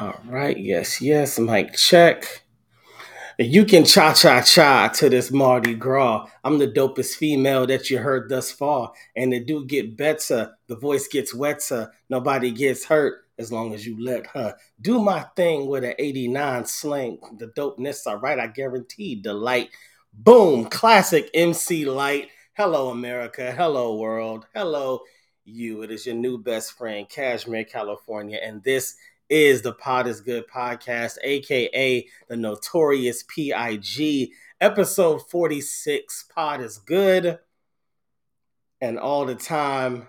All 0.00 0.14
right, 0.26 0.56
yes, 0.56 1.00
yes, 1.00 1.40
Mike, 1.40 1.74
check. 1.74 2.44
You 3.36 3.64
can 3.64 3.84
cha 3.84 4.14
cha 4.14 4.42
cha 4.42 4.86
to 4.94 5.08
this 5.08 5.32
Mardi 5.32 5.74
Gras. 5.74 6.28
I'm 6.44 6.58
the 6.58 6.68
dopest 6.68 7.16
female 7.16 7.66
that 7.66 7.90
you 7.90 7.98
heard 7.98 8.28
thus 8.28 8.52
far. 8.52 8.92
And 9.16 9.34
it 9.34 9.48
do 9.48 9.64
get 9.64 9.96
better. 9.96 10.52
The 10.68 10.76
voice 10.76 11.08
gets 11.08 11.34
wetter. 11.34 11.92
Nobody 12.08 12.52
gets 12.52 12.84
hurt 12.84 13.24
as 13.38 13.50
long 13.50 13.74
as 13.74 13.84
you 13.84 14.00
let 14.00 14.28
her 14.28 14.56
do 14.80 15.00
my 15.00 15.22
thing 15.34 15.66
with 15.66 15.82
an 15.82 15.94
89 15.98 16.64
slang. 16.66 17.18
The 17.38 17.48
dopeness, 17.48 18.06
all 18.06 18.18
right, 18.18 18.38
I 18.38 18.46
guarantee 18.46 19.16
delight. 19.16 19.70
Boom, 20.12 20.66
classic 20.66 21.28
MC 21.34 21.86
Lyte. 21.86 22.28
Hello, 22.56 22.90
America. 22.90 23.50
Hello, 23.50 23.96
world. 23.96 24.46
Hello, 24.54 25.00
you. 25.44 25.82
It 25.82 25.90
is 25.90 26.06
your 26.06 26.14
new 26.14 26.38
best 26.38 26.78
friend, 26.78 27.08
Cashmere, 27.08 27.64
California. 27.64 28.38
And 28.40 28.62
this 28.62 28.94
is 29.28 29.62
the 29.62 29.72
Pod 29.72 30.06
is 30.06 30.20
Good 30.20 30.48
podcast, 30.48 31.18
aka 31.22 32.06
the 32.28 32.36
Notorious 32.36 33.24
PIG, 33.24 34.30
episode 34.60 35.28
46. 35.30 36.24
Pod 36.34 36.60
is 36.60 36.78
Good. 36.78 37.38
And 38.80 38.98
all 38.98 39.26
the 39.26 39.34
time, 39.34 40.08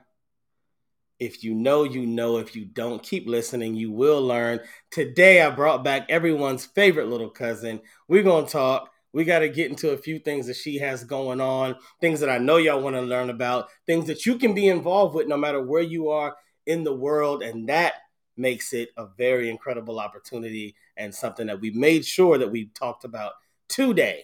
if 1.20 1.44
you 1.44 1.54
know, 1.54 1.84
you 1.84 2.06
know. 2.06 2.38
If 2.38 2.56
you 2.56 2.66
don't, 2.66 3.04
keep 3.04 3.28
listening. 3.28 3.76
You 3.76 3.92
will 3.92 4.22
learn. 4.22 4.60
Today, 4.92 5.42
I 5.42 5.50
brought 5.50 5.84
back 5.84 6.06
everyone's 6.10 6.66
favorite 6.66 7.08
little 7.08 7.30
cousin. 7.30 7.82
We're 8.08 8.24
going 8.24 8.46
to 8.46 8.52
talk. 8.52 8.92
We 9.12 9.24
got 9.26 9.40
to 9.40 9.50
get 9.50 9.72
into 9.72 9.90
a 9.90 9.98
few 9.98 10.20
things 10.20 10.46
that 10.48 10.56
she 10.56 10.78
has 10.78 11.04
going 11.04 11.42
on, 11.42 11.76
things 12.00 12.20
that 12.20 12.30
I 12.30 12.38
know 12.38 12.58
y'all 12.58 12.82
want 12.82 12.96
to 12.96 13.02
learn 13.02 13.32
about, 13.32 13.70
things 13.88 14.06
that 14.06 14.26
you 14.28 14.38
can 14.38 14.54
be 14.54 14.68
involved 14.68 15.16
with 15.16 15.28
no 15.28 15.36
matter 15.36 15.62
where 15.62 15.82
you 15.82 16.10
are 16.10 16.36
in 16.68 16.84
the 16.84 16.94
world. 16.94 17.42
And 17.42 17.68
that 17.70 17.94
makes 18.40 18.74
it 18.74 18.90
a 18.98 19.06
very 19.18 19.50
incredible 19.50 20.00
opportunity 20.00 20.76
and 20.98 21.14
something 21.14 21.48
that 21.48 21.60
we 21.60 21.72
made 21.72 22.06
sure 22.06 22.38
that 22.38 22.52
we 22.52 22.66
talked 22.68 23.04
about 23.04 23.34
today. 23.68 24.24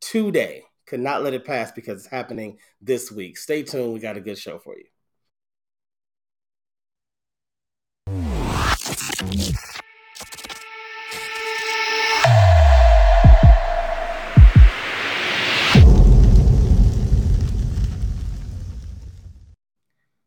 Today. 0.00 0.64
Could 0.86 1.00
not 1.00 1.22
let 1.22 1.34
it 1.34 1.44
pass 1.44 1.70
because 1.70 2.04
it's 2.04 2.10
happening 2.10 2.58
this 2.80 3.12
week. 3.12 3.38
Stay 3.38 3.62
tuned. 3.62 3.94
We 3.94 4.00
got 4.00 4.16
a 4.16 4.20
good 4.20 4.38
show 4.38 4.58
for 4.58 4.76
you. 4.76 4.84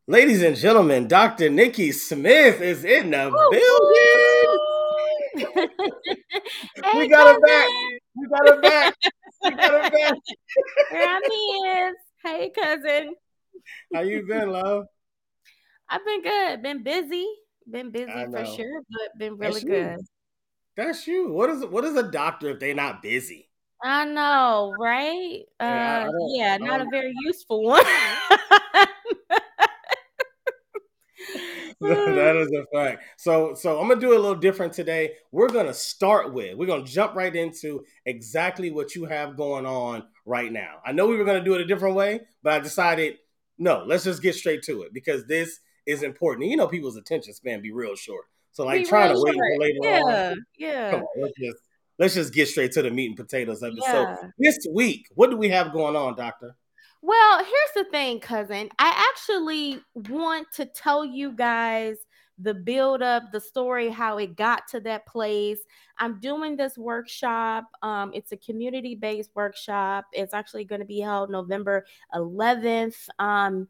Ladies 0.08 0.40
and 0.42 0.56
gentlemen, 0.56 1.08
Dr. 1.08 1.50
Nikki 1.50 1.90
Smith 1.90 2.60
is 2.60 2.84
in 2.84 3.10
the 3.10 3.28
building. 5.34 5.58
hey, 6.84 6.98
we 6.98 7.08
got 7.08 7.34
her 7.34 7.40
back. 7.40 7.68
We 8.14 8.28
got 8.28 8.48
her 8.48 8.60
back. 8.60 8.94
We 9.42 9.50
got 9.50 9.84
her 9.84 9.90
back. 9.90 10.14
There 10.92 11.20
he 11.28 11.34
is. 11.34 11.94
Hey, 12.22 12.50
cousin. 12.50 13.14
How 13.92 14.00
you 14.02 14.24
been, 14.26 14.50
love? 14.50 14.86
I've 15.88 16.04
been 16.04 16.22
good. 16.22 16.62
Been 16.62 16.84
busy. 16.84 17.26
Been 17.68 17.90
busy 17.90 18.12
for 18.30 18.44
sure, 18.46 18.80
but 18.88 19.18
been 19.18 19.36
really 19.36 19.54
That's 19.54 19.62
you. 19.64 19.68
good. 19.70 19.96
That's 20.76 21.06
you. 21.08 21.32
What 21.32 21.50
is 21.50 21.64
what 21.66 21.84
is 21.84 21.96
a 21.96 22.04
doctor 22.04 22.50
if 22.50 22.60
they're 22.60 22.74
not 22.74 23.02
busy? 23.02 23.48
I 23.82 24.04
know, 24.04 24.72
right? 24.78 25.40
Yeah, 25.60 25.66
I- 25.66 26.04
I 26.04 26.06
Uh, 26.06 26.12
don't- 26.12 26.30
yeah, 26.36 26.56
not 26.58 26.80
a 26.80 26.86
very 26.90 27.12
useful 27.24 27.64
one. 27.64 27.84
that 31.80 32.36
is 32.36 32.50
a 32.52 32.64
fact. 32.74 33.04
So, 33.18 33.54
so 33.54 33.80
I'm 33.80 33.88
gonna 33.88 34.00
do 34.00 34.12
it 34.12 34.18
a 34.18 34.20
little 34.20 34.34
different 34.34 34.72
today. 34.72 35.12
We're 35.30 35.48
gonna 35.48 35.74
start 35.74 36.32
with. 36.32 36.56
We're 36.56 36.66
gonna 36.66 36.84
jump 36.84 37.14
right 37.14 37.34
into 37.34 37.84
exactly 38.06 38.70
what 38.70 38.94
you 38.94 39.04
have 39.04 39.36
going 39.36 39.66
on 39.66 40.04
right 40.24 40.50
now. 40.50 40.76
I 40.84 40.92
know 40.92 41.06
we 41.06 41.16
were 41.16 41.24
gonna 41.24 41.44
do 41.44 41.54
it 41.54 41.60
a 41.60 41.66
different 41.66 41.94
way, 41.94 42.20
but 42.42 42.54
I 42.54 42.58
decided 42.60 43.18
no. 43.58 43.84
Let's 43.86 44.04
just 44.04 44.22
get 44.22 44.34
straight 44.34 44.62
to 44.64 44.82
it 44.82 44.94
because 44.94 45.26
this 45.26 45.60
is 45.84 46.02
important. 46.02 46.44
And 46.44 46.50
you 46.50 46.56
know, 46.56 46.66
people's 46.66 46.96
attention 46.96 47.34
span 47.34 47.60
be 47.60 47.72
real 47.72 47.94
short. 47.94 48.24
So, 48.52 48.64
like 48.64 48.84
Be 48.84 48.88
trying 48.88 49.14
to 49.14 49.20
wait 49.20 49.34
short. 49.34 49.58
later 49.60 49.78
yeah, 49.82 50.30
on. 50.30 50.46
yeah. 50.56 50.90
Come 50.92 51.00
on, 51.00 51.22
let's 51.22 51.38
just 51.38 51.58
let's 51.98 52.14
just 52.14 52.32
get 52.32 52.48
straight 52.48 52.72
to 52.72 52.82
the 52.82 52.90
meat 52.90 53.08
and 53.08 53.16
potatoes 53.16 53.62
of 53.62 53.74
it. 53.76 53.82
So, 53.84 54.16
this 54.38 54.58
week, 54.72 55.08
what 55.14 55.28
do 55.30 55.36
we 55.36 55.50
have 55.50 55.74
going 55.74 55.94
on, 55.94 56.16
Doctor? 56.16 56.56
Well, 57.06 57.38
here's 57.38 57.86
the 57.86 57.88
thing, 57.92 58.18
cousin. 58.18 58.68
I 58.80 59.10
actually 59.12 59.78
want 60.10 60.48
to 60.54 60.66
tell 60.66 61.04
you 61.04 61.30
guys 61.30 61.98
the 62.36 62.52
build 62.52 63.00
up, 63.00 63.30
the 63.30 63.38
story, 63.38 63.88
how 63.90 64.18
it 64.18 64.34
got 64.34 64.66
to 64.72 64.80
that 64.80 65.06
place. 65.06 65.60
I'm 65.98 66.18
doing 66.18 66.56
this 66.56 66.76
workshop. 66.76 67.66
Um, 67.80 68.10
it's 68.12 68.32
a 68.32 68.36
community 68.36 68.96
based 68.96 69.30
workshop. 69.36 70.06
It's 70.12 70.34
actually 70.34 70.64
going 70.64 70.80
to 70.80 70.84
be 70.84 70.98
held 70.98 71.30
November 71.30 71.86
11th. 72.12 73.08
Um, 73.20 73.68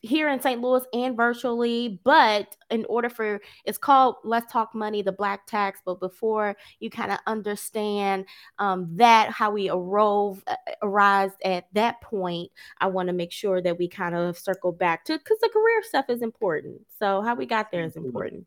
here 0.00 0.28
in 0.28 0.40
St. 0.40 0.60
Louis 0.60 0.84
and 0.92 1.16
virtually, 1.16 2.00
but 2.04 2.56
in 2.70 2.84
order 2.86 3.08
for 3.08 3.40
it's 3.64 3.78
called 3.78 4.16
Let's 4.24 4.50
Talk 4.52 4.74
Money, 4.74 5.02
the 5.02 5.12
Black 5.12 5.46
Tax. 5.46 5.80
But 5.84 6.00
before 6.00 6.56
you 6.80 6.90
kind 6.90 7.12
of 7.12 7.18
understand 7.26 8.26
um, 8.58 8.88
that, 8.96 9.30
how 9.30 9.50
we 9.50 9.70
arose, 9.70 10.40
uh, 10.46 10.56
arise 10.82 11.30
at 11.44 11.66
that 11.72 12.00
point, 12.00 12.50
I 12.80 12.86
want 12.88 13.08
to 13.08 13.12
make 13.12 13.32
sure 13.32 13.62
that 13.62 13.78
we 13.78 13.88
kind 13.88 14.14
of 14.14 14.38
circle 14.38 14.72
back 14.72 15.04
to 15.06 15.18
because 15.18 15.38
the 15.40 15.50
career 15.52 15.82
stuff 15.82 16.06
is 16.08 16.22
important. 16.22 16.80
So 16.98 17.22
how 17.22 17.34
we 17.34 17.46
got 17.46 17.70
there 17.70 17.84
is 17.84 17.96
important. 17.96 18.46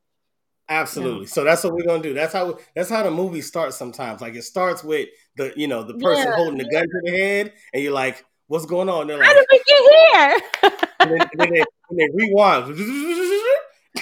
Absolutely. 0.69 1.25
So 1.25 1.43
that's 1.43 1.63
what 1.65 1.73
we're 1.73 1.83
gonna 1.83 2.01
do. 2.01 2.13
That's 2.13 2.31
how 2.31 2.57
that's 2.75 2.89
how 2.89 3.03
the 3.03 3.11
movie 3.11 3.41
starts 3.41 3.75
sometimes. 3.75 4.21
Like 4.21 4.35
it 4.35 4.43
starts 4.43 4.83
with 4.83 5.09
the 5.35 5.51
you 5.57 5.67
know 5.67 5.83
the 5.83 5.95
person 5.95 6.27
Yeah, 6.27 6.35
holding 6.35 6.59
the 6.59 6.69
gun 6.69 6.83
to 6.83 7.01
the 7.03 7.11
head, 7.11 7.53
and 7.73 7.83
you're 7.83 7.91
like, 7.91 8.23
"What's 8.47 8.65
going 8.65 8.87
on?" 8.87 9.07
They're 9.07 9.17
like, 9.17 9.27
How 9.27 9.33
did 9.33 9.47
we 9.51 9.61
get 9.67 10.41
here? 10.63 10.81
and 11.01 11.11
then, 11.11 11.19
and 11.31 11.39
then 11.39 11.49
they, 11.49 11.63
and 11.89 11.99
they 11.99 12.09
rewind. 12.13 12.75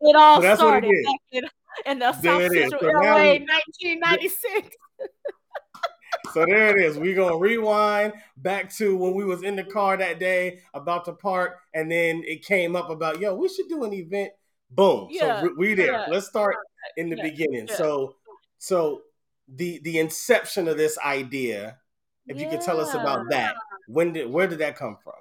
it 0.00 0.16
all 0.16 0.40
So 0.40 0.48
what 0.48 0.52
it 0.52 0.56
started 0.56 0.90
back 1.04 1.20
in, 1.32 1.44
in 1.86 1.98
the 1.98 2.12
There 2.20 2.40
South. 2.48 2.52
Central 2.52 2.80
So 2.80 2.86
LA, 2.88 3.32
we- 3.32 3.46
1996. 3.46 4.76
so 6.32 6.44
there 6.46 6.76
it 6.78 6.84
is. 6.84 6.98
We're 6.98 7.14
gonna 7.14 7.36
rewind 7.36 8.12
back 8.36 8.72
to 8.76 8.96
when 8.96 9.14
we 9.14 9.24
was 9.24 9.42
in 9.42 9.56
the 9.56 9.64
car 9.64 9.96
that 9.96 10.18
day 10.18 10.60
about 10.74 11.04
to 11.06 11.12
park, 11.12 11.58
and 11.74 11.90
then 11.90 12.22
it 12.26 12.44
came 12.44 12.74
up 12.76 12.90
about, 12.90 13.20
yo, 13.20 13.34
we 13.34 13.48
should 13.48 13.68
do 13.68 13.84
an 13.84 13.92
event. 13.92 14.30
Boom. 14.70 15.08
Yeah, 15.10 15.40
so 15.40 15.48
we, 15.56 15.68
we 15.68 15.74
there. 15.74 15.92
yeah. 15.92 16.06
Let's 16.08 16.26
start 16.26 16.54
in 16.96 17.08
the 17.08 17.16
Yeah, 17.16 17.22
beginning. 17.22 17.68
So 17.68 18.16
so 18.58 19.02
the 19.48 19.78
the 19.82 19.98
inception 19.98 20.68
of 20.68 20.76
this 20.76 20.98
idea, 20.98 21.78
if 22.26 22.38
you 22.40 22.48
could 22.50 22.60
tell 22.60 22.80
us 22.80 22.92
about 22.92 23.30
that, 23.30 23.54
when 23.86 24.12
did 24.12 24.30
where 24.30 24.46
did 24.46 24.58
that 24.58 24.76
come 24.76 24.98
from? 25.02 25.14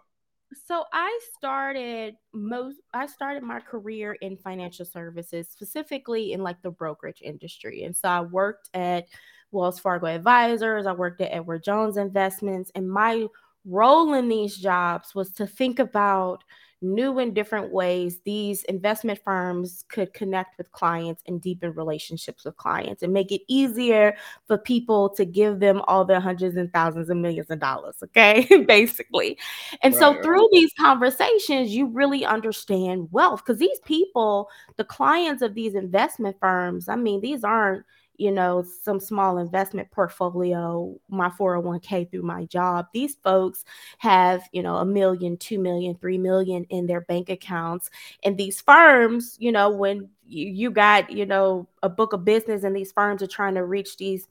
So 0.54 0.86
I 0.94 1.20
started 1.36 2.16
most 2.34 2.78
I 2.94 3.06
started 3.08 3.44
my 3.44 3.60
career 3.60 4.14
in 4.22 4.38
financial 4.38 4.86
services, 4.86 5.50
specifically 5.50 6.32
in 6.34 6.42
like 6.42 6.62
the 6.62 6.72
brokerage 6.72 7.22
industry. 7.22 7.84
And 7.84 7.96
so 7.96 8.08
I 8.08 8.22
worked 8.22 8.70
at 8.74 9.08
Wells 9.52 9.80
Fargo 9.80 10.08
Advisors, 10.08 10.86
I 10.86 10.94
worked 10.94 11.22
at 11.22 11.34
Edward 11.34 11.64
Jones 11.64 11.98
Investments, 11.98 12.72
and 12.76 12.90
my 12.90 13.28
role 13.66 14.14
in 14.14 14.30
these 14.30 14.58
jobs 14.58 15.14
was 15.14 15.32
to 15.34 15.46
think 15.46 15.80
about 15.80 16.44
new 16.82 17.18
and 17.18 17.34
different 17.34 17.72
ways 17.72 18.20
these 18.24 18.64
investment 18.66 19.20
firms 19.24 19.84
could 19.90 20.14
connect 20.14 20.58
with 20.58 20.72
clients 20.72 21.24
and 21.28 21.42
deepen 21.42 21.74
relationships 21.74 22.46
with 22.46 22.56
clients 22.58 23.02
and 23.02 23.12
make 23.12 23.32
it 23.32 23.42
easier 23.48 24.16
for 24.46 24.58
people 24.58 25.10
to 25.10 25.26
give 25.26 25.60
them 25.60 25.82
all 25.88 26.06
their 26.06 26.20
hundreds 26.20 26.56
and 26.56 26.72
thousands 26.72 27.10
and 27.10 27.22
millions 27.22 27.50
of 27.50 27.60
dollars 27.60 27.96
okay 28.04 28.46
basically 28.68 29.38
and 29.82 29.96
so 29.96 30.12
Right, 30.12 30.22
right. 30.22 30.24
through 30.24 30.48
these 30.52 30.72
conversations 30.80 31.72
you 31.72 31.88
really 31.88 32.26
understand 32.26 33.08
wealth 33.12 33.44
because 33.44 33.60
these 33.60 33.80
people 33.86 34.48
the 34.76 34.84
clients 34.84 35.42
of 35.42 35.56
these 35.56 35.74
investment 35.74 36.36
firms 36.40 36.88
i 36.88 36.96
mean 36.96 37.22
these 37.22 37.44
aren't 37.44 37.84
you 38.18 38.32
know 38.32 38.64
some 38.84 39.00
small 39.00 39.38
investment 39.38 39.90
portfolio 39.92 40.96
my 41.10 41.30
401k 41.30 42.10
through 42.10 42.24
my 42.24 42.46
job. 42.46 42.88
These 42.94 43.16
folks 43.24 43.64
have 44.00 44.44
you 44.52 44.64
know 44.64 44.78
a 44.78 44.86
million 44.86 45.38
two 45.38 45.60
million 45.60 45.96
three 45.96 46.18
million 46.18 46.66
in 46.66 46.88
their 46.88 47.02
bank 47.02 47.30
accounts. 47.30 47.90
And 48.24 48.38
these 48.38 48.62
firms 48.62 49.38
you 49.40 49.52
know 49.52 49.70
when 49.70 50.10
you, 50.26 50.48
you 50.48 50.72
got 50.72 51.10
you 51.12 51.26
know 51.26 51.68
a 51.84 51.90
book 51.90 52.14
of 52.14 52.26
business 52.26 52.64
and 52.64 52.76
these 52.76 52.92
firms 52.92 53.22
are 53.22 53.28
trying 53.28 53.56
to 53.56 53.64
reach 53.64 53.98
these 53.98 54.28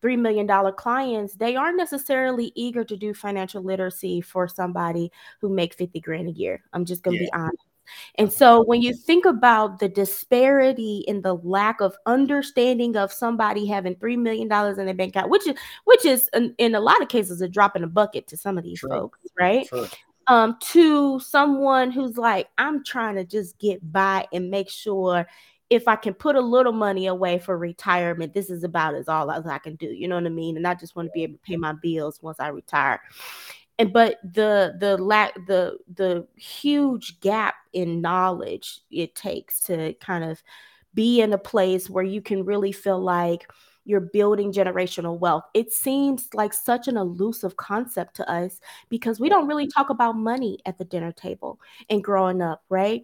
three 0.00 0.16
million 0.16 0.46
dollar 0.46 0.72
clients 0.72 1.34
they 1.34 1.56
aren't 1.56 1.76
necessarily 1.76 2.52
eager 2.54 2.84
to 2.84 2.96
do 2.96 3.12
financial 3.12 3.62
literacy 3.62 4.20
for 4.20 4.48
somebody 4.48 5.12
who 5.40 5.48
make 5.48 5.74
50 5.74 6.00
grand 6.00 6.28
a 6.28 6.32
year. 6.32 6.62
I'm 6.72 6.84
just 6.84 7.02
gonna 7.02 7.18
be 7.18 7.30
honest 7.32 7.69
and 8.16 8.32
so 8.32 8.64
when 8.64 8.82
you 8.82 8.94
think 8.94 9.24
about 9.24 9.78
the 9.78 9.88
disparity 9.88 11.04
in 11.06 11.22
the 11.22 11.34
lack 11.34 11.80
of 11.80 11.96
understanding 12.06 12.96
of 12.96 13.12
somebody 13.12 13.66
having 13.66 13.94
three 13.96 14.16
million 14.16 14.48
dollars 14.48 14.78
in 14.78 14.86
their 14.86 14.94
bank 14.94 15.16
account, 15.16 15.30
which 15.30 15.46
is 15.46 15.54
which 15.84 16.04
is 16.04 16.28
in, 16.34 16.54
in 16.58 16.74
a 16.74 16.80
lot 16.80 17.00
of 17.02 17.08
cases 17.08 17.40
a 17.40 17.48
drop 17.48 17.76
in 17.76 17.84
a 17.84 17.88
bucket 17.88 18.26
to 18.28 18.36
some 18.36 18.58
of 18.58 18.64
these 18.64 18.80
True. 18.80 18.90
folks, 18.90 19.20
right? 19.38 19.66
True. 19.68 19.86
um 20.26 20.56
to 20.60 21.18
someone 21.20 21.90
who's 21.90 22.18
like 22.18 22.48
i'm 22.58 22.84
trying 22.84 23.16
to 23.16 23.24
just 23.24 23.58
get 23.58 23.80
by 23.92 24.26
and 24.32 24.50
make 24.50 24.68
sure 24.68 25.26
if 25.70 25.86
I 25.86 25.94
can 25.94 26.14
put 26.14 26.34
a 26.34 26.40
little 26.40 26.72
money 26.72 27.06
away 27.06 27.38
for 27.38 27.56
retirement, 27.56 28.34
this 28.34 28.50
is 28.50 28.64
about 28.64 28.96
as 28.96 29.08
all 29.08 29.30
as 29.30 29.46
I 29.46 29.58
can 29.58 29.76
do. 29.76 29.86
You 29.86 30.08
know 30.08 30.16
what 30.16 30.26
I 30.26 30.30
mean? 30.30 30.56
And 30.56 30.66
I 30.66 30.74
just 30.74 30.96
want 30.96 31.06
to 31.06 31.12
be 31.12 31.22
able 31.22 31.34
to 31.34 31.42
pay 31.44 31.56
my 31.56 31.72
bills 31.72 32.18
once 32.20 32.40
I 32.40 32.48
retire. 32.48 33.00
And 33.80 33.94
but 33.94 34.18
the 34.22 34.76
the 34.78 34.98
lack 34.98 35.34
the 35.46 35.78
the 35.94 36.26
huge 36.36 37.18
gap 37.20 37.54
in 37.72 38.02
knowledge 38.02 38.80
it 38.90 39.14
takes 39.14 39.58
to 39.60 39.94
kind 39.94 40.22
of 40.22 40.42
be 40.92 41.22
in 41.22 41.32
a 41.32 41.38
place 41.38 41.88
where 41.88 42.04
you 42.04 42.20
can 42.20 42.44
really 42.44 42.72
feel 42.72 43.00
like 43.00 43.50
you're 43.86 44.00
building 44.00 44.52
generational 44.52 45.18
wealth. 45.18 45.44
It 45.54 45.72
seems 45.72 46.28
like 46.34 46.52
such 46.52 46.88
an 46.88 46.98
elusive 46.98 47.56
concept 47.56 48.16
to 48.16 48.30
us 48.30 48.60
because 48.90 49.18
we 49.18 49.30
don't 49.30 49.48
really 49.48 49.66
talk 49.66 49.88
about 49.88 50.14
money 50.14 50.58
at 50.66 50.76
the 50.76 50.84
dinner 50.84 51.12
table 51.12 51.58
and 51.88 52.04
growing 52.04 52.42
up, 52.42 52.62
right? 52.68 53.02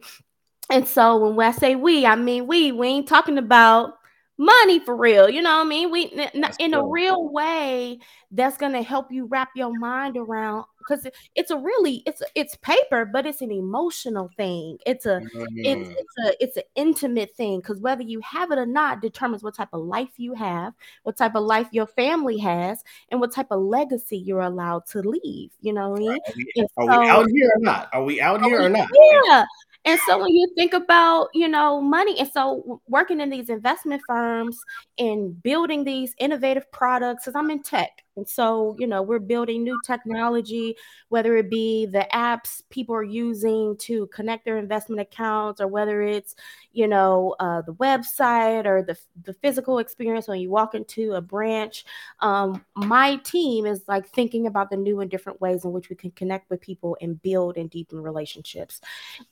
And 0.68 0.86
so 0.86 1.30
when 1.30 1.46
I 1.48 1.52
say 1.52 1.74
we, 1.74 2.04
I 2.04 2.16
mean 2.16 2.46
we. 2.46 2.70
We 2.72 2.88
ain't 2.88 3.08
talking 3.08 3.38
about 3.38 3.94
money 4.38 4.78
for 4.80 4.96
real. 4.96 5.28
You 5.28 5.42
know 5.42 5.56
what 5.56 5.66
I 5.66 5.68
mean? 5.68 5.90
We 5.90 6.28
in 6.58 6.74
a 6.74 6.86
real 6.86 7.28
way 7.28 7.98
that's 8.30 8.56
gonna 8.56 8.82
help 8.82 9.10
you 9.10 9.26
wrap 9.26 9.50
your 9.54 9.76
mind 9.78 10.16
around 10.16 10.64
because 10.78 11.06
it's 11.34 11.50
a 11.50 11.56
really 11.56 12.02
it's 12.06 12.22
it's 12.34 12.56
paper, 12.56 13.04
but 13.04 13.26
it's 13.26 13.40
an 13.40 13.50
emotional 13.50 14.30
thing. 14.36 14.78
It's 14.86 15.06
a 15.06 15.20
mm-hmm. 15.20 15.44
it's, 15.56 15.90
it's 15.90 16.18
a 16.24 16.44
it's 16.44 16.56
an 16.56 16.62
intimate 16.74 17.34
thing 17.36 17.60
because 17.60 17.80
whether 17.80 18.02
you 18.02 18.20
have 18.20 18.50
it 18.50 18.58
or 18.58 18.66
not 18.66 19.00
determines 19.00 19.42
what 19.42 19.54
type 19.54 19.70
of 19.72 19.82
life 19.82 20.12
you 20.16 20.34
have, 20.34 20.74
what 21.02 21.16
type 21.16 21.34
of 21.34 21.44
life 21.44 21.68
your 21.72 21.86
family 21.86 22.38
has, 22.38 22.82
and 23.10 23.20
what 23.20 23.32
type 23.32 23.48
of 23.50 23.60
legacy 23.60 24.18
you're 24.18 24.40
allowed 24.40 24.86
to 24.86 25.00
leave. 25.00 25.50
You 25.60 25.72
know 25.72 25.90
what 25.90 26.00
I 26.00 26.00
mean? 26.00 26.10
Are 26.10 26.34
we, 26.36 26.52
are 26.56 26.66
so, 26.94 27.00
we 27.00 27.08
out 27.08 27.26
here 27.30 27.50
or 27.54 27.60
not? 27.60 27.88
Are 27.92 28.04
we 28.04 28.20
out 28.20 28.44
here 28.44 28.62
or 28.62 28.68
not? 28.68 28.88
Yeah. 29.24 29.44
And 29.86 30.00
so 30.06 30.18
when 30.18 30.34
you 30.34 30.52
think 30.56 30.74
about, 30.74 31.28
you 31.32 31.48
know, 31.48 31.80
money, 31.80 32.18
and 32.18 32.28
so 32.30 32.80
working 32.88 33.20
in 33.20 33.30
these 33.30 33.48
investment 33.48 34.02
firms 34.06 34.58
and 34.98 35.40
building 35.42 35.84
these 35.84 36.12
innovative 36.18 36.70
products, 36.72 37.24
because 37.24 37.36
I'm 37.36 37.50
in 37.50 37.62
tech, 37.62 38.02
and 38.16 38.28
so, 38.28 38.76
you 38.78 38.86
know, 38.86 39.02
we're 39.02 39.18
building 39.18 39.62
new 39.62 39.78
technology, 39.84 40.76
whether 41.08 41.36
it 41.36 41.50
be 41.50 41.86
the 41.86 42.06
apps 42.12 42.62
people 42.70 42.94
are 42.94 43.02
using 43.02 43.76
to 43.78 44.06
connect 44.08 44.44
their 44.44 44.58
investment 44.58 45.00
accounts, 45.00 45.60
or 45.60 45.68
whether 45.68 46.02
it's, 46.02 46.34
you 46.72 46.88
know, 46.88 47.34
uh, 47.40 47.62
the 47.62 47.74
website 47.74 48.64
or 48.64 48.82
the, 48.82 48.96
the 49.22 49.34
physical 49.34 49.78
experience 49.78 50.28
when 50.28 50.40
you 50.40 50.50
walk 50.50 50.74
into 50.74 51.12
a 51.12 51.20
branch. 51.20 51.84
Um, 52.20 52.64
my 52.74 53.16
team 53.16 53.66
is 53.66 53.82
like 53.86 54.08
thinking 54.08 54.46
about 54.46 54.70
the 54.70 54.76
new 54.76 55.00
and 55.00 55.10
different 55.10 55.40
ways 55.40 55.64
in 55.64 55.72
which 55.72 55.90
we 55.90 55.96
can 55.96 56.10
connect 56.12 56.48
with 56.50 56.60
people 56.60 56.96
and 57.00 57.20
build 57.20 57.56
and 57.56 57.70
deepen 57.70 58.00
relationships 58.00 58.80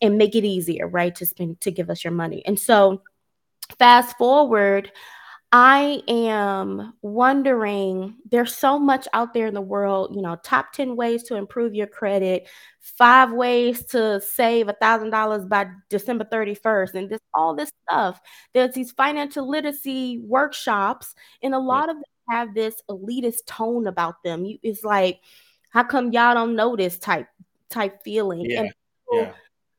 and 0.03 0.19
make 0.19 0.35
it 0.35 0.45
easier, 0.45 0.87
right, 0.87 1.15
to 1.15 1.27
spend, 1.27 1.61
to 1.63 1.71
give 1.71 1.91
us 1.91 2.05
your 2.05 2.13
money. 2.13 2.45
And 2.45 2.59
so, 2.59 3.03
fast 3.79 4.17
forward, 4.19 4.93
I 5.57 6.03
am 6.09 6.95
wondering 7.03 8.17
there's 8.29 8.57
so 8.57 8.77
much 8.77 9.07
out 9.13 9.33
there 9.33 9.47
in 9.47 9.55
the 9.55 9.61
world, 9.61 10.13
you 10.13 10.21
know, 10.21 10.35
top 10.43 10.73
10 10.73 10.97
ways 10.97 11.23
to 11.25 11.37
improve 11.37 11.77
your 11.77 11.87
credit, 11.87 12.49
five 12.81 13.31
ways 13.31 13.85
to 13.87 14.21
save 14.21 14.67
a 14.69 14.73
thousand 14.73 15.11
dollars 15.11 15.45
by 15.47 15.69
December 15.91 16.25
31st, 16.25 16.95
and 16.95 17.09
this 17.09 17.21
all 17.35 17.55
this 17.55 17.71
stuff. 17.89 18.21
There's 18.53 18.75
these 18.75 18.91
financial 18.91 19.49
literacy 19.49 20.19
workshops, 20.27 21.15
and 21.41 21.55
a 21.55 21.61
lot 21.61 21.89
of 21.89 21.95
them 21.95 22.05
have 22.31 22.53
this 22.53 22.83
elitist 22.91 23.47
tone 23.47 23.87
about 23.87 24.25
them. 24.25 24.45
You, 24.45 24.59
it's 24.65 24.83
like, 24.83 25.21
how 25.71 25.85
come 25.85 26.11
y'all 26.11 26.35
don't 26.35 26.57
know 26.57 26.75
this 26.75 26.99
type 26.99 27.29
type 27.71 28.03
feeling? 28.03 28.51
Yeah. 28.51 28.63
And 28.63 28.75
yeah 29.13 29.33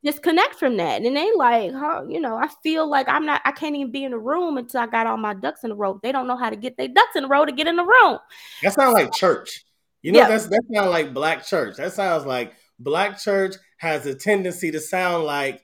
disconnect 0.05 0.55
from 0.55 0.77
that. 0.77 1.01
And 1.01 1.17
they 1.17 1.31
like, 1.35 1.73
huh, 1.73 2.03
you 2.07 2.21
know, 2.21 2.37
I 2.37 2.47
feel 2.63 2.87
like 2.87 3.09
I'm 3.09 3.25
not, 3.25 3.41
I 3.43 3.51
can't 3.51 3.75
even 3.75 3.91
be 3.91 4.03
in 4.03 4.11
the 4.11 4.19
room 4.19 4.57
until 4.57 4.81
I 4.81 4.87
got 4.87 5.07
all 5.07 5.17
my 5.17 5.33
ducks 5.33 5.63
in 5.63 5.71
a 5.71 5.75
row. 5.75 5.99
They 6.01 6.11
don't 6.11 6.27
know 6.27 6.37
how 6.37 6.49
to 6.49 6.55
get 6.55 6.77
their 6.77 6.87
ducks 6.87 7.15
in 7.15 7.25
a 7.25 7.27
row 7.27 7.45
to 7.45 7.51
get 7.51 7.67
in 7.67 7.75
the 7.75 7.83
room. 7.83 8.19
That 8.61 8.73
sounds 8.73 8.93
like 8.93 9.11
church. 9.13 9.65
You 10.01 10.11
know, 10.11 10.19
yeah. 10.19 10.27
that's 10.27 10.45
that 10.47 10.61
sounds 10.71 10.91
like 10.91 11.13
black 11.13 11.43
church. 11.43 11.77
That 11.77 11.91
sounds 11.93 12.25
like 12.25 12.53
black 12.77 13.19
church 13.19 13.55
has 13.77 14.05
a 14.05 14.13
tendency 14.13 14.71
to 14.71 14.79
sound 14.79 15.23
like 15.23 15.63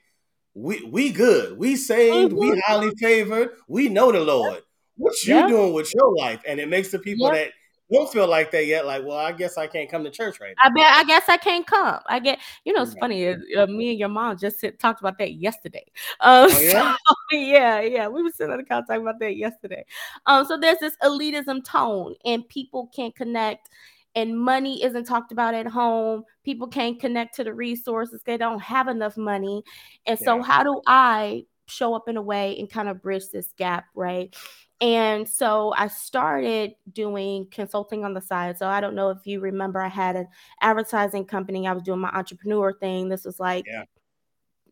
we 0.55 0.83
we 0.83 1.11
good, 1.11 1.57
we 1.57 1.75
saved, 1.75 2.33
mm-hmm. 2.33 2.49
we 2.49 2.61
highly 2.65 2.91
favored, 2.99 3.51
we 3.67 3.87
know 3.87 4.11
the 4.11 4.19
Lord. 4.19 4.61
What 4.97 5.13
you 5.23 5.35
yeah. 5.35 5.47
doing 5.47 5.73
with 5.73 5.93
your 5.93 6.15
life? 6.15 6.41
And 6.47 6.59
it 6.59 6.69
makes 6.69 6.89
the 6.89 6.99
people 6.99 7.27
yeah. 7.27 7.33
that 7.33 7.51
don't 7.91 8.11
feel 8.11 8.27
like 8.27 8.51
that 8.51 8.65
yet. 8.65 8.85
Like, 8.85 9.03
well, 9.05 9.17
I 9.17 9.31
guess 9.31 9.57
I 9.57 9.67
can't 9.67 9.89
come 9.89 10.03
to 10.03 10.09
church 10.09 10.39
right 10.39 10.55
now. 10.57 10.69
I 10.69 10.73
bet. 10.73 10.93
I 10.93 11.03
guess 11.03 11.23
I 11.27 11.37
can't 11.37 11.65
come. 11.67 11.99
I 12.07 12.19
get. 12.19 12.39
You 12.63 12.73
know, 12.73 12.83
it's 12.83 12.93
funny. 12.95 13.27
Uh, 13.27 13.67
me 13.67 13.91
and 13.91 13.99
your 13.99 14.09
mom 14.09 14.37
just 14.37 14.59
sit, 14.59 14.79
talked 14.79 15.01
about 15.01 15.17
that 15.19 15.33
yesterday. 15.33 15.85
Um, 16.19 16.49
oh, 16.51 16.59
yeah? 16.59 16.95
So, 17.07 17.15
yeah, 17.37 17.81
yeah. 17.81 18.07
We 18.07 18.21
were 18.21 18.29
sitting 18.29 18.51
on 18.51 18.59
the 18.59 18.63
couch 18.63 18.85
talking 18.87 19.01
about 19.01 19.19
that 19.19 19.37
yesterday. 19.37 19.83
Um, 20.27 20.45
so 20.45 20.57
there's 20.57 20.77
this 20.79 20.95
elitism 21.03 21.63
tone, 21.63 22.15
and 22.25 22.47
people 22.47 22.91
can't 22.95 23.15
connect. 23.15 23.69
And 24.13 24.39
money 24.39 24.83
isn't 24.83 25.05
talked 25.05 25.31
about 25.31 25.55
at 25.55 25.67
home. 25.67 26.23
People 26.43 26.67
can't 26.67 26.99
connect 26.99 27.35
to 27.35 27.43
the 27.43 27.53
resources. 27.53 28.21
They 28.23 28.37
don't 28.37 28.61
have 28.61 28.87
enough 28.87 29.17
money. 29.17 29.63
And 30.05 30.19
so, 30.19 30.37
yeah. 30.37 30.43
how 30.43 30.63
do 30.63 30.81
I 30.85 31.45
show 31.65 31.95
up 31.95 32.07
in 32.07 32.17
a 32.17 32.21
way 32.21 32.57
and 32.59 32.69
kind 32.69 32.89
of 32.89 33.01
bridge 33.01 33.23
this 33.31 33.53
gap, 33.57 33.85
right? 33.95 34.35
And 34.81 35.29
so 35.29 35.73
I 35.77 35.87
started 35.87 36.73
doing 36.91 37.47
consulting 37.51 38.03
on 38.03 38.15
the 38.15 38.21
side. 38.21 38.57
So 38.57 38.67
I 38.67 38.81
don't 38.81 38.95
know 38.95 39.11
if 39.11 39.19
you 39.25 39.39
remember, 39.39 39.79
I 39.79 39.87
had 39.87 40.15
an 40.15 40.27
advertising 40.59 41.25
company. 41.25 41.67
I 41.67 41.73
was 41.73 41.83
doing 41.83 41.99
my 41.99 42.09
entrepreneur 42.09 42.73
thing. 42.73 43.07
This 43.07 43.23
was 43.23 43.39
like 43.39 43.65
yeah. 43.67 43.83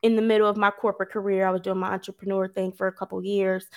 in 0.01 0.15
the 0.15 0.23
middle 0.23 0.49
of 0.49 0.57
my 0.57 0.71
corporate 0.71 1.11
career. 1.11 1.45
I 1.45 1.51
was 1.51 1.61
doing 1.61 1.77
my 1.77 1.93
entrepreneur 1.93 2.47
thing 2.47 2.71
for 2.71 2.87
a 2.87 2.91
couple 2.91 3.23
years, 3.23 3.67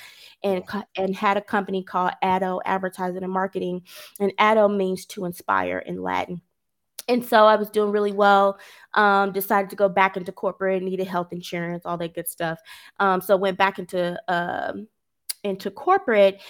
and 0.43 0.65
and 0.97 1.15
had 1.15 1.37
a 1.37 1.43
company 1.43 1.85
called 1.85 2.13
Addo 2.25 2.61
Advertising 2.65 3.23
and 3.23 3.33
Marketing. 3.33 3.83
And 4.19 4.33
Addo 4.39 4.75
means 4.75 5.05
to 5.07 5.27
inspire 5.27 5.81
in 5.81 6.03
Latin. 6.03 6.41
And 7.09 7.25
so 7.25 7.45
I 7.47 7.57
was 7.57 7.69
doing 7.69 7.91
really 7.91 8.13
well. 8.13 8.59
Um, 8.95 9.33
decided 9.33 9.69
to 9.71 9.77
go 9.77 9.89
back 9.89 10.17
into 10.17 10.33
corporate, 10.33 10.83
needed 10.83 11.09
health 11.09 11.33
insurance, 11.33 11.85
all 11.85 11.99
that 11.99 12.15
good 12.15 12.29
stuff. 12.29 12.59
Um, 13.01 13.21
so 13.21 13.37
went 13.37 13.59
back 13.59 13.79
into 13.79 14.19
um, 14.29 14.87
into 15.45 15.71
corporate 15.71 16.41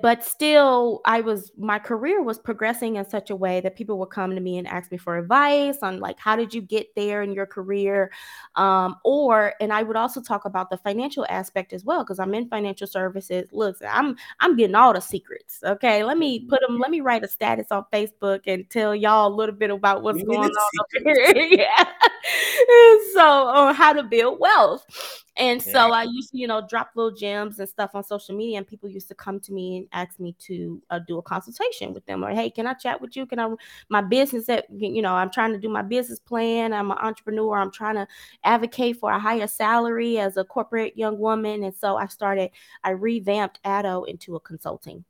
but 0.00 0.22
still 0.22 1.00
i 1.04 1.20
was 1.20 1.52
my 1.56 1.78
career 1.78 2.22
was 2.22 2.38
progressing 2.38 2.96
in 2.96 3.08
such 3.08 3.30
a 3.30 3.36
way 3.36 3.60
that 3.60 3.74
people 3.74 3.98
would 3.98 4.10
come 4.10 4.34
to 4.34 4.40
me 4.40 4.58
and 4.58 4.68
ask 4.68 4.90
me 4.92 4.98
for 4.98 5.16
advice 5.16 5.78
on 5.82 6.00
like 6.00 6.18
how 6.18 6.36
did 6.36 6.52
you 6.52 6.60
get 6.60 6.86
there 6.94 7.22
in 7.22 7.32
your 7.32 7.46
career? 7.46 8.10
Um, 8.56 8.96
or 9.04 9.54
and 9.60 9.72
i 9.72 9.82
would 9.82 9.96
also 9.96 10.20
talk 10.20 10.44
about 10.44 10.70
the 10.70 10.76
financial 10.78 11.26
aspect 11.28 11.72
as 11.72 11.84
well 11.84 12.04
because 12.04 12.18
i'm 12.18 12.34
in 12.34 12.48
financial 12.48 12.86
services. 12.86 13.48
Look 13.52 13.76
i'm 13.88 14.16
i'm 14.40 14.56
getting 14.56 14.76
all 14.76 14.92
the 14.92 15.00
secrets 15.00 15.60
okay? 15.64 16.04
Let 16.04 16.18
me 16.18 16.40
put 16.40 16.60
them 16.60 16.78
let 16.78 16.90
me 16.90 17.00
write 17.00 17.24
a 17.24 17.28
status 17.28 17.68
on 17.70 17.84
facebook 17.92 18.42
and 18.46 18.68
tell 18.70 18.94
y'all 18.94 19.32
a 19.32 19.34
little 19.34 19.54
bit 19.54 19.70
about 19.70 20.02
what's 20.02 20.22
going 20.22 20.50
on 20.50 21.04
here. 21.04 21.32
Yeah. 21.52 21.84
So 23.14 23.20
on 23.20 23.74
how 23.74 23.92
to 23.92 24.02
build 24.02 24.38
wealth 24.38 24.86
and 25.36 25.62
so 25.62 25.92
I 25.92 26.02
used 26.02 26.30
to, 26.32 26.38
you 26.38 26.46
know, 26.46 26.66
drop 26.68 26.90
little 26.94 27.10
gems 27.10 27.58
and 27.58 27.68
stuff 27.68 27.92
on 27.94 28.04
social 28.04 28.36
media, 28.36 28.58
and 28.58 28.66
people 28.66 28.88
used 28.88 29.08
to 29.08 29.14
come 29.14 29.40
to 29.40 29.52
me 29.52 29.78
and 29.78 29.88
ask 29.92 30.20
me 30.20 30.36
to 30.40 30.82
uh, 30.90 30.98
do 30.98 31.18
a 31.18 31.22
consultation 31.22 31.94
with 31.94 32.04
them, 32.04 32.22
or 32.22 32.30
hey, 32.30 32.50
can 32.50 32.66
I 32.66 32.74
chat 32.74 33.00
with 33.00 33.16
you? 33.16 33.24
Can 33.24 33.38
I 33.38 33.48
my 33.88 34.02
business 34.02 34.46
that 34.46 34.66
you 34.70 35.00
know 35.00 35.14
I'm 35.14 35.30
trying 35.30 35.52
to 35.52 35.58
do 35.58 35.70
my 35.70 35.82
business 35.82 36.18
plan. 36.18 36.74
I'm 36.74 36.90
an 36.90 36.98
entrepreneur. 36.98 37.58
I'm 37.58 37.72
trying 37.72 37.94
to 37.94 38.06
advocate 38.44 38.98
for 38.98 39.10
a 39.10 39.18
higher 39.18 39.46
salary 39.46 40.18
as 40.18 40.36
a 40.36 40.44
corporate 40.44 40.98
young 40.98 41.18
woman, 41.18 41.64
and 41.64 41.74
so 41.74 41.96
I 41.96 42.06
started. 42.08 42.50
I 42.84 42.90
revamped 42.90 43.58
Addo 43.64 44.06
into 44.06 44.36
a 44.36 44.40
consulting 44.40 45.04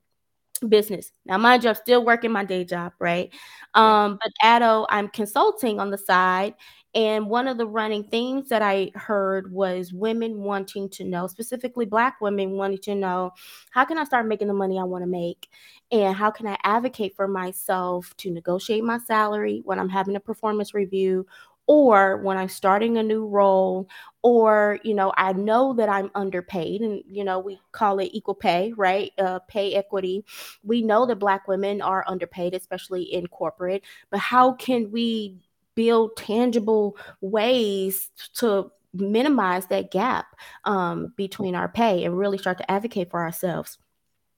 business. 0.69 1.11
Now, 1.25 1.39
mind 1.39 1.65
you, 1.65 1.71
I'm 1.71 1.77
still 1.77 2.05
working 2.05 2.31
my 2.31 2.45
day 2.45 2.65
job, 2.65 2.93
right? 2.99 3.33
Um, 3.75 4.19
but 4.23 4.33
Addo, 4.43 4.87
I'm 4.89 5.09
consulting 5.09 5.81
on 5.81 5.91
the 5.91 5.99
side 5.99 6.55
and 6.95 7.29
one 7.29 7.49
of 7.49 7.59
the 7.59 7.67
running 7.67 8.05
themes 8.05 8.49
that 8.49 8.63
I 8.63 8.91
heard 8.95 9.53
was 9.53 9.93
women 9.93 10.43
wanting 10.43 10.89
to 10.91 11.05
know, 11.05 11.27
specifically 11.27 11.87
Black 11.87 12.21
women 12.21 12.53
wanting 12.53 12.79
to 12.79 12.95
know, 12.95 13.33
how 13.71 13.85
can 13.85 13.99
I 13.99 14.05
start 14.05 14.27
making 14.27 14.49
the 14.49 14.55
money 14.55 14.79
I 14.79 14.85
want 14.85 15.03
to 15.03 15.09
make? 15.09 15.49
And 15.91 16.15
how 16.15 16.31
can 16.31 16.47
I 16.47 16.59
advocate 16.65 17.17
for 17.17 17.27
myself 17.29 18.15
to 18.19 18.31
negotiate 18.31 18.85
my 18.85 18.99
salary 18.99 19.63
when 19.65 19.79
I'm 19.79 19.89
having 19.89 20.17
a 20.17 20.21
performance 20.21 20.75
review 20.75 21.27
or 21.67 22.19
when 22.19 22.37
I'm 22.37 22.49
starting 22.49 22.99
a 22.99 23.03
new 23.03 23.27
role, 23.27 23.89
or, 24.23 24.79
you 24.83 24.95
know, 24.95 25.13
I 25.17 25.33
know 25.33 25.73
that 25.75 25.89
I'm 25.89 26.11
underpaid, 26.15 26.81
and, 26.81 27.03
you 27.07 27.23
know, 27.25 27.39
we 27.39 27.61
call 27.71 28.01
it 28.01 28.11
equal 28.13 28.35
pay, 28.35 28.73
right? 28.77 29.13
Uh, 29.17 29.39
pay 29.47 29.75
equity. 29.75 30.25
We 30.65 30.83
know 30.83 31.07
that 31.07 31.21
Black 31.21 31.47
women 31.47 31.81
are 31.81 32.05
underpaid, 32.07 32.55
especially 32.55 33.03
in 33.03 33.29
corporate, 33.29 33.85
but 34.11 34.19
how 34.19 34.55
can 34.55 34.91
we 34.91 35.37
build 35.75 36.17
tangible 36.17 36.97
ways 37.21 38.11
to 38.35 38.71
minimize 38.95 39.67
that 39.67 39.91
gap 39.91 40.27
um, 40.65 41.13
between 41.17 41.55
our 41.55 41.69
pay 41.69 42.05
and 42.05 42.17
really 42.17 42.39
start 42.39 42.59
to 42.59 42.71
advocate 42.71 43.11
for 43.11 43.23
ourselves. 43.23 43.79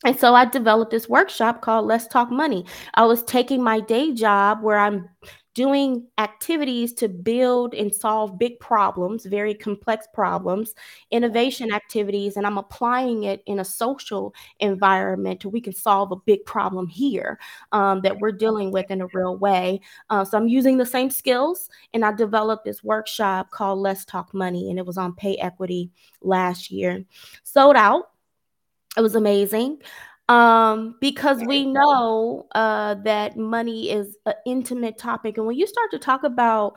And 0.04 0.18
so 0.18 0.34
I 0.34 0.44
developed 0.44 0.90
this 0.90 1.08
workshop 1.08 1.62
called 1.62 1.86
Let's 1.86 2.06
Talk 2.06 2.30
Money. 2.30 2.66
I 2.94 3.04
was 3.04 3.22
taking 3.24 3.62
my 3.62 3.80
day 3.80 4.12
job 4.12 4.62
where 4.62 4.78
I'm 4.78 5.08
doing 5.54 6.04
activities 6.18 6.92
to 6.92 7.08
build 7.08 7.74
and 7.74 7.94
solve 7.94 8.38
big 8.38 8.58
problems, 8.58 9.24
very 9.24 9.54
complex 9.54 10.06
problems, 10.12 10.74
innovation 11.12 11.72
activities, 11.72 12.36
and 12.36 12.46
I'm 12.46 12.58
applying 12.58 13.24
it 13.24 13.42
in 13.46 13.60
a 13.60 13.64
social 13.64 14.34
environment 14.58 15.44
where 15.44 15.52
we 15.52 15.60
can 15.60 15.72
solve 15.72 16.10
a 16.10 16.16
big 16.16 16.44
problem 16.44 16.88
here 16.88 17.38
um, 17.72 18.00
that 18.02 18.18
we're 18.18 18.32
dealing 18.32 18.72
with 18.72 18.90
in 18.90 19.00
a 19.00 19.06
real 19.14 19.36
way. 19.36 19.80
Uh, 20.10 20.24
so 20.24 20.36
I'm 20.36 20.48
using 20.48 20.76
the 20.76 20.86
same 20.86 21.08
skills, 21.08 21.68
and 21.94 22.04
I 22.04 22.12
developed 22.12 22.64
this 22.64 22.82
workshop 22.82 23.50
called 23.50 23.78
Let's 23.78 24.04
Talk 24.04 24.34
Money, 24.34 24.70
and 24.70 24.78
it 24.78 24.86
was 24.86 24.98
on 24.98 25.14
pay 25.14 25.36
equity 25.36 25.90
last 26.20 26.70
year. 26.70 27.04
Sold 27.44 27.76
out. 27.76 28.10
It 28.96 29.00
was 29.00 29.14
amazing 29.14 29.78
um 30.28 30.94
because 31.00 31.42
we 31.44 31.66
know 31.66 32.46
uh 32.54 32.94
that 33.04 33.36
money 33.36 33.90
is 33.90 34.16
an 34.24 34.32
intimate 34.46 34.96
topic 34.96 35.36
and 35.36 35.46
when 35.46 35.56
you 35.56 35.66
start 35.66 35.90
to 35.90 35.98
talk 35.98 36.24
about 36.24 36.74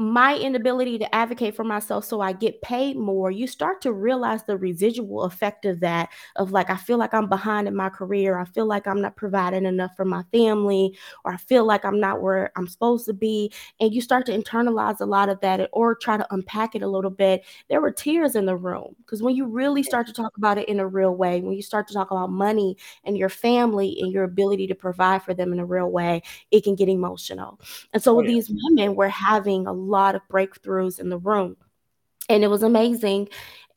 my 0.00 0.36
inability 0.36 0.96
to 0.96 1.12
advocate 1.12 1.56
for 1.56 1.64
myself 1.64 2.04
so 2.04 2.20
I 2.20 2.32
get 2.32 2.62
paid 2.62 2.96
more, 2.96 3.32
you 3.32 3.48
start 3.48 3.80
to 3.80 3.92
realize 3.92 4.44
the 4.44 4.56
residual 4.56 5.24
effect 5.24 5.64
of 5.64 5.80
that. 5.80 6.10
Of 6.36 6.52
like, 6.52 6.70
I 6.70 6.76
feel 6.76 6.98
like 6.98 7.12
I'm 7.12 7.28
behind 7.28 7.66
in 7.66 7.74
my 7.74 7.88
career. 7.88 8.38
I 8.38 8.44
feel 8.44 8.66
like 8.66 8.86
I'm 8.86 9.00
not 9.00 9.16
providing 9.16 9.66
enough 9.66 9.96
for 9.96 10.04
my 10.04 10.22
family, 10.30 10.96
or 11.24 11.32
I 11.32 11.36
feel 11.36 11.64
like 11.64 11.84
I'm 11.84 11.98
not 11.98 12.22
where 12.22 12.52
I'm 12.54 12.68
supposed 12.68 13.06
to 13.06 13.12
be. 13.12 13.52
And 13.80 13.92
you 13.92 14.00
start 14.00 14.24
to 14.26 14.38
internalize 14.38 15.00
a 15.00 15.04
lot 15.04 15.28
of 15.28 15.40
that 15.40 15.68
or 15.72 15.96
try 15.96 16.16
to 16.16 16.32
unpack 16.32 16.76
it 16.76 16.82
a 16.82 16.88
little 16.88 17.10
bit. 17.10 17.44
There 17.68 17.80
were 17.80 17.90
tears 17.90 18.36
in 18.36 18.46
the 18.46 18.56
room 18.56 18.94
because 18.98 19.20
when 19.20 19.34
you 19.34 19.46
really 19.46 19.82
start 19.82 20.06
to 20.06 20.12
talk 20.12 20.36
about 20.36 20.58
it 20.58 20.68
in 20.68 20.78
a 20.78 20.86
real 20.86 21.16
way, 21.16 21.40
when 21.40 21.54
you 21.54 21.62
start 21.62 21.88
to 21.88 21.94
talk 21.94 22.12
about 22.12 22.30
money 22.30 22.76
and 23.02 23.18
your 23.18 23.28
family 23.28 23.98
and 24.00 24.12
your 24.12 24.22
ability 24.22 24.68
to 24.68 24.76
provide 24.76 25.24
for 25.24 25.34
them 25.34 25.52
in 25.52 25.58
a 25.58 25.66
real 25.66 25.90
way, 25.90 26.22
it 26.52 26.62
can 26.62 26.76
get 26.76 26.88
emotional. 26.88 27.60
And 27.92 28.00
so 28.00 28.16
oh, 28.16 28.20
yeah. 28.20 28.28
these 28.28 28.48
women 28.48 28.94
were 28.94 29.08
having 29.08 29.66
a 29.66 29.87
lot 29.88 30.14
of 30.14 30.22
breakthroughs 30.30 31.00
in 31.00 31.08
the 31.08 31.18
room. 31.18 31.56
And 32.28 32.44
it 32.44 32.48
was 32.48 32.62
amazing. 32.62 33.28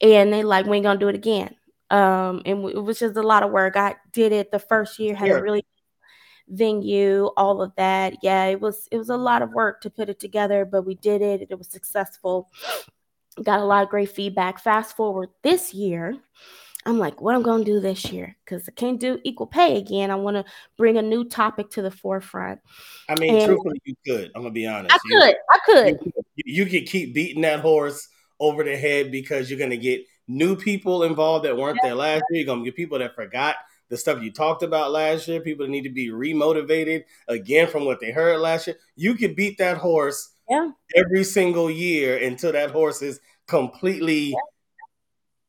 And 0.01 0.33
they 0.33 0.43
like, 0.43 0.65
we 0.65 0.77
ain't 0.77 0.83
gonna 0.83 0.99
do 0.99 1.07
it 1.07 1.15
again. 1.15 1.55
Um, 1.89 2.41
and 2.45 2.69
it 2.69 2.81
was 2.83 2.99
just 2.99 3.17
a 3.17 3.21
lot 3.21 3.43
of 3.43 3.51
work. 3.51 3.75
I 3.75 3.95
did 4.13 4.31
it 4.31 4.51
the 4.51 4.59
first 4.59 4.97
year, 4.97 5.13
had 5.13 5.27
yeah. 5.27 5.35
a 5.35 5.41
really 5.41 5.65
venue, 6.47 7.25
all 7.37 7.61
of 7.61 7.73
that. 7.75 8.15
Yeah, 8.21 8.45
it 8.45 8.61
was 8.61 8.87
it 8.91 8.97
was 8.97 9.09
a 9.09 9.17
lot 9.17 9.41
of 9.41 9.51
work 9.51 9.81
to 9.81 9.89
put 9.89 10.09
it 10.09 10.19
together, 10.19 10.65
but 10.65 10.83
we 10.83 10.95
did 10.95 11.21
it. 11.21 11.47
It 11.49 11.57
was 11.57 11.67
successful. 11.67 12.49
Got 13.41 13.59
a 13.59 13.65
lot 13.65 13.83
of 13.83 13.89
great 13.89 14.09
feedback. 14.09 14.59
Fast 14.59 14.95
forward 14.95 15.29
this 15.43 15.73
year, 15.73 16.15
I'm 16.85 16.97
like, 16.97 17.21
what 17.21 17.35
I'm 17.35 17.43
going 17.43 17.63
to 17.63 17.71
do 17.71 17.79
this 17.79 18.11
year 18.11 18.35
because 18.43 18.67
I 18.67 18.71
can't 18.71 18.99
do 18.99 19.19
equal 19.23 19.47
pay 19.47 19.77
again. 19.77 20.09
I 20.09 20.15
want 20.15 20.37
to 20.37 20.45
bring 20.77 20.97
a 20.97 21.01
new 21.01 21.23
topic 21.23 21.69
to 21.71 21.81
the 21.81 21.91
forefront. 21.91 22.59
I 23.07 23.15
mean, 23.19 23.35
and 23.35 23.45
truthfully, 23.45 23.81
you 23.85 23.95
could. 24.05 24.31
I'm 24.35 24.41
gonna 24.41 24.51
be 24.51 24.65
honest. 24.65 24.93
I 24.93 24.99
you, 25.05 25.19
could. 25.19 25.35
I 25.51 25.59
could. 25.65 26.13
You, 26.35 26.63
you 26.63 26.65
could 26.65 26.89
keep 26.89 27.13
beating 27.13 27.43
that 27.43 27.59
horse 27.59 28.07
over 28.39 28.63
the 28.63 28.75
head 28.75 29.11
because 29.11 29.49
you're 29.49 29.59
gonna 29.59 29.77
get 29.77 30.01
new 30.27 30.55
people 30.55 31.03
involved 31.03 31.45
that 31.45 31.55
weren't 31.55 31.77
yeah. 31.83 31.89
there 31.89 31.95
last 31.95 32.23
year. 32.31 32.43
You're 32.43 32.47
gonna 32.47 32.65
get 32.65 32.75
people 32.75 32.97
that 32.99 33.15
forgot 33.15 33.57
the 33.89 33.97
stuff 33.97 34.23
you 34.23 34.31
talked 34.31 34.63
about 34.63 34.91
last 34.91 35.27
year. 35.27 35.41
People 35.41 35.67
that 35.67 35.71
need 35.71 35.83
to 35.83 35.91
be 35.91 36.09
remotivated 36.09 37.03
again 37.27 37.67
from 37.67 37.85
what 37.85 37.99
they 37.99 38.11
heard 38.11 38.39
last 38.39 38.65
year. 38.65 38.77
You 38.95 39.13
could 39.13 39.35
beat 39.35 39.59
that 39.59 39.77
horse 39.77 40.33
yeah. 40.49 40.71
every 40.95 41.25
single 41.25 41.69
year 41.69 42.17
until 42.17 42.53
that 42.53 42.71
horse 42.71 43.03
is 43.03 43.19
completely. 43.47 44.29
Yeah 44.29 44.37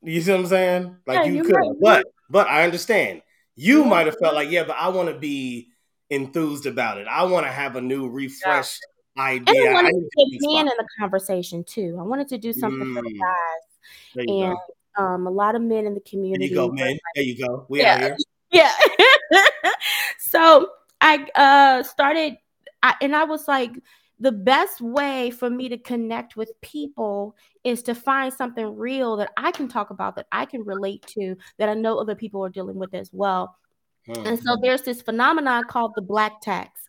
you 0.02 0.20
see 0.20 0.30
what 0.32 0.40
I'm 0.40 0.46
saying? 0.46 0.96
Like 1.06 1.26
yeah, 1.26 1.32
you 1.32 1.44
could, 1.44 1.54
right. 1.54 1.70
but 1.80 2.06
but 2.30 2.48
I 2.48 2.64
understand. 2.64 3.22
You 3.54 3.82
yeah. 3.82 3.88
might 3.88 4.06
have 4.06 4.16
felt 4.18 4.34
like, 4.34 4.50
yeah, 4.50 4.64
but 4.64 4.76
I 4.78 4.88
want 4.88 5.08
to 5.08 5.18
be 5.18 5.68
enthused 6.10 6.66
about 6.66 6.98
it. 6.98 7.06
I 7.06 7.24
want 7.24 7.46
to 7.46 7.52
have 7.52 7.76
a 7.76 7.80
new, 7.80 8.08
refreshed 8.08 8.80
yeah. 9.16 9.22
idea. 9.22 9.68
And 9.68 9.70
I 9.70 9.82
wanted 9.82 9.92
to 9.92 10.30
get 10.30 10.40
men 10.40 10.60
in 10.60 10.72
the 10.78 10.86
conversation 10.98 11.64
too. 11.64 11.96
I 11.98 12.02
wanted 12.02 12.28
to 12.28 12.38
do 12.38 12.52
something 12.52 12.88
mm. 12.88 12.94
for 12.94 13.02
the 13.02 13.14
mm. 13.14 13.20
guys, 13.20 14.26
and 14.28 14.56
um, 14.96 15.26
a 15.26 15.30
lot 15.30 15.54
of 15.54 15.62
men 15.62 15.86
in 15.86 15.94
the 15.94 16.00
community. 16.00 16.48
There 16.48 16.64
you 16.64 16.68
go, 16.68 16.72
man. 16.72 16.98
There 17.14 17.24
you 17.24 17.46
go. 17.46 17.66
We 17.68 17.80
yeah. 17.80 17.98
here. 18.00 18.16
Yeah. 18.54 18.70
so 20.18 20.68
I 21.00 21.26
uh 21.34 21.82
started, 21.84 22.36
I, 22.82 22.96
and 23.00 23.16
I 23.16 23.24
was 23.24 23.48
like 23.48 23.70
the 24.22 24.32
best 24.32 24.80
way 24.80 25.32
for 25.32 25.50
me 25.50 25.68
to 25.68 25.76
connect 25.76 26.36
with 26.36 26.52
people 26.60 27.36
is 27.64 27.82
to 27.82 27.94
find 27.94 28.32
something 28.32 28.76
real 28.76 29.16
that 29.16 29.32
I 29.36 29.50
can 29.50 29.66
talk 29.66 29.90
about, 29.90 30.14
that 30.14 30.28
I 30.30 30.44
can 30.44 30.64
relate 30.64 31.04
to, 31.08 31.36
that 31.58 31.68
I 31.68 31.74
know 31.74 31.98
other 31.98 32.14
people 32.14 32.44
are 32.44 32.48
dealing 32.48 32.76
with 32.76 32.94
as 32.94 33.10
well. 33.12 33.56
Mm-hmm. 34.08 34.26
And 34.26 34.38
so 34.38 34.56
there's 34.62 34.82
this 34.82 35.02
phenomenon 35.02 35.64
called 35.68 35.92
the 35.96 36.02
black 36.02 36.40
tax. 36.40 36.86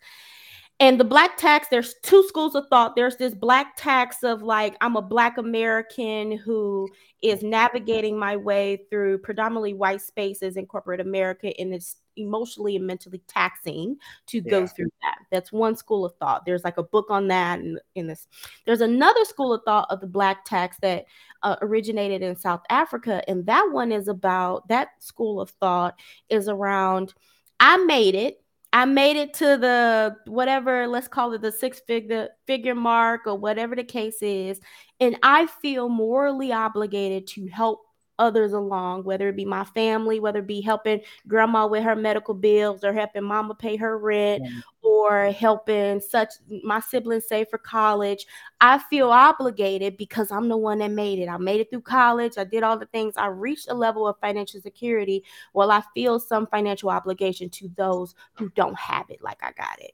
And 0.79 0.99
the 0.99 1.05
black 1.05 1.37
tax, 1.37 1.69
there's 1.69 1.95
two 2.03 2.23
schools 2.27 2.53
of 2.53 2.67
thought. 2.69 2.95
There's 2.95 3.17
this 3.17 3.33
black 3.33 3.77
tax 3.77 4.17
of 4.21 4.43
like, 4.43 4.75
I'm 4.79 4.95
a 4.95 5.01
black 5.01 5.39
American 5.39 6.37
who 6.37 6.87
is 7.23 7.41
navigating 7.41 8.19
my 8.19 8.35
way 8.35 8.85
through 8.89 9.17
predominantly 9.17 9.73
white 9.73 10.01
spaces 10.01 10.57
in 10.57 10.65
corporate 10.65 10.99
America, 10.99 11.57
and 11.57 11.73
it's 11.73 11.95
emotionally 12.17 12.75
and 12.75 12.85
mentally 12.85 13.21
taxing 13.27 13.95
to 14.27 14.37
yeah. 14.37 14.51
go 14.51 14.67
through 14.67 14.89
that. 15.01 15.17
That's 15.31 15.51
one 15.51 15.77
school 15.77 16.05
of 16.05 16.13
thought. 16.17 16.45
There's 16.45 16.65
like 16.65 16.77
a 16.77 16.83
book 16.83 17.07
on 17.09 17.29
that 17.29 17.59
in, 17.59 17.79
in 17.95 18.07
this. 18.07 18.27
There's 18.65 18.81
another 18.81 19.23
school 19.23 19.53
of 19.53 19.61
thought 19.63 19.87
of 19.89 20.01
the 20.01 20.07
black 20.07 20.43
tax 20.43 20.77
that 20.81 21.05
uh, 21.43 21.55
originated 21.61 22.21
in 22.21 22.35
South 22.35 22.61
Africa, 22.69 23.23
and 23.29 23.45
that 23.45 23.69
one 23.71 23.93
is 23.93 24.09
about 24.09 24.67
that 24.67 24.89
school 24.99 25.39
of 25.39 25.49
thought 25.51 25.95
is 26.29 26.49
around 26.49 27.13
I 27.61 27.77
made 27.77 28.15
it 28.15 28.42
I 28.73 28.85
made 28.85 29.17
it 29.17 29.35
to 29.35 29.57
the 29.57 30.17
whatever, 30.25 30.87
let's 30.87 31.07
call 31.07 31.31
it 31.33 31.41
the 31.41 31.51
six 31.51 31.79
figure 31.81 32.29
figure 32.47 32.75
mark 32.75 33.21
or 33.27 33.35
whatever 33.37 33.75
the 33.75 33.83
case 33.83 34.17
is, 34.21 34.59
and 34.99 35.17
I 35.23 35.45
feel 35.47 35.89
morally 35.89 36.51
obligated 36.51 37.27
to 37.27 37.47
help 37.47 37.81
others 38.19 38.53
along, 38.53 39.03
whether 39.03 39.29
it 39.29 39.35
be 39.35 39.45
my 39.45 39.63
family, 39.63 40.19
whether 40.19 40.39
it 40.39 40.47
be 40.47 40.61
helping 40.61 41.01
grandma 41.27 41.67
with 41.67 41.83
her 41.83 41.95
medical 41.95 42.33
bills 42.33 42.83
or 42.83 42.93
helping 42.93 43.23
mama 43.23 43.55
pay 43.55 43.75
her 43.75 43.97
rent 43.97 44.43
mm-hmm. 44.43 44.59
or 44.81 45.31
helping 45.31 45.99
such 45.99 46.29
my 46.63 46.79
siblings 46.79 47.27
save 47.27 47.47
for 47.49 47.57
college. 47.57 48.25
I 48.61 48.77
feel 48.77 49.09
obligated 49.09 49.97
because 49.97 50.31
I'm 50.31 50.47
the 50.47 50.57
one 50.57 50.79
that 50.79 50.91
made 50.91 51.19
it. 51.19 51.27
I 51.27 51.37
made 51.37 51.61
it 51.61 51.69
through 51.69 51.81
college. 51.81 52.33
I 52.37 52.43
did 52.43 52.63
all 52.63 52.77
the 52.77 52.85
things. 52.87 53.15
I 53.17 53.27
reached 53.27 53.69
a 53.69 53.73
level 53.73 54.07
of 54.07 54.19
financial 54.19 54.61
security. 54.61 55.23
Well, 55.53 55.71
I 55.71 55.83
feel 55.93 56.19
some 56.19 56.47
financial 56.47 56.89
obligation 56.89 57.49
to 57.51 57.69
those 57.75 58.15
who 58.33 58.49
don't 58.49 58.77
have 58.77 59.09
it 59.09 59.23
like 59.23 59.41
I 59.43 59.51
got 59.51 59.79
it 59.79 59.93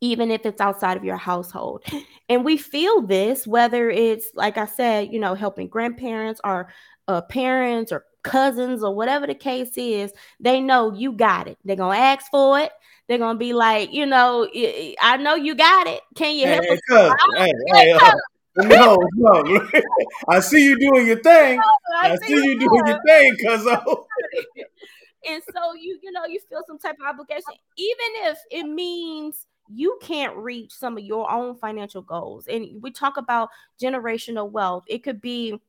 even 0.00 0.30
if 0.30 0.46
it's 0.46 0.60
outside 0.60 0.96
of 0.96 1.04
your 1.04 1.16
household. 1.16 1.84
And 2.28 2.44
we 2.44 2.56
feel 2.56 3.02
this, 3.02 3.46
whether 3.46 3.88
it's, 3.90 4.30
like 4.34 4.58
I 4.58 4.66
said, 4.66 5.12
you 5.12 5.18
know, 5.18 5.34
helping 5.34 5.66
grandparents 5.66 6.40
or 6.44 6.68
uh, 7.08 7.22
parents 7.22 7.90
or 7.90 8.04
cousins 8.22 8.84
or 8.84 8.94
whatever 8.94 9.26
the 9.26 9.34
case 9.34 9.72
is, 9.76 10.12
they 10.38 10.60
know 10.60 10.94
you 10.94 11.12
got 11.12 11.48
it. 11.48 11.58
They're 11.64 11.76
gonna 11.76 11.98
ask 11.98 12.30
for 12.30 12.60
it. 12.60 12.70
They're 13.08 13.18
gonna 13.18 13.38
be 13.38 13.54
like, 13.54 13.92
you 13.92 14.06
know, 14.06 14.46
I 15.00 15.16
know 15.16 15.34
you 15.34 15.54
got 15.54 15.86
it. 15.86 16.00
Can 16.14 16.36
you 16.36 16.46
help 16.46 16.64
hey, 16.64 16.78
us? 16.92 17.12
Hey, 17.36 17.52
hey, 17.72 17.92
uh, 17.92 18.12
no, 18.58 18.98
no. 19.14 19.70
I 20.28 20.40
see 20.40 20.62
you 20.62 20.78
doing 20.78 21.06
your 21.06 21.20
thing. 21.20 21.58
I, 21.96 22.12
I 22.12 22.16
see, 22.16 22.26
see 22.26 22.44
you 22.44 22.58
doing 22.60 22.86
your 22.86 23.00
thing, 23.06 23.36
cuz. 23.44 23.66
and 25.26 25.42
so 25.54 25.74
you, 25.74 25.98
you 26.02 26.12
know, 26.12 26.26
you 26.26 26.38
feel 26.48 26.62
some 26.66 26.78
type 26.78 26.96
of 27.00 27.08
obligation, 27.08 27.54
even 27.76 27.96
if 28.24 28.38
it 28.50 28.64
means 28.64 29.46
you 29.70 29.98
can't 30.02 30.36
reach 30.36 30.72
some 30.72 30.96
of 30.96 31.04
your 31.04 31.30
own 31.30 31.56
financial 31.56 32.02
goals. 32.02 32.46
And 32.46 32.82
we 32.82 32.90
talk 32.90 33.16
about 33.16 33.48
generational 33.80 34.50
wealth. 34.50 34.84
It 34.86 35.02
could 35.02 35.20
be 35.20 35.60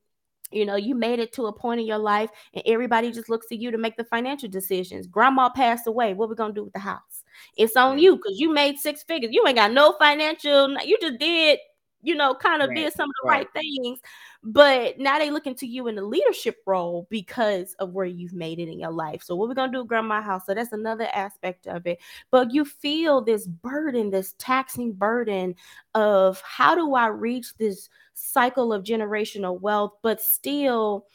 you 0.50 0.64
know 0.64 0.76
you 0.76 0.94
made 0.94 1.18
it 1.18 1.32
to 1.32 1.46
a 1.46 1.52
point 1.52 1.80
in 1.80 1.86
your 1.86 1.98
life 1.98 2.30
and 2.54 2.62
everybody 2.66 3.10
just 3.10 3.28
looks 3.28 3.46
to 3.46 3.56
you 3.56 3.70
to 3.70 3.78
make 3.78 3.96
the 3.96 4.04
financial 4.04 4.48
decisions 4.48 5.06
grandma 5.06 5.48
passed 5.48 5.86
away 5.86 6.14
what 6.14 6.28
we 6.28 6.34
gonna 6.34 6.52
do 6.52 6.64
with 6.64 6.72
the 6.72 6.78
house 6.78 7.24
it's 7.56 7.76
on 7.76 7.98
you 7.98 8.16
because 8.16 8.38
you 8.38 8.52
made 8.52 8.78
six 8.78 9.02
figures 9.02 9.32
you 9.32 9.44
ain't 9.46 9.56
got 9.56 9.72
no 9.72 9.94
financial 9.98 10.76
you 10.84 10.98
just 11.00 11.18
did 11.18 11.58
you 12.02 12.14
know, 12.14 12.34
kind 12.34 12.62
of 12.62 12.68
right. 12.70 12.76
did 12.76 12.92
some 12.92 13.08
of 13.08 13.14
the 13.22 13.28
right. 13.28 13.48
right. 13.54 13.62
things. 13.62 14.00
But 14.42 14.98
now 14.98 15.18
they 15.18 15.30
looking 15.30 15.54
to 15.56 15.66
you 15.66 15.86
in 15.88 15.96
the 15.96 16.02
leadership 16.02 16.56
role 16.66 17.06
because 17.10 17.74
of 17.74 17.92
where 17.92 18.06
you've 18.06 18.32
made 18.32 18.58
it 18.58 18.68
in 18.68 18.78
your 18.78 18.90
life. 18.90 19.22
So 19.22 19.36
what 19.36 19.48
we're 19.48 19.54
gonna 19.54 19.72
do, 19.72 19.84
grandma 19.84 20.22
house. 20.22 20.46
So 20.46 20.54
that's 20.54 20.72
another 20.72 21.08
aspect 21.12 21.66
of 21.66 21.86
it. 21.86 21.98
But 22.30 22.50
you 22.50 22.64
feel 22.64 23.20
this 23.20 23.46
burden, 23.46 24.10
this 24.10 24.34
taxing 24.38 24.92
burden 24.92 25.56
of 25.94 26.40
how 26.40 26.74
do 26.74 26.94
I 26.94 27.08
reach 27.08 27.54
this 27.58 27.90
cycle 28.14 28.72
of 28.72 28.82
generational 28.82 29.60
wealth, 29.60 29.92
but 30.02 30.22
still 30.22 31.06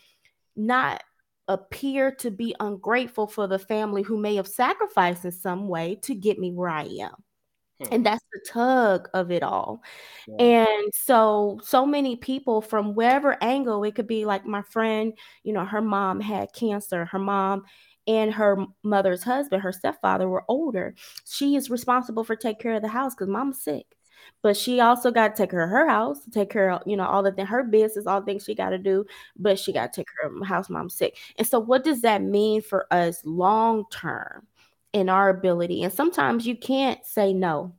not 0.55 1.03
appear 1.47 2.11
to 2.11 2.31
be 2.31 2.55
ungrateful 2.59 3.27
for 3.27 3.47
the 3.47 3.59
family 3.59 4.03
who 4.03 4.17
may 4.17 4.35
have 4.35 4.47
sacrificed 4.47 5.25
in 5.25 5.31
some 5.31 5.67
way 5.67 5.95
to 6.03 6.13
get 6.13 6.39
me 6.39 6.51
where 6.51 6.69
I 6.69 6.83
am. 6.83 7.15
Hmm. 7.81 7.87
And 7.91 8.05
that's 8.05 8.23
the 8.31 8.39
tug 8.49 9.09
of 9.13 9.31
it 9.31 9.43
all. 9.43 9.81
Yeah. 10.27 10.45
And 10.67 10.93
so, 10.93 11.59
so 11.63 11.85
many 11.85 12.15
people 12.15 12.61
from 12.61 12.95
wherever 12.95 13.37
angle, 13.43 13.83
it 13.83 13.95
could 13.95 14.07
be 14.07 14.25
like 14.25 14.45
my 14.45 14.61
friend, 14.61 15.13
you 15.43 15.53
know, 15.53 15.65
her 15.65 15.81
mom 15.81 16.21
had 16.21 16.53
cancer, 16.53 17.05
her 17.05 17.19
mom 17.19 17.63
and 18.07 18.33
her 18.33 18.57
mother's 18.83 19.23
husband, 19.23 19.61
her 19.61 19.71
stepfather, 19.73 20.29
were 20.29 20.45
older. 20.47 20.95
She 21.25 21.55
is 21.55 21.69
responsible 21.69 22.23
for 22.23 22.35
take 22.35 22.59
care 22.59 22.75
of 22.75 22.81
the 22.81 22.87
house 22.87 23.13
because 23.15 23.27
mom's 23.27 23.61
sick. 23.61 23.85
but 24.41 24.55
she 24.57 24.79
also 24.79 25.11
got 25.11 25.35
to 25.35 25.43
take 25.43 25.51
care 25.51 25.63
of 25.63 25.69
her 25.69 25.87
house, 25.87 26.19
take 26.31 26.49
care 26.49 26.71
of 26.71 26.81
you 26.85 26.95
know 26.97 27.05
all 27.05 27.23
the, 27.23 27.45
her 27.45 27.63
business, 27.63 28.07
all 28.07 28.21
the 28.21 28.25
things 28.25 28.43
she 28.45 28.55
got 28.55 28.69
to 28.71 28.77
do. 28.77 29.05
But 29.37 29.59
she 29.59 29.73
got 29.73 29.93
to 29.93 30.01
take 30.01 30.07
care 30.19 30.29
of 30.31 30.47
house 30.47 30.69
mom 30.69 30.89
sick. 30.89 31.17
And 31.37 31.47
so, 31.47 31.59
what 31.59 31.83
does 31.83 32.01
that 32.01 32.21
mean 32.21 32.61
for 32.61 32.87
us 32.93 33.21
long 33.25 33.85
term 33.91 34.47
in 34.95 35.09
our 35.09 35.27
ability? 35.27 35.83
And 35.83 35.91
sometimes 35.91 36.47
you 36.47 36.55
can't 36.55 37.05
say 37.05 37.33
no. 37.33 37.75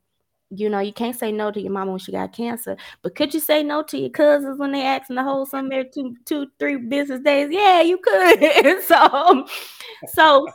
You 0.51 0.69
know, 0.69 0.81
you 0.81 0.93
can't 0.93 1.17
say 1.19 1.33
no 1.33 1.51
to 1.51 1.61
your 1.61 1.73
mama 1.73 1.91
when 1.91 1.99
she 1.99 2.13
got 2.13 2.33
cancer, 2.33 2.77
but 3.03 3.17
could 3.17 3.35
you 3.35 3.41
say 3.41 3.65
no 3.65 3.83
to 3.85 3.99
your 3.99 4.11
cousins 4.11 4.61
when 4.61 4.71
they 4.71 4.83
asking 4.83 5.17
to 5.17 5.25
hold 5.25 5.49
some 5.49 5.73
every 5.73 5.91
two, 5.93 6.15
two, 6.27 6.47
three 6.59 6.77
business 6.77 7.21
days? 7.21 7.49
Yeah, 7.51 7.81
you 7.81 7.99
could. 7.99 8.83
so, 8.85 9.47
so 10.13 10.47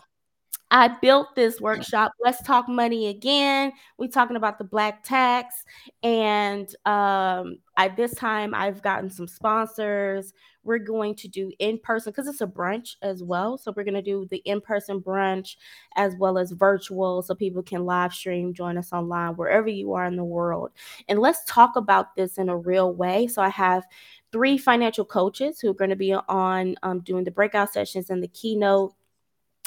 I 0.69 0.95
built 1.01 1.35
this 1.35 1.59
workshop. 1.59 2.13
Let's 2.23 2.41
talk 2.43 2.69
money 2.69 3.07
again. 3.07 3.73
We're 3.97 4.07
talking 4.07 4.37
about 4.37 4.59
the 4.59 4.63
black 4.63 5.03
tax, 5.03 5.55
and 6.03 6.73
um, 6.85 7.57
at 7.75 7.97
this 7.97 8.13
time, 8.15 8.53
I've 8.55 8.81
gotten 8.81 9.09
some 9.09 9.27
sponsors. 9.27 10.31
We're 10.63 10.79
going 10.79 11.15
to 11.15 11.27
do 11.27 11.51
in 11.59 11.79
person 11.79 12.11
because 12.11 12.27
it's 12.27 12.41
a 12.41 12.47
brunch 12.47 12.95
as 13.01 13.23
well. 13.23 13.57
So 13.57 13.73
we're 13.75 13.83
going 13.83 13.95
to 13.95 14.01
do 14.01 14.27
the 14.29 14.37
in 14.45 14.61
person 14.61 15.01
brunch 15.01 15.55
as 15.95 16.15
well 16.15 16.37
as 16.37 16.51
virtual, 16.51 17.21
so 17.21 17.33
people 17.35 17.63
can 17.63 17.85
live 17.85 18.13
stream, 18.13 18.53
join 18.53 18.77
us 18.77 18.93
online 18.93 19.35
wherever 19.35 19.67
you 19.67 19.93
are 19.93 20.05
in 20.05 20.15
the 20.15 20.23
world, 20.23 20.71
and 21.07 21.19
let's 21.19 21.43
talk 21.45 21.75
about 21.75 22.15
this 22.15 22.37
in 22.37 22.49
a 22.49 22.57
real 22.57 22.93
way. 22.93 23.27
So 23.27 23.41
I 23.41 23.49
have 23.49 23.83
three 24.31 24.57
financial 24.57 25.05
coaches 25.05 25.59
who 25.59 25.69
are 25.69 25.73
going 25.73 25.89
to 25.89 25.95
be 25.95 26.13
on 26.13 26.75
um, 26.83 27.01
doing 27.01 27.23
the 27.23 27.31
breakout 27.31 27.73
sessions 27.73 28.09
and 28.09 28.23
the 28.23 28.27
keynote 28.29 28.93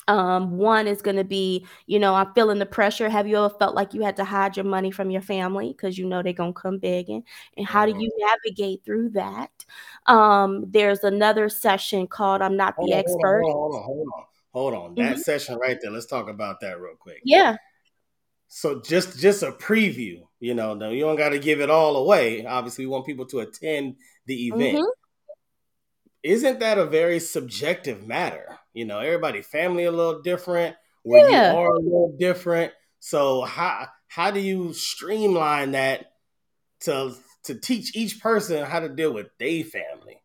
um, 0.08 0.56
one 0.58 0.86
is 0.86 1.02
going 1.02 1.16
to 1.16 1.24
be, 1.24 1.66
you 1.86 1.98
know, 1.98 2.14
I'm 2.14 2.32
feeling 2.34 2.58
the 2.58 2.66
pressure. 2.66 3.08
Have 3.08 3.26
you 3.26 3.36
ever 3.36 3.54
felt 3.58 3.74
like 3.74 3.94
you 3.94 4.02
had 4.02 4.16
to 4.16 4.24
hide 4.24 4.56
your 4.56 4.64
money 4.64 4.90
from 4.90 5.10
your 5.10 5.22
family 5.22 5.68
because 5.68 5.96
you 5.96 6.06
know 6.06 6.22
they're 6.22 6.32
going 6.32 6.54
to 6.54 6.60
come 6.60 6.78
begging? 6.78 7.24
And 7.56 7.66
how 7.66 7.86
do 7.86 7.92
mm-hmm. 7.92 8.00
you 8.00 8.10
navigate 8.18 8.84
through 8.84 9.10
that? 9.10 9.50
Um, 10.06 10.66
there's 10.68 11.04
another 11.04 11.48
session 11.48 12.06
called 12.06 12.42
I'm 12.42 12.56
Not 12.56 12.76
the 12.76 12.82
hold 12.82 12.92
Expert. 12.92 13.42
On, 13.44 13.52
hold 13.52 13.74
on, 13.74 13.82
hold 13.82 14.08
on, 14.14 14.24
hold 14.52 14.74
on. 14.74 14.94
That 14.96 15.12
mm-hmm. 15.14 15.20
session 15.20 15.56
right 15.56 15.78
there. 15.80 15.90
Let's 15.90 16.06
talk 16.06 16.28
about 16.28 16.60
that 16.60 16.80
real 16.80 16.96
quick. 16.98 17.20
Yeah. 17.24 17.56
So 18.48 18.80
just 18.80 19.18
just 19.18 19.42
a 19.42 19.50
preview, 19.50 20.22
you 20.38 20.54
know, 20.54 20.74
no, 20.74 20.90
you 20.90 21.00
don't 21.00 21.16
got 21.16 21.30
to 21.30 21.38
give 21.40 21.60
it 21.60 21.70
all 21.70 21.96
away. 21.96 22.46
Obviously, 22.46 22.86
we 22.86 22.90
want 22.90 23.06
people 23.06 23.26
to 23.26 23.40
attend 23.40 23.96
the 24.26 24.46
event. 24.46 24.76
Mm-hmm. 24.76 24.84
Isn't 26.22 26.60
that 26.60 26.78
a 26.78 26.86
very 26.86 27.18
subjective 27.18 28.06
matter? 28.06 28.58
You 28.74 28.84
know, 28.84 28.98
everybody 28.98 29.40
family 29.40 29.84
a 29.84 29.92
little 29.92 30.20
different, 30.20 30.76
where 31.02 31.30
yeah. 31.30 31.52
you 31.52 31.58
are 31.58 31.74
a 31.74 31.78
little 31.78 32.16
different. 32.18 32.72
So 32.98 33.42
how 33.42 33.86
how 34.08 34.30
do 34.30 34.40
you 34.40 34.72
streamline 34.72 35.72
that 35.72 36.12
to 36.80 37.14
to 37.44 37.54
teach 37.54 37.96
each 37.96 38.20
person 38.20 38.64
how 38.64 38.80
to 38.80 38.88
deal 38.88 39.12
with 39.12 39.28
their 39.38 39.64
family? 39.64 40.20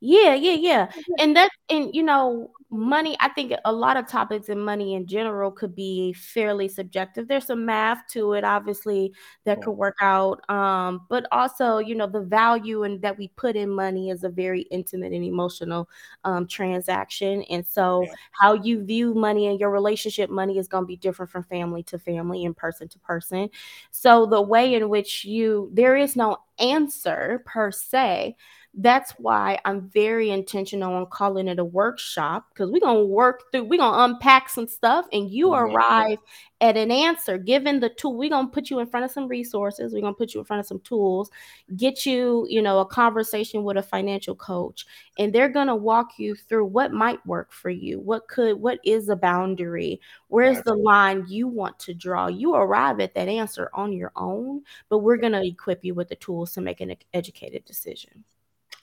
Yeah, 0.00 0.34
yeah, 0.34 0.52
yeah. 0.54 0.90
And 1.18 1.36
that 1.36 1.50
and 1.68 1.94
you 1.94 2.02
know, 2.02 2.50
money 2.70 3.16
i 3.20 3.28
think 3.28 3.52
a 3.64 3.72
lot 3.72 3.96
of 3.96 4.08
topics 4.08 4.48
in 4.48 4.58
money 4.58 4.94
in 4.94 5.06
general 5.06 5.50
could 5.52 5.74
be 5.74 6.12
fairly 6.12 6.66
subjective 6.66 7.28
there's 7.28 7.46
some 7.46 7.64
math 7.64 8.02
to 8.08 8.32
it 8.32 8.42
obviously 8.42 9.12
that 9.44 9.62
could 9.62 9.72
work 9.72 9.96
out 10.00 10.48
um, 10.50 11.06
but 11.08 11.26
also 11.30 11.78
you 11.78 11.94
know 11.94 12.06
the 12.08 12.20
value 12.20 12.82
and 12.82 13.00
that 13.02 13.16
we 13.16 13.28
put 13.28 13.54
in 13.54 13.70
money 13.70 14.10
is 14.10 14.24
a 14.24 14.28
very 14.28 14.62
intimate 14.62 15.12
and 15.12 15.24
emotional 15.24 15.88
um, 16.24 16.46
transaction 16.46 17.42
and 17.50 17.64
so 17.64 18.02
yeah. 18.02 18.12
how 18.32 18.54
you 18.54 18.84
view 18.84 19.14
money 19.14 19.46
and 19.46 19.60
your 19.60 19.70
relationship 19.70 20.28
money 20.28 20.58
is 20.58 20.66
going 20.66 20.82
to 20.82 20.88
be 20.88 20.96
different 20.96 21.30
from 21.30 21.44
family 21.44 21.84
to 21.84 21.98
family 21.98 22.44
and 22.44 22.56
person 22.56 22.88
to 22.88 22.98
person 22.98 23.48
so 23.92 24.26
the 24.26 24.42
way 24.42 24.74
in 24.74 24.88
which 24.88 25.24
you 25.24 25.70
there 25.72 25.96
is 25.96 26.16
no 26.16 26.36
answer 26.58 27.42
per 27.46 27.70
se 27.70 28.34
that's 28.78 29.12
why 29.12 29.58
I'm 29.64 29.88
very 29.88 30.30
intentional 30.30 30.92
on 30.92 31.06
calling 31.06 31.48
it 31.48 31.58
a 31.58 31.64
workshop 31.64 32.46
because 32.52 32.70
we're 32.70 32.80
gonna 32.80 33.04
work 33.04 33.44
through, 33.50 33.64
we're 33.64 33.78
gonna 33.78 34.04
unpack 34.04 34.50
some 34.50 34.68
stuff, 34.68 35.06
and 35.12 35.30
you 35.30 35.48
mm-hmm. 35.48 35.74
arrive 35.74 36.18
at 36.60 36.76
an 36.76 36.90
answer 36.90 37.38
given 37.38 37.80
the 37.80 37.88
tool. 37.88 38.16
We're 38.16 38.28
gonna 38.28 38.48
put 38.48 38.68
you 38.68 38.78
in 38.80 38.86
front 38.86 39.04
of 39.06 39.10
some 39.10 39.28
resources, 39.28 39.94
we're 39.94 40.02
gonna 40.02 40.12
put 40.12 40.34
you 40.34 40.40
in 40.40 40.46
front 40.46 40.60
of 40.60 40.66
some 40.66 40.80
tools, 40.80 41.30
get 41.74 42.04
you, 42.04 42.46
you 42.50 42.60
know, 42.60 42.80
a 42.80 42.86
conversation 42.86 43.64
with 43.64 43.78
a 43.78 43.82
financial 43.82 44.34
coach, 44.34 44.84
and 45.18 45.32
they're 45.32 45.48
gonna 45.48 45.74
walk 45.74 46.18
you 46.18 46.34
through 46.34 46.66
what 46.66 46.92
might 46.92 47.24
work 47.26 47.52
for 47.52 47.70
you, 47.70 47.98
what 47.98 48.28
could, 48.28 48.60
what 48.60 48.78
is 48.84 49.08
a 49.08 49.16
boundary, 49.16 49.98
where's 50.28 50.60
the 50.64 50.74
line 50.74 51.24
you 51.28 51.48
want 51.48 51.78
to 51.78 51.94
draw. 51.94 52.26
You 52.26 52.54
arrive 52.54 53.00
at 53.00 53.14
that 53.14 53.28
answer 53.28 53.70
on 53.72 53.94
your 53.94 54.12
own, 54.16 54.64
but 54.90 54.98
we're 54.98 55.16
gonna 55.16 55.44
equip 55.44 55.82
you 55.82 55.94
with 55.94 56.08
the 56.08 56.16
tools 56.16 56.52
to 56.52 56.60
make 56.60 56.82
an 56.82 56.94
educated 57.14 57.64
decision 57.64 58.24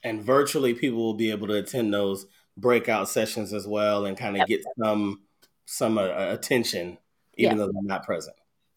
and 0.04 0.22
virtually 0.22 0.74
people 0.74 1.00
will 1.00 1.14
be 1.14 1.32
able 1.32 1.48
to 1.48 1.56
attend 1.56 1.94
those 1.94 2.26
breakout 2.58 3.10
sessions 3.10 3.54
as 3.54 3.68
well 3.68 4.06
and 4.06 4.18
kind 4.18 4.36
of 4.36 4.40
yep. 4.40 4.48
get 4.48 4.64
some 4.78 5.22
some 5.66 5.98
uh, 5.98 6.10
attention 6.32 6.98
even 7.36 7.58
yep. 7.58 7.68
though 7.68 7.72
they're 7.74 7.84
not 7.84 8.06
present. 8.06 8.36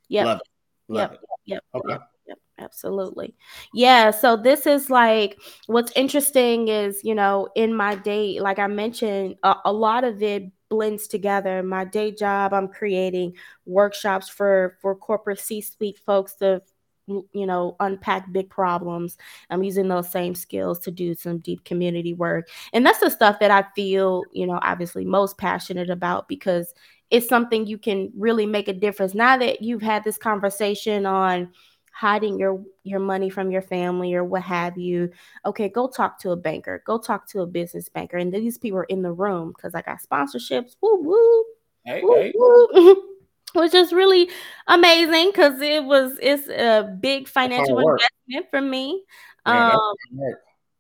Yeah. 0.09 0.25
Love 0.25 0.39
it. 0.39 0.49
Love 0.89 1.11
yep. 1.11 1.21
it. 1.21 1.29
Yep. 1.47 1.65
Okay. 1.75 2.05
Yep. 2.29 2.39
Absolutely. 2.59 3.35
Yeah. 3.75 4.11
So 4.11 4.37
this 4.37 4.67
is 4.67 4.89
like 4.89 5.39
what's 5.67 5.93
interesting 5.95 6.69
is, 6.69 7.03
you 7.05 7.15
know, 7.15 7.49
in 7.55 7.75
my 7.75 7.97
day, 7.97 8.41
like 8.41 8.59
I 8.59 8.67
mentioned, 8.67 9.37
a, 9.43 9.57
a 9.67 9.73
lot 9.73 10.05
of 10.05 10.23
it 10.23 10.51
blends 10.69 11.07
together. 11.07 11.63
My 11.63 11.85
day 11.85 12.13
job, 12.13 12.55
I'm 12.55 12.69
creating 12.69 13.35
workshops 13.67 14.29
for 14.29 14.79
for 14.81 14.95
corporate 14.95 15.41
C-suite 15.41 15.99
folks 16.07 16.35
to 16.37 16.63
you 17.07 17.47
know 17.47 17.77
unpack 17.81 18.31
big 18.33 18.51
problems. 18.51 19.17
I'm 19.51 19.63
using 19.63 19.89
those 19.89 20.11
same 20.11 20.35
skills 20.35 20.79
to 20.81 20.91
do 20.91 21.15
some 21.15 21.39
deep 21.39 21.65
community 21.65 22.15
work. 22.15 22.49
And 22.73 22.85
that's 22.85 23.01
the 23.01 23.11
stuff 23.11 23.39
that 23.41 23.51
i 23.51 23.65
feel 23.75 24.23
you 24.33 24.47
know 24.47 24.59
obviously 24.63 25.05
most 25.05 25.39
passionate 25.39 25.91
about 25.91 26.29
because 26.29 26.75
it's 27.11 27.29
something 27.29 27.67
you 27.67 27.79
can 27.79 28.13
really 28.17 28.47
make 28.47 28.69
a 28.69 28.73
difference. 28.73 29.15
Now 29.15 29.37
that 29.39 29.63
you've 29.63 29.83
had 29.83 30.03
this 30.05 30.19
conversation 30.19 31.07
on 31.07 31.53
hiding 31.93 32.39
your 32.39 32.63
your 32.83 33.01
money 33.01 33.31
from 33.31 33.51
your 33.51 33.63
family 33.63 34.13
or 34.13 34.23
what 34.23 34.43
have 34.43 34.77
you 34.77 35.11
okay 35.47 35.67
go 35.67 35.89
talk 35.89 36.19
to 36.21 36.31
a 36.31 36.37
banker. 36.37 36.83
Go 36.87 36.99
talk 36.99 37.27
to 37.29 37.41
a 37.41 37.47
business 37.47 37.89
banker. 37.89 38.19
And 38.19 38.33
these 38.33 38.59
people 38.59 38.79
are 38.81 38.85
in 38.85 39.03
the 39.03 39.13
room 39.13 39.53
because 39.57 39.75
i 39.75 39.83
got 39.83 39.99
sponsorships. 40.03 40.77
Woo 40.83 41.01
woo, 41.03 41.45
hey, 41.85 42.03
woo, 42.03 42.15
hey. 42.15 42.33
woo. 42.35 43.03
which 43.57 43.75
is 43.75 43.93
really 43.93 44.31
amazing 44.67 45.31
because 45.31 45.61
it 45.61 45.85
was 45.85 46.19
it's 46.23 46.49
a 46.49 46.97
big 47.01 47.29
financial 47.29 47.79
investment 47.79 48.51
for 48.51 48.61
me. 48.61 49.03
Yeah, 49.47 49.73
um, 49.73 49.95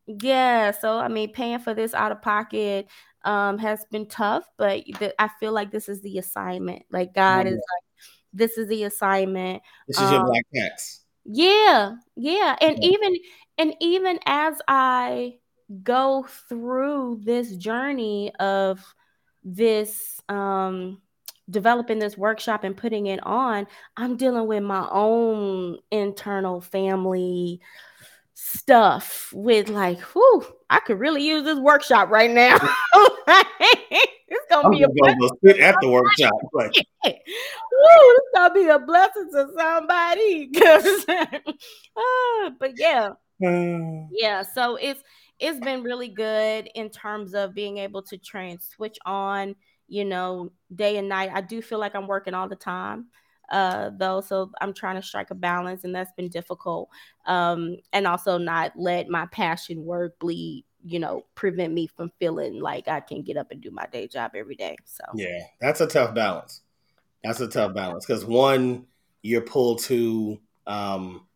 yeah, 0.07 0.71
so 0.71 0.99
I 0.99 1.09
mean, 1.09 1.33
paying 1.33 1.59
for 1.59 1.75
this 1.75 1.95
out 1.95 2.13
of 2.13 2.23
pocket 2.23 2.89
um, 3.25 3.59
has 3.59 3.85
been 3.91 4.07
tough, 4.07 4.45
but 4.57 4.85
th- 4.85 5.15
I 5.19 5.29
feel 5.41 5.53
like 5.53 5.71
this 5.71 5.89
is 5.89 6.01
the 6.01 6.19
assignment. 6.19 6.85
Like 6.91 7.15
God 7.15 7.47
mm-hmm. 7.47 7.55
is 7.55 7.55
like, 7.55 8.07
this 8.33 8.59
is 8.59 8.69
the 8.69 8.85
assignment. 8.85 9.63
This 9.89 9.97
is 9.97 10.05
um, 10.05 10.15
your 10.15 10.25
black 10.27 10.45
tax. 10.55 11.05
Yeah, 11.25 11.95
yeah, 12.15 12.57
and 12.61 12.79
yeah. 12.81 12.89
even 12.91 13.17
and 13.59 13.75
even 13.81 14.19
as 14.27 14.61
I 14.69 15.39
go 15.83 16.27
through 16.49 17.21
this 17.25 17.57
journey 17.57 18.33
of 18.39 18.81
this 19.43 20.21
um 20.29 21.01
developing 21.49 21.99
this 21.99 22.17
workshop 22.17 22.65
and 22.65 22.77
putting 22.77 23.07
it 23.07 23.21
on, 23.25 23.67
I'm 23.97 24.17
dealing 24.17 24.47
with 24.47 24.63
my 24.63 24.89
own 24.91 25.79
internal 25.91 26.61
family 26.61 27.61
stuff 28.35 29.31
with 29.33 29.69
like, 29.69 29.99
whew, 30.01 30.45
I 30.69 30.81
could 30.81 30.99
really 30.99 31.27
use 31.27 31.45
this 31.45 31.59
workshop 31.59 32.11
right 32.11 32.31
now. 32.31 32.57
it's 34.29 34.47
gonna 34.51 34.69
I'm 34.69 34.71
be 34.71 34.83
a 34.83 34.89
blessing. 34.89 35.29
Sit 35.45 35.61
at 35.61 35.77
the 35.81 35.91
workshop. 35.91 36.35
Like. 36.53 36.75
Woo, 37.05 37.13
it's 37.13 38.29
gonna 38.35 38.55
be 38.55 38.69
a 38.69 38.79
blessing 38.79 39.29
to 39.33 39.49
somebody. 39.57 40.51
uh, 41.97 42.51
but 42.59 42.73
yeah. 42.77 43.11
yeah, 44.13 44.43
so 44.43 44.77
it's 44.77 45.03
it's 45.39 45.61
been 45.61 45.83
really 45.83 46.09
good 46.09 46.69
in 46.75 46.89
terms 46.91 47.35
of 47.35 47.55
being 47.55 47.79
able 47.79 48.03
to 48.03 48.17
train 48.17 48.59
switch 48.61 48.99
on 49.05 49.55
you 49.89 50.05
know, 50.05 50.53
day 50.75 50.97
and 50.97 51.09
night. 51.09 51.31
I 51.33 51.41
do 51.41 51.63
feel 51.63 51.79
like 51.79 51.95
I'm 51.95 52.07
working 52.07 52.35
all 52.35 52.49
the 52.49 52.57
time 52.57 53.07
uh 53.51 53.91
though 53.97 54.21
so 54.21 54.51
i'm 54.61 54.75
trying 54.75 54.97
to 54.97 55.03
strike 55.07 55.31
a 55.31 55.35
balance 55.35 55.85
and 55.85 55.95
that's 55.95 56.11
been 56.17 56.29
difficult 56.29 56.89
um 57.27 57.77
and 57.93 58.05
also 58.05 58.39
not 58.39 58.73
let 58.75 59.09
my 59.09 59.25
passion 59.27 59.85
work 59.85 60.19
bleed 60.19 60.65
you 60.87 60.99
know 60.99 61.25
prevent 61.35 61.73
me 61.73 61.87
from 61.87 62.11
feeling 62.19 62.61
like 62.61 62.89
i 62.89 63.01
can 63.01 63.23
get 63.23 63.37
up 63.37 63.51
and 63.51 63.61
do 63.61 63.71
my 63.71 63.87
day 63.87 64.07
job 64.07 64.33
every 64.35 64.55
day 64.55 64.77
so. 64.85 65.05
Yeah 65.15 65.41
that's 65.61 65.81
a 65.81 65.87
tough 65.87 66.15
balance. 66.15 66.63
That's 67.25 67.41
a 67.41 67.49
tough 67.49 67.75
balance 67.75 68.07
because 68.07 68.25
one 68.25 68.87
you're 69.23 69.41
pulled 69.41 69.81
to 69.85 70.39
um 70.67 71.27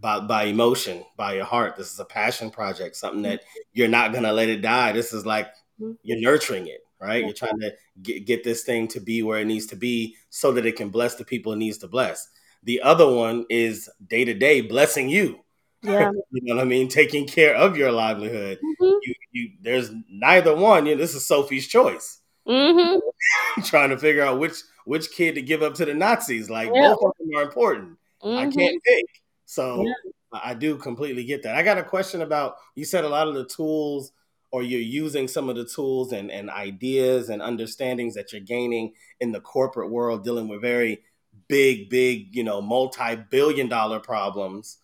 by 0.00 0.20
by 0.20 0.44
emotion 0.44 1.04
by 1.16 1.34
your 1.34 1.44
heart. 1.44 1.76
This 1.76 1.92
is 1.92 1.98
a 1.98 2.04
passion 2.04 2.50
project 2.50 2.96
something 2.96 3.22
that 3.22 3.42
you're 3.72 3.88
not 3.88 4.12
gonna 4.12 4.32
let 4.32 4.48
it 4.48 4.62
die. 4.62 4.92
This 4.92 5.12
is 5.12 5.26
like 5.26 5.48
mm-hmm. 5.80 5.92
you're 6.02 6.20
nurturing 6.20 6.68
it 6.68 6.85
right? 7.00 7.24
You're 7.24 7.34
trying 7.34 7.60
to 7.60 7.72
get, 8.02 8.26
get 8.26 8.44
this 8.44 8.64
thing 8.64 8.88
to 8.88 9.00
be 9.00 9.22
where 9.22 9.40
it 9.40 9.46
needs 9.46 9.66
to 9.66 9.76
be 9.76 10.16
so 10.30 10.52
that 10.52 10.66
it 10.66 10.76
can 10.76 10.88
bless 10.88 11.14
the 11.16 11.24
people 11.24 11.52
it 11.52 11.56
needs 11.56 11.78
to 11.78 11.88
bless. 11.88 12.28
The 12.62 12.82
other 12.82 13.10
one 13.10 13.46
is 13.48 13.88
day 14.06 14.24
to 14.24 14.34
day 14.34 14.60
blessing 14.60 15.08
you. 15.08 15.40
Yeah. 15.82 16.10
you 16.30 16.42
know 16.42 16.56
what 16.56 16.62
I 16.62 16.64
mean? 16.64 16.88
Taking 16.88 17.26
care 17.26 17.54
of 17.54 17.76
your 17.76 17.92
livelihood. 17.92 18.58
Mm-hmm. 18.58 18.96
You, 19.02 19.14
you, 19.32 19.50
there's 19.60 19.90
neither 20.10 20.54
one. 20.54 20.86
You 20.86 20.94
know, 20.94 21.00
this 21.00 21.14
is 21.14 21.26
Sophie's 21.26 21.68
choice. 21.68 22.20
Mm-hmm. 22.48 23.62
Trying 23.64 23.90
to 23.90 23.98
figure 23.98 24.22
out 24.22 24.38
which 24.38 24.56
which 24.84 25.10
kid 25.10 25.34
to 25.34 25.42
give 25.42 25.62
up 25.62 25.74
to 25.74 25.84
the 25.84 25.94
Nazis. 25.94 26.48
Like 26.48 26.70
yeah. 26.72 26.94
both 26.94 27.02
of 27.02 27.12
them 27.18 27.36
are 27.36 27.42
important. 27.42 27.98
Mm-hmm. 28.22 28.38
I 28.38 28.50
can't 28.50 28.82
pick. 28.82 29.04
So 29.44 29.84
yeah. 29.84 29.92
I 30.32 30.54
do 30.54 30.76
completely 30.76 31.24
get 31.24 31.42
that. 31.42 31.54
I 31.54 31.62
got 31.62 31.78
a 31.78 31.84
question 31.84 32.22
about 32.22 32.56
you 32.74 32.84
said 32.84 33.04
a 33.04 33.08
lot 33.08 33.28
of 33.28 33.34
the 33.34 33.44
tools 33.44 34.12
or 34.52 34.62
you're 34.62 34.80
using 34.80 35.28
some 35.28 35.48
of 35.48 35.56
the 35.56 35.64
tools 35.64 36.12
and, 36.12 36.30
and 36.30 36.50
ideas 36.50 37.28
and 37.28 37.42
understandings 37.42 38.14
that 38.14 38.32
you're 38.32 38.40
gaining 38.40 38.92
in 39.20 39.32
the 39.32 39.40
corporate 39.40 39.90
world 39.90 40.24
dealing 40.24 40.48
with 40.48 40.60
very 40.60 41.02
big, 41.48 41.90
big, 41.90 42.34
you 42.34 42.44
know, 42.44 42.60
multi-billion 42.60 43.68
dollar 43.68 44.00
problems. 44.00 44.78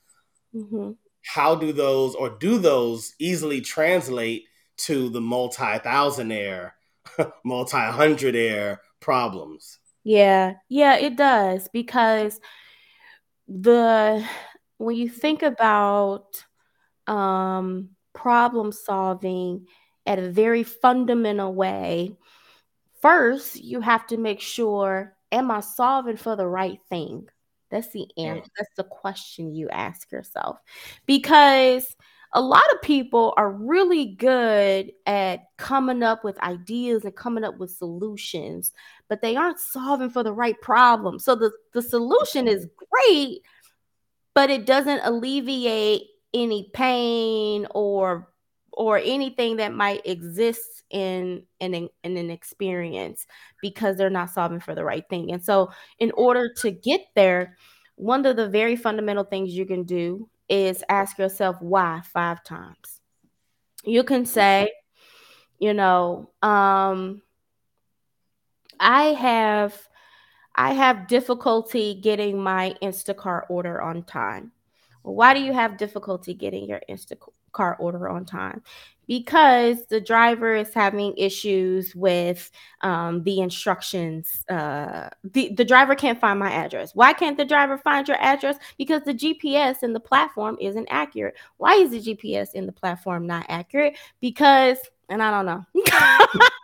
Mm-hmm. 0.55 0.93
How 1.25 1.55
do 1.55 1.73
those 1.73 2.15
or 2.15 2.31
do 2.31 2.59
those 2.59 3.15
easily 3.19 3.61
translate 3.61 4.45
to 4.79 5.09
the 5.09 5.21
multi-thousandaire, 5.21 6.73
multi-hundredaire 7.45 8.79
problems? 9.01 9.79
Yeah, 10.05 10.55
yeah, 10.69 10.97
it 10.97 11.17
does 11.17 11.69
because 11.73 12.41
the 13.47 14.27
when 14.79 14.97
you 14.97 15.09
think 15.09 15.43
about 15.43 16.45
um, 17.07 17.91
problem 18.15 18.73
solving 18.73 19.67
at 20.07 20.19
a 20.19 20.31
very 20.31 20.63
fundamental 20.63 21.55
way, 21.55 22.17
first 23.01 23.63
you 23.63 23.81
have 23.81 24.07
to 24.09 24.17
make 24.17 24.41
sure 24.41 25.17
am 25.31 25.51
I 25.51 25.61
solving 25.61 26.17
for 26.17 26.37
the 26.37 26.47
right 26.47 26.79
thing? 26.89 27.29
That's 27.71 27.89
the 27.89 28.07
answer. 28.19 28.51
That's 28.57 28.75
the 28.77 28.85
question 28.85 29.55
you 29.55 29.69
ask 29.71 30.13
yourself. 30.13 30.59
Because 31.07 31.97
a 32.35 32.41
lot 32.41 32.65
of 32.73 32.83
people 32.83 33.35
are 33.37 33.51
really 33.51 34.15
good 34.15 34.93
at 35.07 35.41
coming 35.59 36.03
up 36.03 36.25
with 36.25 36.39
ideas 36.41 37.05
and 37.05 37.15
coming 37.15 37.45
up 37.45 37.59
with 37.59 37.71
solutions, 37.71 38.73
but 39.09 39.21
they 39.21 39.37
aren't 39.37 39.59
solving 39.59 40.11
for 40.11 40.23
the 40.23 40.33
right 40.33 40.59
problem. 40.61 41.19
So 41.19 41.35
the, 41.35 41.51
the 41.73 41.83
solution 41.83 42.49
is 42.49 42.69
great, 42.91 43.41
but 44.35 44.51
it 44.51 44.65
doesn't 44.65 45.01
alleviate 45.05 46.03
any 46.35 46.71
pain 46.73 47.67
or 47.75 48.29
or 48.73 48.99
anything 48.99 49.57
that 49.57 49.75
might 49.75 50.07
exist 50.07 50.83
in 50.91 51.43
in, 51.61 51.89
in 52.05 52.17
an 52.17 52.31
experience 52.31 53.27
because 53.61 53.97
they're 53.97 54.11
not 54.11 54.31
solving 54.31 54.61
for 54.61 54.75
the 54.75 54.85
right 54.85 55.09
thing. 55.09 55.33
And 55.33 55.45
so 55.45 55.71
in 55.99 56.11
order 56.13 56.53
to 56.59 56.71
get 56.71 57.01
there, 57.15 57.57
one 57.97 58.25
of 58.27 58.37
the 58.37 58.49
very 58.49 58.77
fundamental 58.77 59.25
things 59.25 59.55
you 59.55 59.67
can 59.67 59.85
do 59.85 60.29
is 60.49 60.83
ask 60.89 61.19
yourself 61.19 61.57
why 61.61 62.03
five 62.13 62.43
times. 62.45 63.01
You 63.85 64.05
can 64.05 64.27
say, 64.27 64.73
you 65.59 65.75
know, 65.75 66.31
um 66.43 67.23
I 68.81 69.05
have 69.15 69.89
I 70.55 70.75
have 70.75 71.09
difficulty 71.09 71.95
getting 71.95 72.43
my 72.43 72.75
Instacart 72.83 73.45
order 73.49 73.81
on 73.81 74.03
time. 74.03 74.53
Why 75.03 75.35
do 75.35 75.41
you 75.41 75.53
have 75.53 75.77
difficulty 75.77 76.35
getting 76.35 76.67
your 76.67 76.81
Instacart 76.89 77.77
order 77.79 78.09
on 78.09 78.25
time? 78.25 78.63
Because 79.09 79.85
the 79.87 80.01
driver 80.01 80.55
is 80.55 80.73
having 80.73 81.17
issues 81.17 81.95
with 81.95 82.51
um, 82.83 83.25
the 83.25 83.41
instructions. 83.41 84.45
Uh, 84.49 85.11
the, 85.25 85.53
the 85.55 85.65
driver 85.65 85.95
can't 85.95 86.21
find 86.21 86.39
my 86.39 86.53
address. 86.53 86.95
Why 86.95 87.13
can't 87.13 87.37
the 87.37 87.45
driver 87.45 87.77
find 87.77 88.07
your 88.07 88.17
address? 88.21 88.57
Because 88.79 89.03
the 89.03 89.15
GPS 89.15 89.83
in 89.83 89.93
the 89.93 90.01
platform 90.01 90.57
isn't 90.61 90.87
accurate. 90.89 91.35
Why 91.57 91.75
is 91.75 91.91
the 91.91 92.01
GPS 92.01 92.55
in 92.55 92.67
the 92.67 92.73
platform 92.73 93.27
not 93.27 93.45
accurate? 93.49 93.97
Because, 94.21 94.79
and 95.09 95.23
I 95.23 95.31
don't 95.31 95.47
know. 95.47 96.49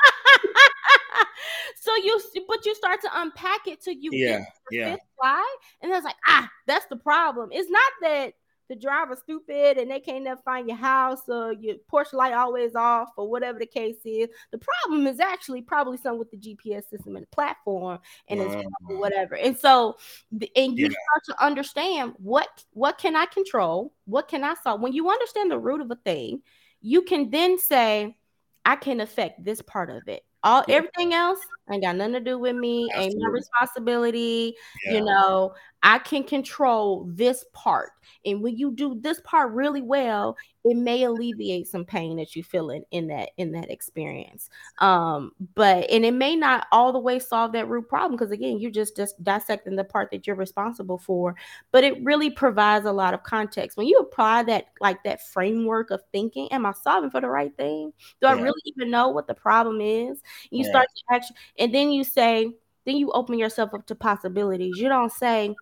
you 2.05 2.21
but 2.47 2.65
you 2.65 2.75
start 2.75 3.01
to 3.01 3.09
unpack 3.15 3.67
it 3.67 3.83
till 3.83 3.95
you 3.95 4.11
yeah 4.13 4.45
yeah 4.71 4.97
why 5.17 5.57
and 5.83 5.93
it's 5.93 6.05
like 6.05 6.17
ah 6.27 6.49
that's 6.67 6.87
the 6.87 6.97
problem 6.97 7.51
it's 7.53 7.71
not 7.71 7.93
that 8.03 8.33
the 8.69 8.77
driver's 8.77 9.21
stupid 9.21 9.79
and 9.79 9.91
they 9.91 9.99
can't 9.99 10.25
never 10.25 10.41
find 10.43 10.69
your 10.69 10.77
house 10.77 11.23
or 11.29 11.55
your 11.55 11.77
porch 11.89 12.13
light 12.13 12.35
always 12.35 12.75
off 12.75 13.09
or 13.17 13.29
whatever 13.29 13.59
the 13.59 13.67
case 13.67 13.97
is. 14.05 14.29
The 14.53 14.59
problem 14.59 15.07
is 15.07 15.21
actually 15.21 15.63
probably 15.63 15.97
something 15.97 16.19
with 16.19 16.31
the 16.31 16.37
GPS 16.37 16.89
system 16.89 17.17
and 17.17 17.23
the 17.25 17.35
platform 17.35 17.99
and 18.29 18.41
it's 18.41 18.55
mm-hmm. 18.55 18.99
whatever. 18.99 19.37
And 19.37 19.57
so 19.57 19.97
and 20.31 20.79
you 20.79 20.85
yeah. 20.87 20.91
start 20.91 21.25
to 21.27 21.45
understand 21.45 22.15
what 22.19 22.49
what 22.73 22.99
can 22.99 23.17
I 23.17 23.27
control? 23.27 23.95
What 24.05 24.29
can 24.29 24.45
I 24.45 24.55
solve? 24.63 24.81
When 24.81 24.93
you 24.93 25.11
understand 25.11 25.51
the 25.51 25.59
root 25.59 25.81
of 25.81 25.91
a 25.91 25.97
thing, 25.97 26.43
you 26.81 27.03
can 27.03 27.31
then 27.31 27.59
say, 27.59 28.17
I 28.65 28.77
can 28.77 29.01
affect 29.01 29.43
this 29.43 29.63
part 29.63 29.89
of 29.89 30.09
it. 30.09 30.23
All 30.45 30.65
yeah. 30.69 30.77
everything 30.77 31.15
else 31.15 31.41
ain't 31.71 31.83
got 31.83 31.97
nothing 31.97 32.15
to 32.15 32.21
do 32.21 32.39
with 32.39 32.57
me, 32.57 32.89
Absolutely. 32.93 33.15
ain't 33.15 33.23
my 33.23 33.29
responsibility. 33.31 34.55
Yeah. 34.87 34.95
You 34.95 35.05
know, 35.05 35.53
I 35.83 35.99
can 35.99 36.25
control 36.25 37.09
this 37.13 37.45
part. 37.53 37.91
And 38.25 38.43
when 38.43 38.57
you 38.57 38.73
do 38.73 38.99
this 39.01 39.21
part 39.25 39.53
really 39.53 39.83
well, 39.83 40.37
it 40.69 40.77
may 40.77 41.05
alleviate 41.05 41.67
some 41.67 41.85
pain 41.85 42.17
that 42.17 42.37
you 42.37 42.43
feel 42.43 42.71
in, 42.71 42.85
in 42.91 43.07
that 43.09 43.31
in 43.39 43.53
that 43.53 43.71
experience. 43.71 44.51
Um, 44.79 45.33
but 45.55 45.89
and 45.91 46.05
it 46.05 46.13
may 46.13 46.37
not 46.37 46.67
all 46.73 46.93
the 46.93 46.99
way 46.99 47.19
solve 47.19 47.53
that 47.53 47.69
root 47.69 47.89
problem 47.89 48.13
because 48.13 48.31
again, 48.31 48.59
you're 48.59 48.71
just 48.71 48.97
just 48.97 49.23
dissecting 49.25 49.77
the 49.77 49.85
part 49.85 50.11
that 50.11 50.27
you're 50.27 50.37
responsible 50.37 50.99
for. 50.99 51.35
But 51.73 51.85
it 51.85 52.05
really 52.05 52.31
provides 52.31 52.85
a 52.85 52.93
lot 52.93 53.15
of 53.15 53.23
context 53.23 53.77
when 53.77 53.87
you 53.87 53.99
apply 53.99 54.43
that 54.45 54.67
like 54.81 55.03
that 55.05 55.27
framework 55.27 55.91
of 55.91 56.03
thinking. 56.13 56.49
Am 56.53 56.67
I 56.67 56.73
solving 56.73 57.11
for 57.11 57.21
the 57.21 57.29
right 57.29 57.57
thing? 57.57 57.93
Do 58.21 58.27
yeah. 58.27 58.35
I 58.35 58.41
really 58.41 58.61
even 58.65 58.91
know 58.91 59.09
what 59.09 59.27
the 59.27 59.35
problem 59.35 59.81
is? 59.81 60.21
You 60.51 60.65
yeah. 60.65 60.71
start 60.71 60.89
to 60.95 61.15
actually, 61.15 61.37
and 61.59 61.75
then 61.75 61.93
you 61.93 62.05
say, 62.05 62.53
then 62.85 62.97
you 62.97 63.11
open 63.13 63.39
yourself 63.39 63.73
up 63.73 63.87
to 63.87 63.95
possibilities. 63.95 64.79
You 64.79 64.89
don't 64.89 65.13
say, 65.13 65.55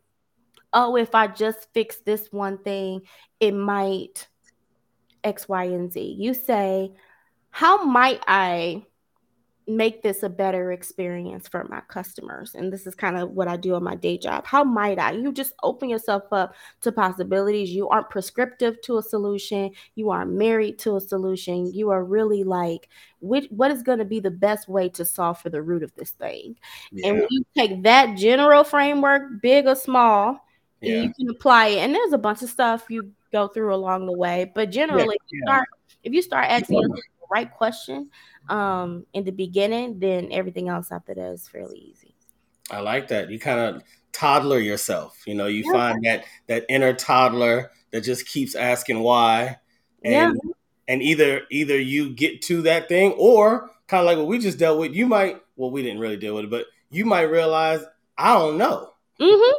oh, 0.72 0.96
if 0.96 1.14
I 1.14 1.26
just 1.26 1.68
fix 1.72 1.98
this 2.00 2.28
one 2.32 2.58
thing, 2.58 3.02
it 3.40 3.52
might 3.52 4.28
X, 5.26 5.48
Y, 5.48 5.64
and 5.64 5.92
Z. 5.92 6.16
You 6.18 6.32
say, 6.32 6.92
how 7.50 7.84
might 7.84 8.22
I 8.28 8.84
make 9.68 10.00
this 10.00 10.22
a 10.22 10.28
better 10.28 10.70
experience 10.70 11.48
for 11.48 11.64
my 11.64 11.80
customers? 11.88 12.54
And 12.54 12.72
this 12.72 12.86
is 12.86 12.94
kind 12.94 13.16
of 13.16 13.30
what 13.32 13.48
I 13.48 13.56
do 13.56 13.74
on 13.74 13.82
my 13.82 13.96
day 13.96 14.16
job. 14.16 14.46
How 14.46 14.62
might 14.62 14.98
I? 15.00 15.10
You 15.10 15.32
just 15.32 15.54
open 15.64 15.88
yourself 15.88 16.22
up 16.30 16.54
to 16.82 16.92
possibilities. 16.92 17.70
You 17.70 17.88
aren't 17.88 18.08
prescriptive 18.08 18.80
to 18.82 18.98
a 18.98 19.02
solution, 19.02 19.72
you 19.96 20.10
aren't 20.10 20.32
married 20.32 20.78
to 20.80 20.96
a 20.96 21.00
solution. 21.00 21.72
You 21.74 21.90
are 21.90 22.04
really 22.04 22.44
like, 22.44 22.88
which, 23.20 23.48
what 23.50 23.72
is 23.72 23.82
going 23.82 23.98
to 23.98 24.04
be 24.04 24.20
the 24.20 24.30
best 24.30 24.68
way 24.68 24.88
to 24.90 25.04
solve 25.04 25.40
for 25.40 25.50
the 25.50 25.62
root 25.62 25.82
of 25.82 25.92
this 25.96 26.10
thing? 26.10 26.56
Yeah. 26.92 27.08
And 27.08 27.18
when 27.18 27.28
you 27.30 27.44
take 27.56 27.82
that 27.82 28.16
general 28.16 28.62
framework, 28.62 29.42
big 29.42 29.66
or 29.66 29.74
small, 29.74 30.38
yeah. 30.80 31.02
you 31.02 31.12
can 31.12 31.28
apply 31.30 31.68
it. 31.68 31.78
And 31.78 31.92
there's 31.92 32.12
a 32.12 32.18
bunch 32.18 32.42
of 32.42 32.50
stuff 32.50 32.84
you 32.88 33.10
go 33.36 33.48
through 33.48 33.74
along 33.74 34.06
the 34.06 34.16
way. 34.16 34.50
But 34.54 34.70
generally, 34.70 35.04
yeah. 35.04 35.12
If, 35.14 35.32
you 35.32 35.42
start, 35.42 35.68
if 36.04 36.12
you 36.14 36.22
start 36.22 36.46
asking 36.48 36.80
the 36.80 37.02
right 37.30 37.52
question 37.52 38.10
um, 38.48 39.06
in 39.12 39.24
the 39.24 39.32
beginning, 39.32 39.98
then 39.98 40.28
everything 40.32 40.68
else 40.68 40.90
after 40.90 41.14
that 41.14 41.32
is 41.32 41.48
fairly 41.48 41.78
easy. 41.78 42.14
I 42.70 42.80
like 42.80 43.08
that. 43.08 43.30
You 43.30 43.38
kind 43.38 43.60
of 43.60 43.82
toddler 44.12 44.58
yourself. 44.58 45.22
You 45.26 45.34
know, 45.34 45.46
you 45.46 45.64
yeah. 45.66 45.72
find 45.72 46.04
that 46.04 46.24
that 46.48 46.64
inner 46.68 46.94
toddler 46.94 47.70
that 47.92 48.00
just 48.00 48.26
keeps 48.26 48.54
asking 48.54 49.00
why, 49.00 49.58
and 50.02 50.12
yeah. 50.12 50.52
and 50.88 51.02
either 51.02 51.42
either 51.50 51.78
you 51.78 52.10
get 52.10 52.42
to 52.42 52.62
that 52.62 52.88
thing 52.88 53.12
or 53.12 53.70
kind 53.86 54.00
of 54.00 54.06
like 54.06 54.18
what 54.18 54.26
we 54.26 54.38
just 54.38 54.58
dealt 54.58 54.80
with. 54.80 54.94
You 54.94 55.06
might 55.06 55.40
well, 55.54 55.70
we 55.70 55.82
didn't 55.82 56.00
really 56.00 56.16
deal 56.16 56.34
with 56.34 56.46
it, 56.46 56.50
but 56.50 56.66
you 56.90 57.04
might 57.04 57.22
realize 57.22 57.84
I 58.18 58.34
don't 58.34 58.58
know. 58.58 58.90
Mm-hmm. 59.20 59.56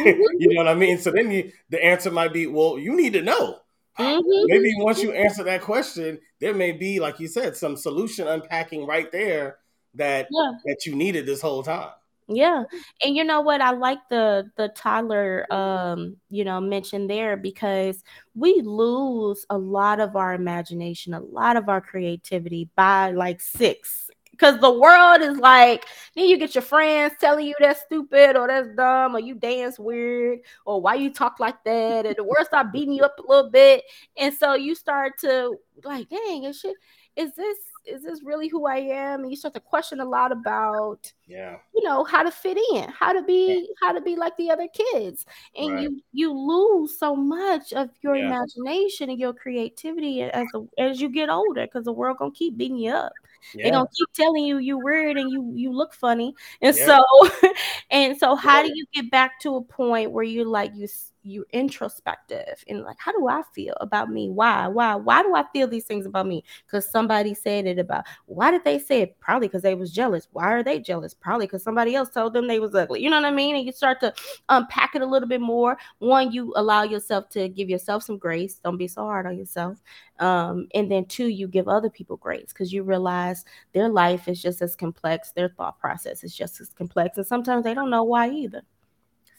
You 0.00 0.54
know 0.54 0.62
what 0.62 0.68
I 0.68 0.74
mean? 0.74 0.98
So 0.98 1.10
then 1.10 1.30
you, 1.30 1.52
the 1.68 1.84
answer 1.84 2.10
might 2.10 2.32
be, 2.32 2.46
well, 2.46 2.78
you 2.78 2.94
need 2.94 3.12
to 3.14 3.22
know. 3.22 3.60
Mm-hmm. 3.98 4.44
Maybe 4.46 4.74
once 4.78 5.02
you 5.02 5.12
answer 5.12 5.42
that 5.44 5.60
question, 5.60 6.18
there 6.40 6.54
may 6.54 6.72
be, 6.72 7.00
like 7.00 7.20
you 7.20 7.28
said, 7.28 7.56
some 7.56 7.76
solution 7.76 8.28
unpacking 8.28 8.86
right 8.86 9.10
there 9.12 9.58
that 9.94 10.28
yeah. 10.30 10.52
that 10.66 10.86
you 10.86 10.94
needed 10.94 11.26
this 11.26 11.42
whole 11.42 11.62
time. 11.62 11.90
Yeah. 12.32 12.62
And 13.04 13.16
you 13.16 13.24
know 13.24 13.40
what? 13.40 13.60
I 13.60 13.72
like 13.72 13.98
the 14.08 14.50
the 14.56 14.68
toddler 14.68 15.52
um, 15.52 16.16
you 16.30 16.44
know, 16.44 16.60
mentioned 16.60 17.10
there 17.10 17.36
because 17.36 18.04
we 18.34 18.62
lose 18.62 19.44
a 19.50 19.58
lot 19.58 19.98
of 19.98 20.14
our 20.14 20.32
imagination, 20.32 21.12
a 21.12 21.20
lot 21.20 21.56
of 21.56 21.68
our 21.68 21.80
creativity 21.80 22.70
by 22.76 23.10
like 23.10 23.40
6 23.40 24.09
because 24.40 24.58
the 24.60 24.70
world 24.70 25.20
is 25.20 25.36
like, 25.36 25.86
then 26.14 26.24
you 26.24 26.38
get 26.38 26.54
your 26.54 26.62
friends 26.62 27.14
telling 27.20 27.46
you 27.46 27.54
that's 27.58 27.82
stupid 27.82 28.36
or 28.36 28.48
that's 28.48 28.68
dumb 28.74 29.14
or 29.14 29.20
you 29.20 29.34
dance 29.34 29.78
weird 29.78 30.40
or 30.64 30.80
why 30.80 30.94
you 30.94 31.12
talk 31.12 31.38
like 31.40 31.62
that. 31.64 32.06
And 32.06 32.16
the 32.16 32.24
world 32.24 32.46
start 32.46 32.72
beating 32.72 32.94
you 32.94 33.02
up 33.02 33.18
a 33.18 33.22
little 33.22 33.50
bit. 33.50 33.84
And 34.16 34.32
so 34.32 34.54
you 34.54 34.74
start 34.74 35.18
to 35.18 35.56
like, 35.84 36.08
dang, 36.08 36.44
is 36.44 36.58
shit, 36.58 36.76
is 37.16 37.34
this 37.34 37.58
is 37.86 38.02
this 38.02 38.22
really 38.22 38.46
who 38.46 38.66
I 38.66 38.76
am? 38.76 39.22
And 39.22 39.30
you 39.30 39.36
start 39.36 39.54
to 39.54 39.60
question 39.60 40.00
a 40.00 40.04
lot 40.04 40.32
about 40.32 41.12
yeah, 41.26 41.56
you 41.74 41.82
know, 41.82 42.04
how 42.04 42.22
to 42.22 42.30
fit 42.30 42.58
in, 42.72 42.88
how 42.90 43.12
to 43.12 43.22
be 43.22 43.66
yeah. 43.68 43.74
how 43.86 43.92
to 43.92 44.00
be 44.00 44.16
like 44.16 44.36
the 44.36 44.50
other 44.50 44.68
kids. 44.68 45.26
And 45.56 45.74
right. 45.74 45.82
you 45.82 46.00
you 46.12 46.32
lose 46.32 46.98
so 46.98 47.14
much 47.14 47.72
of 47.72 47.90
your 48.02 48.16
yeah. 48.16 48.26
imagination 48.26 49.10
and 49.10 49.18
your 49.18 49.34
creativity 49.34 50.22
as 50.22 50.46
the, 50.52 50.68
as 50.78 51.00
you 51.00 51.08
get 51.10 51.28
older 51.28 51.66
because 51.66 51.84
the 51.84 51.92
world 51.92 52.18
gonna 52.18 52.30
keep 52.32 52.56
beating 52.56 52.78
you 52.78 52.92
up. 52.92 53.12
Yeah. 53.54 53.64
They're 53.64 53.72
gonna 53.72 53.88
keep 53.96 54.08
telling 54.14 54.44
you 54.44 54.58
you 54.58 54.78
weird 54.78 55.16
and 55.16 55.30
you 55.30 55.52
you 55.54 55.72
look 55.72 55.94
funny. 55.94 56.34
And 56.62 56.74
so 56.74 57.02
and 57.90 58.16
so 58.18 58.34
how 58.36 58.62
do 58.62 58.70
you 58.74 58.84
get 58.94 59.10
back 59.10 59.40
to 59.40 59.56
a 59.56 59.62
point 59.62 60.12
where 60.12 60.24
you 60.24 60.44
like 60.44 60.72
you 60.74 60.88
you 61.22 61.44
introspective 61.52 62.64
and 62.68 62.82
like 62.82 62.96
how 62.98 63.12
do 63.12 63.28
i 63.28 63.42
feel 63.54 63.74
about 63.80 64.10
me? 64.10 64.28
Why? 64.28 64.66
Why? 64.66 64.94
Why 64.94 65.22
do 65.22 65.34
i 65.34 65.44
feel 65.52 65.68
these 65.68 65.84
things 65.84 66.06
about 66.06 66.26
me? 66.26 66.44
Because 66.66 66.90
somebody 66.90 67.34
said 67.34 67.66
it 67.66 67.78
about 67.78 68.04
why 68.26 68.50
did 68.50 68.64
they 68.64 68.78
say 68.78 69.02
it? 69.02 69.18
Probably 69.20 69.48
because 69.48 69.62
they 69.62 69.74
was 69.74 69.92
jealous. 69.92 70.28
Why 70.32 70.52
are 70.52 70.62
they 70.62 70.78
jealous? 70.78 71.14
Probably 71.14 71.46
because 71.46 71.62
somebody 71.62 71.94
else 71.94 72.10
told 72.10 72.32
them 72.32 72.46
they 72.46 72.60
was 72.60 72.74
ugly. 72.74 73.02
You 73.02 73.10
know 73.10 73.20
what 73.20 73.26
i 73.26 73.30
mean? 73.30 73.56
And 73.56 73.66
you 73.66 73.72
start 73.72 74.00
to 74.00 74.14
unpack 74.48 74.94
it 74.94 75.02
a 75.02 75.06
little 75.06 75.28
bit 75.28 75.40
more. 75.40 75.76
One 75.98 76.32
you 76.32 76.52
allow 76.56 76.82
yourself 76.82 77.28
to 77.30 77.48
give 77.48 77.68
yourself 77.68 78.02
some 78.02 78.18
grace. 78.18 78.60
Don't 78.62 78.76
be 78.76 78.88
so 78.88 79.02
hard 79.02 79.26
on 79.26 79.36
yourself. 79.36 79.78
Um, 80.18 80.68
and 80.74 80.90
then 80.90 81.06
two 81.06 81.28
you 81.28 81.48
give 81.48 81.68
other 81.68 81.90
people 81.90 82.16
grace 82.16 82.52
because 82.52 82.72
you 82.72 82.82
realize 82.82 83.44
their 83.72 83.88
life 83.88 84.28
is 84.28 84.40
just 84.40 84.62
as 84.62 84.76
complex. 84.76 85.32
Their 85.32 85.48
thought 85.50 85.78
process 85.78 86.24
is 86.24 86.36
just 86.36 86.60
as 86.60 86.70
complex. 86.70 87.16
And 87.16 87.26
sometimes 87.26 87.64
they 87.64 87.74
don't 87.74 87.90
know 87.90 88.04
why 88.04 88.30
either 88.30 88.62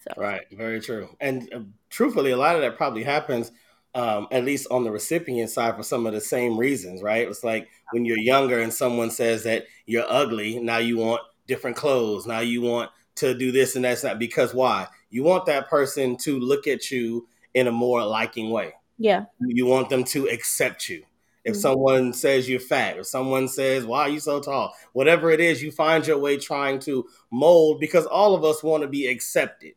so. 0.01 0.19
Right, 0.19 0.41
very 0.51 0.81
true. 0.81 1.09
And 1.19 1.49
uh, 1.53 1.59
truthfully, 1.89 2.31
a 2.31 2.37
lot 2.37 2.55
of 2.55 2.61
that 2.61 2.77
probably 2.77 3.03
happens, 3.03 3.51
um, 3.93 4.27
at 4.31 4.43
least 4.43 4.67
on 4.71 4.83
the 4.83 4.91
recipient 4.91 5.49
side, 5.49 5.75
for 5.75 5.83
some 5.83 6.05
of 6.05 6.13
the 6.13 6.21
same 6.21 6.57
reasons. 6.57 7.01
Right? 7.01 7.27
It's 7.27 7.43
like 7.43 7.69
when 7.91 8.05
you're 8.05 8.17
younger 8.17 8.59
and 8.59 8.73
someone 8.73 9.11
says 9.11 9.43
that 9.43 9.65
you're 9.85 10.05
ugly. 10.07 10.59
Now 10.59 10.77
you 10.77 10.97
want 10.97 11.21
different 11.47 11.77
clothes. 11.77 12.25
Now 12.25 12.39
you 12.39 12.61
want 12.61 12.91
to 13.15 13.37
do 13.37 13.51
this 13.51 13.75
and 13.75 13.85
that's 13.85 14.03
not 14.03 14.19
because 14.19 14.53
why? 14.53 14.87
You 15.09 15.23
want 15.23 15.45
that 15.45 15.69
person 15.69 16.17
to 16.17 16.39
look 16.39 16.67
at 16.67 16.89
you 16.89 17.27
in 17.53 17.67
a 17.67 17.71
more 17.71 18.03
liking 18.03 18.49
way. 18.49 18.73
Yeah. 18.97 19.25
You 19.39 19.65
want 19.65 19.89
them 19.89 20.03
to 20.05 20.27
accept 20.27 20.87
you. 20.89 21.03
If 21.43 21.53
mm-hmm. 21.53 21.61
someone 21.61 22.13
says 22.13 22.47
you're 22.47 22.59
fat, 22.59 22.97
if 22.97 23.07
someone 23.07 23.47
says, 23.47 23.83
"Why 23.83 24.01
are 24.01 24.09
you 24.09 24.19
so 24.19 24.39
tall?" 24.39 24.75
Whatever 24.93 25.31
it 25.31 25.39
is, 25.39 25.61
you 25.61 25.71
find 25.71 26.05
your 26.05 26.19
way 26.19 26.37
trying 26.37 26.79
to 26.81 27.07
mold 27.31 27.79
because 27.79 28.05
all 28.05 28.35
of 28.35 28.43
us 28.43 28.61
want 28.61 28.83
to 28.83 28.87
be 28.87 29.07
accepted. 29.07 29.73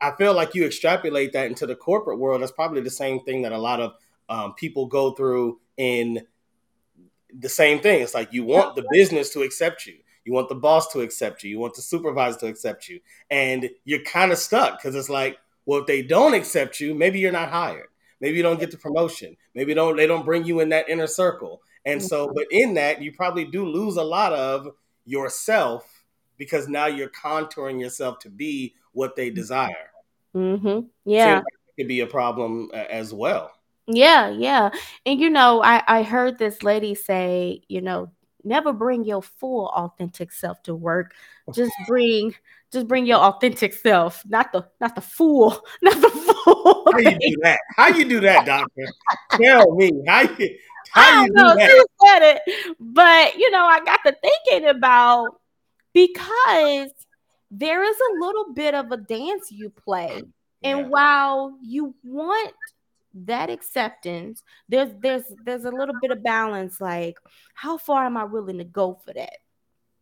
I 0.00 0.12
feel 0.16 0.34
like 0.34 0.54
you 0.54 0.64
extrapolate 0.64 1.32
that 1.32 1.46
into 1.46 1.66
the 1.66 1.76
corporate 1.76 2.18
world. 2.18 2.42
That's 2.42 2.52
probably 2.52 2.80
the 2.80 2.90
same 2.90 3.20
thing 3.20 3.42
that 3.42 3.52
a 3.52 3.58
lot 3.58 3.80
of 3.80 3.94
um, 4.28 4.54
people 4.54 4.86
go 4.86 5.12
through 5.12 5.60
in 5.76 6.20
the 7.38 7.48
same 7.48 7.80
thing. 7.80 8.02
It's 8.02 8.14
like 8.14 8.32
you 8.32 8.44
want 8.44 8.76
the 8.76 8.86
business 8.90 9.30
to 9.30 9.42
accept 9.42 9.86
you. 9.86 9.94
You 10.24 10.32
want 10.32 10.48
the 10.48 10.54
boss 10.54 10.90
to 10.92 11.00
accept 11.00 11.42
you. 11.42 11.50
You 11.50 11.58
want 11.58 11.74
the 11.74 11.82
supervisor 11.82 12.38
to 12.40 12.46
accept 12.46 12.88
you. 12.88 13.00
And 13.30 13.68
you're 13.84 14.02
kind 14.04 14.32
of 14.32 14.38
stuck 14.38 14.78
because 14.78 14.94
it's 14.94 15.10
like, 15.10 15.36
well, 15.66 15.80
if 15.80 15.86
they 15.86 16.02
don't 16.02 16.34
accept 16.34 16.80
you, 16.80 16.94
maybe 16.94 17.18
you're 17.18 17.32
not 17.32 17.50
hired. 17.50 17.88
Maybe 18.20 18.36
you 18.36 18.42
don't 18.42 18.60
get 18.60 18.70
the 18.70 18.78
promotion. 18.78 19.36
Maybe 19.54 19.74
don't 19.74 19.96
they 19.96 20.06
don't 20.06 20.24
bring 20.24 20.44
you 20.44 20.60
in 20.60 20.70
that 20.70 20.88
inner 20.88 21.06
circle. 21.06 21.60
And 21.84 22.02
so, 22.02 22.26
mm-hmm. 22.26 22.34
but 22.34 22.46
in 22.50 22.74
that, 22.74 23.02
you 23.02 23.12
probably 23.12 23.44
do 23.44 23.66
lose 23.66 23.96
a 23.96 24.02
lot 24.02 24.32
of 24.32 24.68
yourself 25.04 25.93
because 26.44 26.68
now 26.68 26.86
you're 26.86 27.08
contouring 27.08 27.80
yourself 27.80 28.18
to 28.20 28.30
be 28.30 28.74
what 28.92 29.16
they 29.16 29.28
mm-hmm. 29.28 29.34
desire. 29.36 29.90
Mm-hmm. 30.34 30.86
Yeah. 31.04 31.36
Like 31.36 31.44
it 31.46 31.82
could 31.82 31.88
be 31.88 32.00
a 32.00 32.06
problem 32.06 32.70
as 32.74 33.14
well. 33.14 33.50
Yeah, 33.86 34.30
yeah. 34.30 34.70
And 35.04 35.20
you 35.20 35.30
know, 35.30 35.62
I, 35.62 35.82
I 35.86 36.02
heard 36.02 36.38
this 36.38 36.62
lady 36.62 36.94
say, 36.94 37.62
you 37.68 37.80
know, 37.80 38.10
never 38.42 38.72
bring 38.72 39.04
your 39.04 39.22
full 39.22 39.68
authentic 39.68 40.32
self 40.32 40.62
to 40.64 40.74
work. 40.74 41.14
Just 41.52 41.72
bring 41.86 42.34
just 42.72 42.88
bring 42.88 43.06
your 43.06 43.18
authentic 43.18 43.72
self, 43.72 44.22
not 44.26 44.52
the 44.52 44.66
not 44.80 44.94
the 44.94 45.00
fool, 45.00 45.60
not 45.82 46.00
the 46.00 46.10
fool. 46.10 46.88
How 46.92 46.98
you 46.98 47.18
do 47.18 47.36
that? 47.42 47.60
How 47.76 47.88
you 47.88 48.04
do 48.04 48.20
that, 48.20 48.46
doctor? 48.46 48.86
Tell 49.32 49.74
me 49.74 49.90
how 50.06 50.22
you 50.22 50.56
how 50.90 51.22
I 51.22 51.26
don't 51.26 51.26
you 51.26 51.32
know, 51.32 51.52
do 51.52 51.58
that? 51.58 51.70
She 51.70 52.06
said 52.06 52.22
it, 52.22 52.76
but 52.80 53.38
you 53.38 53.50
know, 53.50 53.64
I 53.64 53.80
got 53.84 54.00
to 54.06 54.16
thinking 54.22 54.68
about 54.68 55.40
because 55.94 56.90
there 57.50 57.82
is 57.82 57.96
a 57.96 58.24
little 58.24 58.52
bit 58.52 58.74
of 58.74 58.90
a 58.90 58.96
dance 58.96 59.50
you 59.50 59.70
play. 59.70 60.22
And 60.62 60.78
yeah. 60.80 60.86
while 60.86 61.56
you 61.62 61.94
want 62.02 62.54
that 63.14 63.48
acceptance, 63.48 64.42
there's 64.68 64.90
there's 65.00 65.22
there's 65.44 65.64
a 65.64 65.70
little 65.70 65.94
bit 66.02 66.10
of 66.10 66.22
balance 66.22 66.80
like 66.80 67.16
how 67.54 67.78
far 67.78 68.04
am 68.04 68.16
I 68.16 68.24
willing 68.24 68.58
to 68.58 68.64
go 68.64 69.00
for 69.04 69.12
that? 69.14 69.36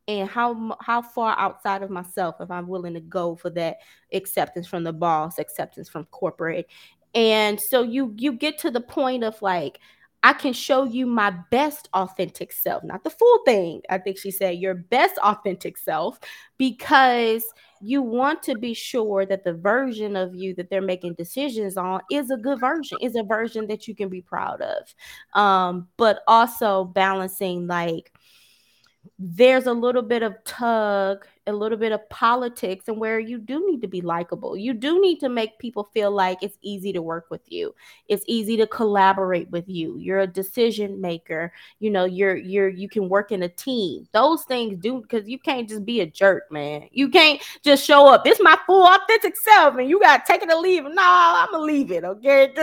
And 0.08 0.28
how 0.28 0.76
how 0.80 1.02
far 1.02 1.38
outside 1.38 1.82
of 1.82 1.90
myself 1.90 2.36
if 2.40 2.50
I'm 2.50 2.66
willing 2.66 2.94
to 2.94 3.00
go 3.00 3.36
for 3.36 3.50
that 3.50 3.78
acceptance 4.12 4.66
from 4.66 4.82
the 4.84 4.92
boss, 4.92 5.38
acceptance 5.38 5.88
from 5.88 6.06
corporate. 6.06 6.68
And 7.14 7.60
so 7.60 7.82
you 7.82 8.14
you 8.16 8.32
get 8.32 8.58
to 8.60 8.70
the 8.70 8.80
point 8.80 9.24
of 9.24 9.40
like 9.42 9.78
I 10.22 10.32
can 10.32 10.52
show 10.52 10.84
you 10.84 11.06
my 11.06 11.30
best 11.50 11.88
authentic 11.94 12.52
self, 12.52 12.84
not 12.84 13.02
the 13.02 13.10
full 13.10 13.38
thing. 13.44 13.82
I 13.90 13.98
think 13.98 14.18
she 14.18 14.30
said 14.30 14.58
your 14.58 14.74
best 14.74 15.18
authentic 15.18 15.76
self 15.76 16.20
because 16.58 17.44
you 17.80 18.02
want 18.02 18.42
to 18.44 18.56
be 18.56 18.72
sure 18.72 19.26
that 19.26 19.42
the 19.42 19.54
version 19.54 20.14
of 20.14 20.34
you 20.34 20.54
that 20.54 20.70
they're 20.70 20.80
making 20.80 21.14
decisions 21.14 21.76
on 21.76 22.00
is 22.10 22.30
a 22.30 22.36
good 22.36 22.60
version, 22.60 22.98
is 23.00 23.16
a 23.16 23.24
version 23.24 23.66
that 23.66 23.88
you 23.88 23.96
can 23.96 24.08
be 24.08 24.20
proud 24.20 24.62
of. 24.62 24.94
Um, 25.40 25.88
but 25.96 26.22
also 26.28 26.84
balancing 26.84 27.66
like 27.66 28.12
there's 29.18 29.66
a 29.66 29.72
little 29.72 30.02
bit 30.02 30.22
of 30.22 30.36
tug, 30.44 31.26
a 31.46 31.52
little 31.52 31.78
bit 31.78 31.92
of 31.92 32.08
politics, 32.08 32.88
and 32.88 32.98
where 32.98 33.18
you 33.18 33.38
do 33.38 33.66
need 33.68 33.80
to 33.82 33.88
be 33.88 34.00
likable. 34.00 34.56
You 34.56 34.74
do 34.74 35.00
need 35.00 35.18
to 35.20 35.28
make 35.28 35.58
people 35.58 35.88
feel 35.92 36.10
like 36.10 36.42
it's 36.42 36.58
easy 36.62 36.92
to 36.92 37.02
work 37.02 37.26
with 37.30 37.40
you. 37.50 37.74
It's 38.08 38.24
easy 38.28 38.56
to 38.58 38.66
collaborate 38.66 39.50
with 39.50 39.68
you. 39.68 39.96
You're 39.98 40.20
a 40.20 40.26
decision 40.26 41.00
maker. 41.00 41.52
You 41.80 41.90
know, 41.90 42.04
you're 42.04 42.36
you're 42.36 42.68
you 42.68 42.88
can 42.88 43.08
work 43.08 43.32
in 43.32 43.42
a 43.42 43.48
team. 43.48 44.06
Those 44.12 44.44
things 44.44 44.78
do 44.78 45.02
because 45.02 45.28
you 45.28 45.38
can't 45.38 45.68
just 45.68 45.84
be 45.84 46.00
a 46.00 46.06
jerk, 46.06 46.50
man. 46.52 46.88
You 46.92 47.08
can't 47.08 47.42
just 47.62 47.84
show 47.84 48.06
up. 48.06 48.24
This 48.24 48.38
my 48.40 48.56
full 48.66 48.86
authentic 48.86 49.36
self, 49.36 49.76
and 49.76 49.88
you 49.88 49.98
gotta 50.00 50.22
take 50.26 50.42
it 50.42 50.52
or 50.52 50.60
leave. 50.60 50.84
No, 50.84 50.92
I'm 50.96 51.50
gonna 51.50 51.64
leave 51.64 51.90
it. 51.90 52.04
Okay, 52.04 52.52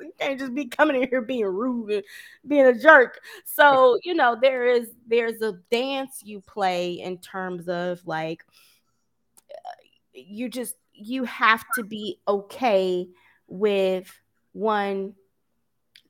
you 0.00 0.12
can't 0.18 0.38
just 0.38 0.54
be 0.54 0.66
coming 0.66 1.02
in 1.02 1.08
here 1.08 1.22
being 1.22 1.46
rude 1.46 1.90
and 1.90 2.02
being 2.46 2.66
a 2.66 2.74
jerk. 2.76 3.20
So 3.44 3.98
you 4.02 4.14
know 4.14 4.36
there 4.40 4.66
is 4.66 4.90
there's 5.06 5.40
a 5.42 5.52
dance 5.70 6.22
you 6.24 6.40
play 6.40 6.94
in 6.94 7.18
terms 7.30 7.68
of 7.68 8.00
like 8.06 8.44
uh, 9.50 9.70
you 10.12 10.48
just 10.48 10.76
you 10.92 11.24
have 11.24 11.64
to 11.74 11.82
be 11.82 12.18
okay 12.26 13.06
with 13.46 14.10
one 14.52 15.14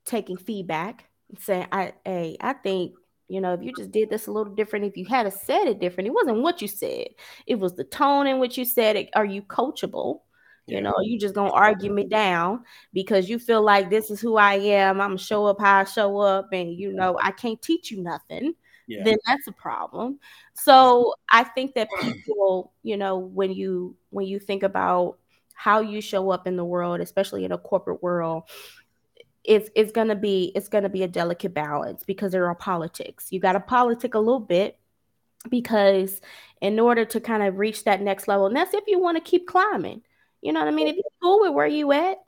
taking 0.05 0.37
feedback 0.37 1.05
and 1.29 1.39
saying 1.39 1.67
i 1.73 1.93
hey 2.05 2.37
i 2.41 2.53
think 2.53 2.95
you 3.29 3.41
know 3.41 3.53
if 3.53 3.63
you 3.63 3.73
just 3.77 3.93
did 3.93 4.09
this 4.09 4.27
a 4.27 4.33
little 4.33 4.55
different 4.55 4.87
if 4.87 4.97
you 4.97 5.05
had 5.05 5.31
said 5.33 5.67
it 5.67 5.81
different 5.81 6.07
it 6.07 6.15
wasn't 6.15 6.43
what 6.43 6.63
you 6.63 6.69
said. 6.69 7.09
It 7.47 7.57
was 7.57 7.75
the 7.75 7.85
tone 7.85 8.27
in 8.27 8.39
which 8.39 8.57
you 8.57 8.65
said 8.65 8.97
it. 8.97 9.11
Are 9.15 9.25
you 9.25 9.43
coachable? 9.43 10.21
You 10.67 10.83
know, 10.83 10.95
you 11.03 11.19
just 11.19 11.35
gonna 11.35 11.51
argue 11.51 11.93
me 11.93 12.05
down 12.05 12.63
because 12.93 13.29
you 13.29 13.39
feel 13.39 13.63
like 13.63 13.89
this 13.89 14.11
is 14.11 14.21
who 14.21 14.37
I 14.37 14.55
am. 14.55 15.01
I'm 15.01 15.11
gonna 15.11 15.19
show 15.19 15.47
up 15.47 15.61
how 15.61 15.79
I 15.79 15.85
show 15.85 16.19
up, 16.19 16.49
and 16.53 16.79
you 16.79 16.93
know, 16.93 17.19
I 17.23 17.31
can't 17.31 17.61
teach 17.63 17.91
you 17.91 18.03
nothing 18.03 18.55
yeah. 18.89 19.05
then 19.05 19.19
that's 19.27 19.47
a 19.47 19.53
problem. 19.53 20.19
So 20.55 21.15
I 21.31 21.45
think 21.45 21.75
that 21.75 21.89
people, 22.01 22.73
you 22.83 22.97
know, 22.97 23.19
when 23.19 23.53
you 23.53 23.97
when 24.11 24.27
you 24.27 24.39
think 24.39 24.63
about 24.63 25.19
how 25.55 25.81
you 25.81 26.01
show 26.01 26.31
up 26.31 26.47
in 26.47 26.57
the 26.57 26.65
world, 26.65 27.01
especially 27.01 27.45
in 27.45 27.53
a 27.53 27.59
corporate 27.59 28.03
world, 28.03 28.45
it's 29.45 29.71
it's 29.77 29.93
gonna 29.93 30.17
be 30.17 30.53
it's 30.55 30.69
gonna 30.69 30.89
be 30.89 31.03
a 31.03 31.09
delicate 31.09 31.55
balance 31.55 32.03
because 32.05 32.33
there 32.33 32.47
are 32.47 32.55
politics. 32.55 33.29
You 33.31 33.41
got 33.41 33.53
to 33.53 33.61
politic 33.61 34.15
a 34.15 34.19
little 34.19 34.41
bit 34.41 34.79
because 35.49 36.21
in 36.61 36.81
order 36.81 37.05
to 37.05 37.21
kind 37.21 37.43
of 37.43 37.59
reach 37.59 37.85
that 37.85 38.01
next 38.01 38.27
level, 38.27 38.47
and 38.47 38.57
that's 38.57 38.75
if 38.75 38.85
you 38.87 38.99
want 38.99 39.17
to 39.17 39.31
keep 39.31 39.47
climbing. 39.47 40.03
You 40.41 40.53
know 40.53 40.61
what 40.61 40.69
I 40.69 40.73
mean? 40.73 40.87
If 40.87 40.95
you're 40.95 41.05
cool 41.21 41.41
with 41.41 41.53
where 41.53 41.67
you 41.67 41.91
at, 41.91 42.19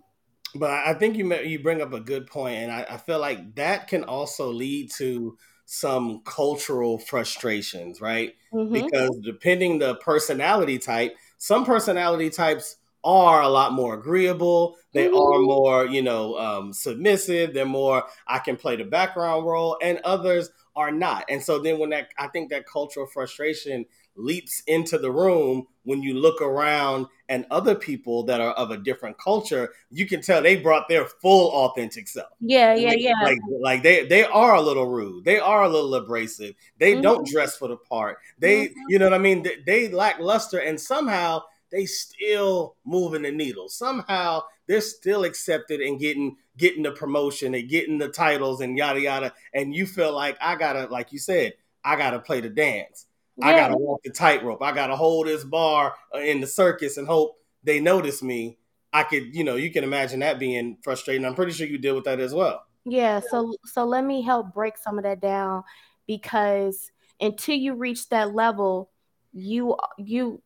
but 0.55 0.71
I 0.71 0.95
think 0.95 1.17
you 1.17 1.33
you 1.37 1.61
bring 1.61 1.81
up 1.81 1.93
a 1.93 2.01
good 2.01 2.27
point, 2.27 2.57
and 2.57 2.73
I, 2.73 2.87
I, 2.91 2.97
feel 2.97 3.21
like 3.21 3.55
that 3.55 3.87
can 3.87 4.03
also 4.05 4.51
lead 4.51 4.91
to 4.99 5.37
some 5.73 6.21
cultural 6.25 6.99
frustrations, 6.99 8.01
right? 8.01 8.35
Mm-hmm. 8.53 8.73
Because 8.73 9.17
depending 9.23 9.79
the 9.79 9.95
personality 9.95 10.81
type, 10.81 11.17
some 11.39 11.65
personality 11.65 12.29
types 12.29 12.75
are 13.05 13.41
a 13.41 13.49
lot 13.49 13.73
more 13.73 13.95
agreeable. 13.95 14.77
They 14.95 15.07
mm-hmm. 15.07 15.15
are 15.17 15.39
more, 15.39 15.87
you 15.87 16.03
know, 16.03 16.37
um, 16.37 16.73
submissive. 16.73 17.55
They're 17.55 17.67
more, 17.67 18.03
I 18.27 18.41
can 18.41 18.57
play 18.57 18.75
the 18.75 18.85
background 18.85 19.47
role. 19.47 19.79
And 19.81 20.01
others 20.03 20.51
are 20.75 20.91
not. 20.91 21.27
And 21.29 21.41
so 21.41 21.61
then 21.61 21.79
when 21.79 21.91
that 21.91 22.09
I 22.19 22.27
think 22.27 22.51
that 22.51 22.67
cultural 22.67 23.07
frustration 23.07 23.87
leaps 24.17 24.63
into 24.67 24.99
the 24.99 25.11
room 25.11 25.67
when 25.85 26.03
you 26.03 26.15
look 26.15 26.41
around 26.43 27.07
and 27.29 27.47
other 27.51 27.75
people 27.75 28.23
that 28.25 28.41
are 28.41 28.53
of 28.53 28.71
a 28.71 28.77
different 28.77 29.17
culture, 29.19 29.71
you 29.91 30.07
can 30.07 30.21
tell 30.21 30.43
they 30.43 30.57
brought 30.57 30.89
their 30.89 31.07
full 31.07 31.51
authentic 31.53 32.09
self. 32.09 32.31
Yeah, 32.41 32.75
yeah, 32.75 32.93
yeah. 32.93 33.23
Like, 33.23 33.39
like 33.61 33.83
they 33.83 34.07
they 34.07 34.25
are 34.25 34.57
a 34.57 34.61
little 34.61 34.89
rude. 34.89 35.25
They 35.25 35.39
are 35.39 35.63
a 35.63 35.69
little 35.69 35.95
abrasive. 35.95 36.55
They 36.79 36.93
mm-hmm. 36.93 37.03
don't 37.03 37.27
dress 37.27 37.57
for 37.57 37.69
the 37.69 37.77
part. 37.77 38.19
They, 38.39 38.67
mm-hmm. 38.67 38.81
you 38.89 38.99
know 38.99 39.07
what 39.07 39.15
I 39.15 39.19
mean? 39.19 39.43
They, 39.43 39.57
they 39.67 39.89
lack 39.89 40.21
luster, 40.21 40.59
and 40.59 40.79
somehow 40.79 41.43
they 41.71 41.87
still 41.87 42.77
moving 42.85 43.23
the 43.23 43.33
needle. 43.33 43.69
Somehow 43.69 44.43
they're 44.67 44.81
still 44.81 45.25
accepted 45.25 45.81
and 45.81 45.99
getting 45.99 46.37
getting 46.57 46.83
the 46.83 46.93
promotion 46.93 47.55
and 47.55 47.69
getting 47.69 47.99
the 47.99 48.09
titles 48.09 48.61
and 48.61 48.77
yada 48.77 49.01
yada. 49.01 49.33
And 49.55 49.75
you 49.75 49.87
feel 49.87 50.15
like 50.15 50.37
I 50.41 50.57
gotta, 50.57 50.87
like 50.87 51.13
you 51.13 51.19
said, 51.19 51.55
I 51.85 51.97
gotta 51.97 52.19
play 52.19 52.41
the 52.41 52.51
dance. 52.51 53.07
Yeah. 53.41 53.49
I 53.49 53.53
gotta 53.57 53.77
walk 53.77 54.03
the 54.03 54.11
tightrope. 54.11 54.63
I 54.63 54.73
gotta 54.73 54.97
hold 54.97 55.27
this 55.27 55.45
bar 55.45 55.95
uh, 56.15 56.19
in 56.19 56.41
the 56.41 56.47
circus 56.47 56.97
and 56.97 57.07
hope 57.07 57.37
they 57.63 57.81
notice 57.81 58.23
me. 58.23 58.59
I 58.93 59.05
could, 59.05 59.35
you 59.35 59.45
know, 59.45 59.57
you 59.57 59.71
can 59.71 59.85
imagine 59.85 60.21
that 60.21 60.39
being 60.39 60.79
frustrating. 60.83 61.25
I'm 61.25 61.35
pretty 61.35 61.53
sure 61.53 61.67
you 61.67 61.79
deal 61.79 61.95
with 61.95 62.05
that 62.05 62.21
as 62.21 62.35
well. 62.35 62.65
Yeah. 62.85 63.21
So, 63.21 63.55
so 63.65 63.85
let 63.85 64.05
me 64.05 64.23
help 64.23 64.53
break 64.53 64.77
some 64.77 64.99
of 64.99 65.05
that 65.05 65.21
down 65.21 65.63
because 66.07 66.91
until 67.21 67.55
you 67.55 67.75
reach 67.75 68.09
that 68.09 68.35
level, 68.35 68.91
you, 69.33 69.77
you, 69.99 70.43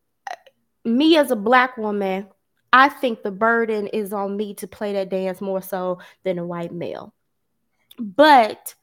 me 0.83 1.17
as 1.17 1.31
a 1.31 1.35
black 1.35 1.77
woman, 1.77 2.27
I 2.71 2.89
think 2.89 3.23
the 3.23 3.31
burden 3.31 3.87
is 3.87 4.13
on 4.13 4.37
me 4.37 4.53
to 4.55 4.67
play 4.67 4.93
that 4.93 5.09
dance 5.09 5.41
more 5.41 5.61
so 5.61 5.99
than 6.23 6.37
a 6.37 6.45
white 6.45 6.73
male. 6.73 7.13
But 7.97 8.75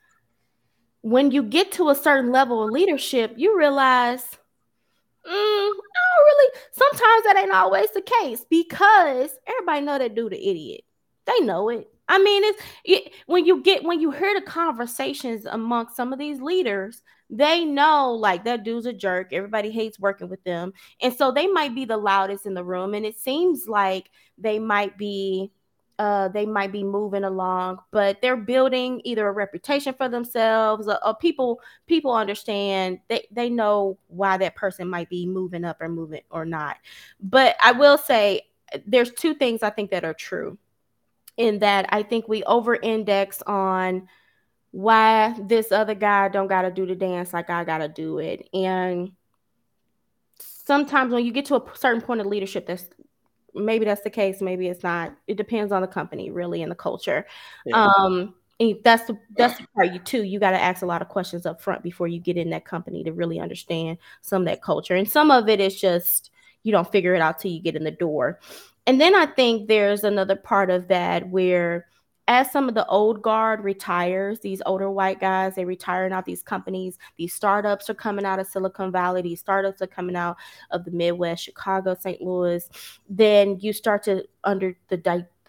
when 1.03 1.31
you 1.31 1.43
get 1.43 1.73
to 1.73 1.91
a 1.91 1.95
certain 1.95 2.33
level 2.33 2.65
of 2.65 2.71
leadership, 2.71 3.35
you 3.37 3.57
realize, 3.59 4.23
mm, 4.23 4.31
I 5.27 5.71
don't 5.71 6.25
really. 6.25 6.53
Sometimes 6.73 7.25
that 7.25 7.39
ain't 7.39 7.53
always 7.53 7.91
the 7.91 8.03
case 8.23 8.45
because 8.49 9.31
everybody 9.47 9.85
know 9.85 9.99
that 9.99 10.15
dude 10.15 10.33
an 10.33 10.39
idiot. 10.39 10.83
They 11.27 11.41
know 11.41 11.69
it. 11.69 11.89
I 12.09 12.19
mean, 12.19 12.45
it's 12.45 12.63
it, 12.85 13.13
when 13.27 13.47
you 13.47 13.63
get 13.63 13.85
when 13.85 14.01
you 14.01 14.11
hear 14.11 14.35
the 14.35 14.47
conversations 14.47 15.45
amongst 15.45 15.97
some 15.97 16.13
of 16.13 16.19
these 16.19 16.41
leaders, 16.41 17.03
they 17.31 17.65
know 17.65 18.13
like 18.13 18.45
that 18.45 18.65
dude's 18.65 18.87
a 18.87 18.93
jerk. 18.93 19.33
Everybody 19.33 19.71
hates 19.71 19.99
working 19.99 20.29
with 20.29 20.43
them, 20.45 20.73
and 21.01 21.15
so 21.15 21.33
they 21.33 21.47
might 21.47 21.75
be 21.75 21.85
the 21.85 21.97
loudest 21.97 22.47
in 22.47 22.55
the 22.55 22.65
room. 22.65 22.95
And 22.95 23.07
it 23.07 23.19
seems 23.19 23.67
like 23.67 24.11
they 24.37 24.59
might 24.59 24.99
be 24.99 25.53
uh, 26.03 26.27
they 26.27 26.45
might 26.45 26.73
be 26.73 26.83
moving 26.83 27.23
along, 27.23 27.79
but 27.93 28.21
they're 28.21 28.37
building 28.37 29.01
either 29.05 29.29
a 29.29 29.31
reputation 29.31 29.95
for 29.95 30.09
themselves 30.09 30.89
or, 30.89 30.99
or, 31.07 31.15
people 31.15 31.61
people 31.87 32.13
understand 32.13 32.99
they, 33.07 33.25
they 33.31 33.49
know 33.49 33.97
why 34.09 34.37
that 34.37 34.57
person 34.57 34.89
might 34.89 35.09
be 35.09 35.29
moving 35.29 35.65
up 35.65 35.81
or 35.81 35.89
moving 35.89 36.23
or 36.29 36.45
not. 36.45 36.77
But 37.21 37.55
I 37.63 37.71
will 37.71 37.97
say 37.99 38.49
there's 38.85 39.13
two 39.13 39.35
things 39.35 39.63
I 39.63 39.71
think 39.71 39.93
that 39.93 40.05
are 40.05 40.13
true 40.13 40.59
in 41.37 41.61
that 41.61 41.87
I 41.91 42.03
think 42.03 42.27
we 42.27 42.43
over 42.43 42.75
index 42.75 43.41
on 43.43 44.09
why 44.73 45.39
this 45.41 45.71
other 45.71 45.95
guy 45.95 46.29
don't 46.31 46.49
got 46.49 46.63
to 46.63 46.73
do 46.73 46.85
the 46.85 46.97
dance 46.97 47.33
like 47.33 47.49
I 47.49 47.63
got 47.63 47.79
to 47.79 47.89
do 47.89 48.19
it. 48.19 48.49
And 48.53 49.13
sometimes 50.41 51.13
when 51.13 51.25
you 51.25 51.31
get 51.31 51.45
to 51.45 51.63
a 51.63 51.77
certain 51.77 52.03
point 52.03 52.21
of 52.21 52.27
leadership 52.27 52.67
that's 52.67 52.89
maybe 53.55 53.85
that's 53.85 54.03
the 54.03 54.11
case 54.11 54.41
maybe 54.41 54.69
it's 54.69 54.83
not. 54.83 55.15
It 55.27 55.37
depends 55.37 55.73
on 55.73 55.83
the 55.83 55.89
company 55.89 56.31
really 56.31 56.63
and 56.63 56.71
the 56.71 56.77
culture. 56.77 57.27
Yeah. 57.65 57.87
um 57.87 58.35
and 58.61 58.77
that's 58.85 59.07
the 59.07 59.19
that's 59.37 59.59
the 59.59 59.67
part 59.75 59.93
you 59.93 59.99
too 59.99 60.23
you 60.23 60.39
got 60.39 60.53
to 60.53 60.63
ask 60.63 60.83
a 60.83 60.87
lot 60.87 61.03
of 61.03 61.09
questions 61.09 61.47
up 61.47 61.61
front 61.61 61.83
before 61.83 62.07
you 62.07 62.21
get 62.21 62.37
in 62.37 62.51
that 62.51 62.65
company 62.65 63.03
to 63.03 63.13
really 63.13 63.41
understand 63.41 63.99
some 64.21 64.43
of 64.43 64.47
that 64.47 64.63
culture. 64.63 64.95
And 64.95 65.11
some 65.11 65.31
of 65.31 65.49
it 65.49 65.61
is 65.61 65.81
just 65.81 66.31
you 66.63 66.73
don't 66.73 66.91
figure 66.91 67.15
it 67.15 67.21
out 67.21 67.39
till 67.39 67.51
you 67.51 67.61
get 67.61 67.77
in 67.77 67.85
the 67.85 67.91
door. 67.91 68.39
And 68.87 69.01
then 69.01 69.15
I 69.15 69.27
think 69.27 69.69
there's 69.69 70.05
another 70.05 70.37
part 70.37 70.71
of 70.71 70.89
that 70.89 71.29
where 71.29 71.87
as 72.29 72.53
some 72.53 72.69
of 72.69 72.75
the 72.75 72.87
old 72.87 73.21
guard 73.21 73.65
retires, 73.65 74.41
these 74.41 74.63
older 74.65 74.91
white 74.91 75.21
guys, 75.21 75.55
they 75.55 75.65
retire 75.65 76.09
out 76.13 76.25
these 76.25 76.43
companies. 76.43 76.99
These 77.17 77.35
startups 77.35 77.91
are 77.91 77.95
coming 77.95 78.25
out 78.25 78.39
of 78.39 78.47
Silicon 78.47 78.93
Valley. 78.93 79.23
These 79.23 79.41
startups 79.41 79.83
are 79.83 79.89
coming 79.89 80.15
out 80.15 80.37
of 80.71 80.85
the 80.85 80.93
Midwest, 80.93 81.45
Chicago, 81.45 81.97
St. 81.99 82.21
Louis. 82.23 82.69
Then 83.09 83.59
you 83.61 83.73
start 83.73 84.05
to 84.05 84.25
under 84.45 84.77
the 84.89 84.97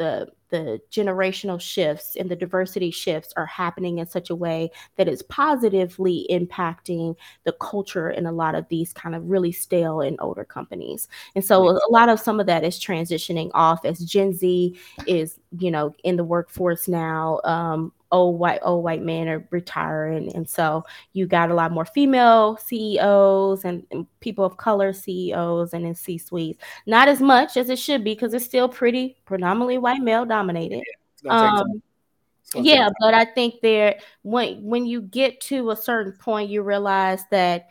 the 0.03 0.27
the 0.49 0.79
generational 0.91 1.59
shifts 1.59 2.15
and 2.15 2.29
the 2.29 2.35
diversity 2.35 2.91
shifts 2.91 3.33
are 3.35 3.47
happening 3.47 3.97
in 3.97 4.05
such 4.05 4.29
a 4.29 4.35
way 4.35 4.69
that 4.97 5.07
it's 5.07 5.23
positively 5.23 6.27
impacting 6.29 7.15
the 7.43 7.53
culture 7.53 8.11
in 8.11 8.27
a 8.27 8.31
lot 8.31 8.53
of 8.53 8.67
these 8.69 8.93
kind 8.93 9.15
of 9.15 9.27
really 9.27 9.51
stale 9.51 9.99
and 9.99 10.15
older 10.19 10.45
companies. 10.45 11.07
And 11.33 11.43
so 11.43 11.69
a 11.69 11.89
lot 11.89 12.07
of 12.07 12.19
some 12.19 12.39
of 12.39 12.45
that 12.45 12.63
is 12.63 12.79
transitioning 12.79 13.49
off 13.55 13.83
as 13.83 13.97
Gen 13.97 14.31
Z 14.31 14.77
is, 15.07 15.39
you 15.57 15.71
know, 15.71 15.95
in 16.03 16.17
the 16.17 16.23
workforce 16.23 16.87
now. 16.87 17.39
Um, 17.45 17.91
old 18.13 18.39
white 18.39 18.59
old 18.61 18.83
white 18.83 19.01
men 19.01 19.27
are 19.27 19.45
retiring. 19.49 20.33
And 20.33 20.47
so 20.47 20.85
you 21.11 21.25
got 21.25 21.51
a 21.51 21.53
lot 21.53 21.71
more 21.71 21.83
female 21.83 22.57
ceos 22.57 23.65
and, 23.65 23.85
and 23.91 24.07
people 24.21 24.45
of 24.45 24.55
color 24.55 24.93
ceos 24.93 25.73
and 25.73 25.85
in 25.85 25.95
c 25.95 26.17
suites 26.17 26.63
not 26.85 27.07
as 27.07 27.19
much 27.19 27.57
as 27.57 27.69
it 27.69 27.79
should 27.79 28.03
be 28.03 28.13
because 28.13 28.33
it's 28.33 28.45
still 28.45 28.69
pretty 28.69 29.17
predominantly 29.25 29.77
white 29.77 30.01
male 30.01 30.25
dominated. 30.25 30.83
Yeah, 31.23 31.59
um, 31.59 31.81
yeah 32.55 32.89
but 32.99 33.13
i 33.13 33.25
think 33.25 33.55
there 33.61 33.97
when 34.21 34.61
when 34.61 34.85
you 34.85 35.01
get 35.01 35.41
to 35.41 35.71
a 35.71 35.75
certain 35.75 36.11
point 36.11 36.49
you 36.49 36.61
realize 36.61 37.23
that 37.31 37.69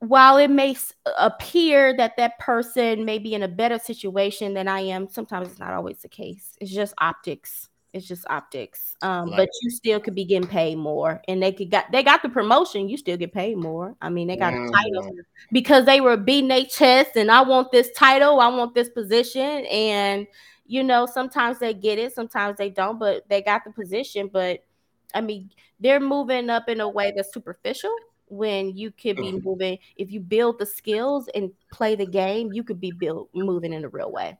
while 0.00 0.38
it 0.38 0.50
may 0.50 0.76
appear 1.18 1.96
that 1.96 2.16
that 2.16 2.38
person 2.38 3.04
may 3.04 3.18
be 3.18 3.34
in 3.34 3.42
a 3.42 3.48
better 3.48 3.78
situation 3.78 4.54
than 4.54 4.68
I 4.68 4.80
am, 4.80 5.08
sometimes 5.08 5.48
it's 5.48 5.58
not 5.58 5.72
always 5.72 5.98
the 5.98 6.08
case. 6.08 6.56
It's 6.60 6.70
just 6.70 6.94
optics. 6.98 7.68
It's 7.98 8.06
just 8.06 8.24
optics. 8.30 8.96
Um, 9.02 9.28
like, 9.28 9.36
but 9.36 9.48
you 9.62 9.70
still 9.70 10.00
could 10.00 10.14
be 10.14 10.24
getting 10.24 10.48
paid 10.48 10.76
more, 10.76 11.20
and 11.28 11.42
they 11.42 11.52
could 11.52 11.70
got 11.70 11.90
they 11.92 12.02
got 12.02 12.22
the 12.22 12.28
promotion. 12.28 12.88
You 12.88 12.96
still 12.96 13.16
get 13.16 13.32
paid 13.32 13.58
more. 13.58 13.94
I 14.00 14.08
mean, 14.08 14.28
they 14.28 14.36
got 14.36 14.54
a 14.54 14.70
title 14.72 15.10
because 15.52 15.84
they 15.84 16.00
were 16.00 16.16
beating 16.16 16.48
their 16.48 16.64
chest, 16.64 17.16
and 17.16 17.30
I 17.30 17.42
want 17.42 17.72
this 17.72 17.90
title, 17.96 18.40
I 18.40 18.48
want 18.48 18.74
this 18.74 18.88
position, 18.88 19.66
and 19.66 20.26
you 20.66 20.84
know 20.84 21.06
sometimes 21.06 21.58
they 21.58 21.74
get 21.74 21.98
it, 21.98 22.14
sometimes 22.14 22.56
they 22.56 22.70
don't, 22.70 22.98
but 22.98 23.28
they 23.28 23.42
got 23.42 23.64
the 23.64 23.72
position. 23.72 24.30
But 24.32 24.64
I 25.12 25.20
mean, 25.20 25.50
they're 25.80 26.00
moving 26.00 26.48
up 26.48 26.68
in 26.68 26.80
a 26.80 26.88
way 26.88 27.12
that's 27.14 27.34
superficial 27.34 27.94
when 28.30 28.76
you 28.76 28.90
could 28.90 29.16
be 29.16 29.32
mm-hmm. 29.32 29.44
moving 29.44 29.78
if 29.96 30.12
you 30.12 30.20
build 30.20 30.58
the 30.58 30.66
skills 30.66 31.28
and 31.34 31.50
play 31.72 31.94
the 31.94 32.04
game 32.04 32.52
you 32.52 32.62
could 32.62 32.78
be 32.78 32.90
built 32.90 33.28
moving 33.34 33.72
in 33.72 33.84
a 33.84 33.88
real 33.88 34.12
way 34.12 34.36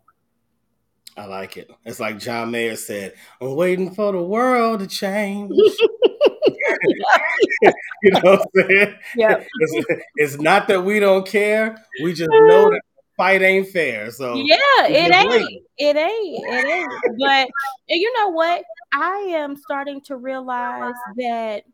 I 1.19 1.27
like 1.27 1.57
it. 1.57 1.69
It's 1.85 1.99
like 1.99 2.19
John 2.19 2.53
Mayer 2.53 2.77
said, 2.77 3.15
I'm 3.41 3.57
waiting 3.57 3.93
for 3.93 4.13
the 4.13 4.23
world 4.23 4.81
to 4.81 4.87
change. 4.87 5.51
you 8.03 8.11
know 8.13 8.21
what 8.23 8.41
I'm 8.41 8.69
saying? 8.69 8.95
Yeah. 9.17 9.43
It's, 9.61 10.03
it's, 10.15 10.39
not 10.39 10.69
that 10.69 10.85
we 10.85 11.01
don't 11.01 11.27
care. 11.27 11.85
We 12.03 12.13
just 12.13 12.31
know 12.31 12.71
that 12.71 12.81
the 12.97 13.03
fight 13.17 13.43
ain't 13.43 13.69
fair. 13.69 14.11
So 14.13 14.35
Yeah, 14.35 14.87
it 14.87 15.13
ain't. 15.13 15.63
It 15.77 15.97
ain't. 15.97 16.45
It 16.47 16.67
ain't. 16.67 16.93
But 17.19 17.49
you 17.89 18.13
know 18.15 18.29
what? 18.29 18.63
I 18.93 19.17
am 19.31 19.57
starting 19.57 20.01
to 20.03 20.17
realize 20.17 20.95
that 21.17 21.65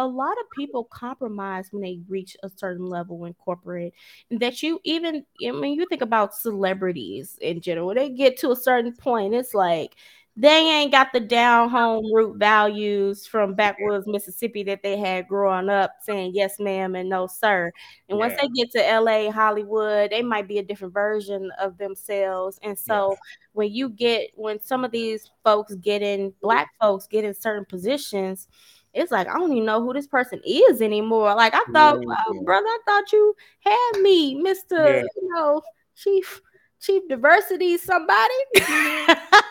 a 0.00 0.06
lot 0.06 0.32
of 0.32 0.50
people 0.56 0.84
compromise 0.84 1.68
when 1.70 1.82
they 1.82 2.00
reach 2.08 2.36
a 2.42 2.50
certain 2.56 2.86
level 2.86 3.24
in 3.26 3.34
corporate 3.34 3.92
that 4.30 4.62
you 4.62 4.80
even 4.84 5.24
i 5.46 5.50
mean 5.50 5.78
you 5.78 5.86
think 5.88 6.02
about 6.02 6.34
celebrities 6.34 7.38
in 7.40 7.60
general 7.60 7.94
they 7.94 8.08
get 8.08 8.38
to 8.38 8.50
a 8.50 8.56
certain 8.56 8.92
point 8.94 9.34
it's 9.34 9.54
like 9.54 9.94
they 10.36 10.48
ain't 10.48 10.92
got 10.92 11.12
the 11.12 11.20
down 11.20 11.68
home 11.68 12.10
root 12.14 12.38
values 12.38 13.26
from 13.26 13.54
backwoods 13.54 14.06
Mississippi 14.06 14.62
that 14.62 14.82
they 14.82 14.96
had 14.96 15.28
growing 15.28 15.68
up 15.68 15.96
saying 16.00 16.32
yes 16.34 16.58
ma'am 16.58 16.94
and 16.94 17.08
no 17.10 17.26
sir. 17.26 17.70
And 18.08 18.16
yeah. 18.18 18.26
once 18.26 18.40
they 18.40 18.48
get 18.48 18.70
to 18.70 19.00
LA, 19.00 19.30
Hollywood, 19.30 20.10
they 20.10 20.22
might 20.22 20.48
be 20.48 20.58
a 20.58 20.62
different 20.62 20.94
version 20.94 21.50
of 21.60 21.76
themselves. 21.78 22.58
And 22.62 22.78
so 22.78 23.10
yeah. 23.10 23.16
when 23.52 23.72
you 23.72 23.90
get 23.90 24.30
when 24.34 24.60
some 24.60 24.84
of 24.84 24.92
these 24.92 25.30
folks 25.44 25.74
get 25.74 26.00
in 26.00 26.32
black 26.40 26.70
folks 26.80 27.06
get 27.06 27.24
in 27.24 27.34
certain 27.34 27.66
positions, 27.66 28.48
it's 28.94 29.12
like 29.12 29.28
I 29.28 29.34
don't 29.34 29.52
even 29.52 29.64
know 29.64 29.82
who 29.82 29.92
this 29.92 30.06
person 30.06 30.40
is 30.44 30.80
anymore. 30.82 31.34
Like 31.34 31.54
I 31.54 31.64
thought, 31.72 32.00
yeah. 32.00 32.14
Uh, 32.14 32.42
brother, 32.44 32.66
I 32.66 32.78
thought 32.86 33.12
you 33.12 33.34
had 33.60 34.00
me, 34.02 34.34
Mister, 34.34 34.96
yeah. 34.96 35.02
you 35.02 35.34
know, 35.34 35.62
Chief 35.96 36.40
chief 36.80 37.02
diversity 37.08 37.76
somebody. 37.76 38.34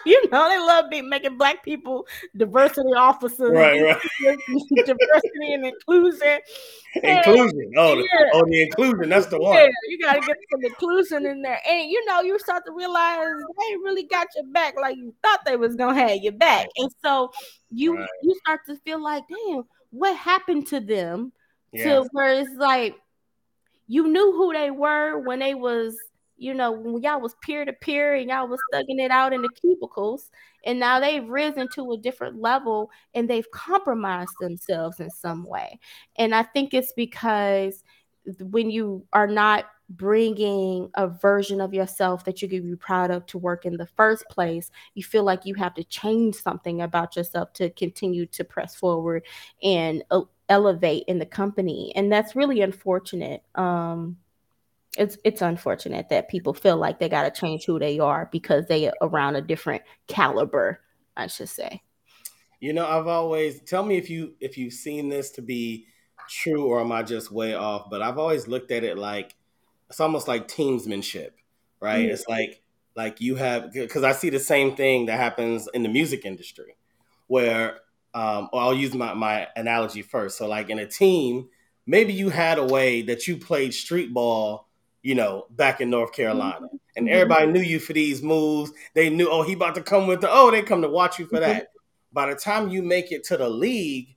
you 0.05 0.29
know, 0.29 0.49
they 0.49 0.57
love 0.57 0.89
being 0.89 1.09
making 1.09 1.37
black 1.37 1.63
people 1.63 2.07
diversity 2.35 2.89
officers. 2.95 3.51
Right, 3.51 3.81
right. 3.81 4.01
diversity 4.75 5.53
and 5.53 5.65
inclusion. 5.65 6.39
Inclusion. 6.95 7.71
Oh, 7.77 7.95
yeah. 7.95 8.03
the, 8.03 8.29
oh, 8.33 8.45
the 8.45 8.63
inclusion. 8.63 9.09
That's 9.09 9.27
the 9.27 9.39
one. 9.39 9.55
Yeah, 9.55 9.67
you 9.87 9.99
gotta 9.99 10.19
get 10.21 10.37
some 10.51 10.63
inclusion 10.63 11.25
in 11.25 11.41
there. 11.41 11.59
And 11.67 11.89
you 11.89 12.03
know, 12.05 12.21
you 12.21 12.37
start 12.39 12.63
to 12.65 12.71
realize 12.73 13.27
they 13.59 13.75
really 13.83 14.03
got 14.03 14.27
your 14.35 14.45
back 14.51 14.75
like 14.79 14.97
you 14.97 15.13
thought 15.21 15.41
they 15.45 15.55
was 15.55 15.75
gonna 15.75 15.99
have 15.99 16.17
your 16.17 16.33
back. 16.33 16.67
And 16.77 16.91
so 17.03 17.31
you 17.69 17.95
right. 17.95 18.09
you 18.23 18.35
start 18.43 18.61
to 18.67 18.75
feel 18.77 19.01
like, 19.01 19.23
damn, 19.29 19.63
what 19.91 20.15
happened 20.15 20.67
to 20.67 20.79
them 20.79 21.31
Yeah. 21.71 21.95
to 21.95 22.09
where 22.11 22.41
it's 22.41 22.49
like 22.55 22.95
you 23.87 24.07
knew 24.07 24.31
who 24.33 24.53
they 24.53 24.71
were 24.71 25.19
when 25.19 25.39
they 25.39 25.55
was 25.55 25.95
you 26.39 26.53
know 26.53 26.71
when 26.71 27.01
y'all 27.01 27.19
was 27.19 27.35
peer 27.41 27.65
to 27.65 27.73
peer 27.73 28.15
and 28.15 28.29
y'all 28.29 28.47
was 28.47 28.59
thugging 28.73 28.99
it 28.99 29.11
out 29.11 29.33
in 29.33 29.41
the 29.41 29.49
cubicles 29.61 30.31
and 30.65 30.79
now 30.79 30.99
they've 30.99 31.27
risen 31.29 31.67
to 31.73 31.91
a 31.91 31.97
different 31.97 32.39
level 32.39 32.89
and 33.13 33.29
they've 33.29 33.49
compromised 33.51 34.33
themselves 34.39 34.99
in 34.99 35.09
some 35.09 35.43
way 35.43 35.79
and 36.17 36.33
i 36.33 36.43
think 36.43 36.73
it's 36.73 36.93
because 36.93 37.83
when 38.39 38.69
you 38.69 39.05
are 39.13 39.27
not 39.27 39.65
bringing 39.89 40.89
a 40.95 41.07
version 41.07 41.59
of 41.59 41.73
yourself 41.73 42.23
that 42.23 42.41
you 42.41 42.47
could 42.47 42.63
be 42.63 42.75
proud 42.75 43.09
of 43.09 43.25
to 43.25 43.37
work 43.37 43.65
in 43.65 43.75
the 43.77 43.87
first 43.87 44.23
place, 44.29 44.69
you 44.93 45.03
feel 45.03 45.23
like 45.23 45.45
you 45.45 45.55
have 45.55 45.73
to 45.73 45.83
change 45.83 46.35
something 46.35 46.81
about 46.81 47.15
yourself 47.15 47.51
to 47.53 47.69
continue 47.71 48.25
to 48.27 48.43
press 48.43 48.75
forward 48.75 49.25
and 49.63 50.03
uh, 50.11 50.21
elevate 50.47 51.03
in 51.07 51.17
the 51.17 51.25
company. 51.25 51.91
And 51.95 52.11
that's 52.11 52.35
really 52.35 52.61
unfortunate. 52.61 53.41
Um, 53.55 54.17
it's 54.97 55.17
it's 55.23 55.41
unfortunate 55.41 56.09
that 56.09 56.29
people 56.29 56.53
feel 56.53 56.77
like 56.77 56.99
they 56.99 57.09
got 57.09 57.23
to 57.23 57.31
change 57.31 57.65
who 57.65 57.79
they 57.79 57.99
are 57.99 58.29
because 58.31 58.67
they 58.67 58.87
are 58.87 58.93
around 59.01 59.35
a 59.35 59.41
different 59.41 59.83
caliber, 60.07 60.81
I 61.15 61.27
should 61.27 61.49
say. 61.49 61.83
You 62.59 62.73
know, 62.73 62.85
I've 62.87 63.07
always 63.07 63.61
tell 63.61 63.83
me 63.83 63.97
if 63.97 64.09
you 64.09 64.35
if 64.39 64.57
you've 64.57 64.73
seen 64.73 65.09
this 65.09 65.31
to 65.31 65.41
be 65.41 65.87
true 66.27 66.65
or 66.65 66.81
am 66.81 66.91
I 66.91 67.03
just 67.03 67.31
way 67.31 67.53
off? 67.55 67.89
But 67.89 68.01
I've 68.01 68.17
always 68.17 68.47
looked 68.47 68.71
at 68.71 68.83
it 68.83 68.97
like 68.97 69.35
it's 69.89 69.99
almost 69.99 70.27
like 70.27 70.47
teamsmanship, 70.47 71.31
right? 71.81 72.07
Mhm. 72.07 72.13
It's 72.13 72.27
like 72.27 72.61
like 72.95 73.21
you 73.21 73.35
have 73.35 73.71
because 73.73 74.03
I 74.03 74.13
see 74.13 74.29
the 74.29 74.39
same 74.39 74.75
thing 74.75 75.07
that 75.07 75.17
happens 75.19 75.69
in 75.73 75.83
the 75.83 75.89
music 75.89 76.25
industry, 76.25 76.77
where 77.27 77.79
um, 78.13 78.49
I'll 78.53 78.73
use 78.73 78.93
my 78.95 79.13
my 79.13 79.47
analogy 79.55 80.01
first. 80.01 80.37
So 80.37 80.47
like 80.47 80.69
in 80.69 80.79
a 80.79 80.87
team, 80.87 81.49
maybe 81.87 82.13
you 82.13 82.29
had 82.29 82.57
a 82.59 82.65
way 82.65 83.01
that 83.03 83.27
you 83.27 83.37
played 83.37 83.73
street 83.73 84.13
ball, 84.13 84.68
you 85.01 85.15
know, 85.15 85.45
back 85.51 85.81
in 85.81 85.89
North 85.89 86.11
Carolina, 86.13 86.67
and 86.95 87.07
Mhm. 87.07 87.11
everybody 87.11 87.47
knew 87.47 87.61
you 87.61 87.79
for 87.79 87.93
these 87.93 88.21
moves. 88.21 88.71
They 88.93 89.09
knew, 89.09 89.29
oh, 89.29 89.43
he 89.43 89.53
about 89.53 89.75
to 89.75 89.81
come 89.81 90.07
with 90.07 90.21
the, 90.21 90.29
oh, 90.29 90.51
they 90.51 90.61
come 90.61 90.81
to 90.81 90.89
watch 90.89 91.19
you 91.19 91.25
for 91.25 91.39
that. 91.39 91.69
By 92.11 92.33
the 92.33 92.35
time 92.39 92.69
you 92.69 92.81
make 92.81 93.11
it 93.11 93.23
to 93.25 93.37
the 93.37 93.49
league, 93.49 94.15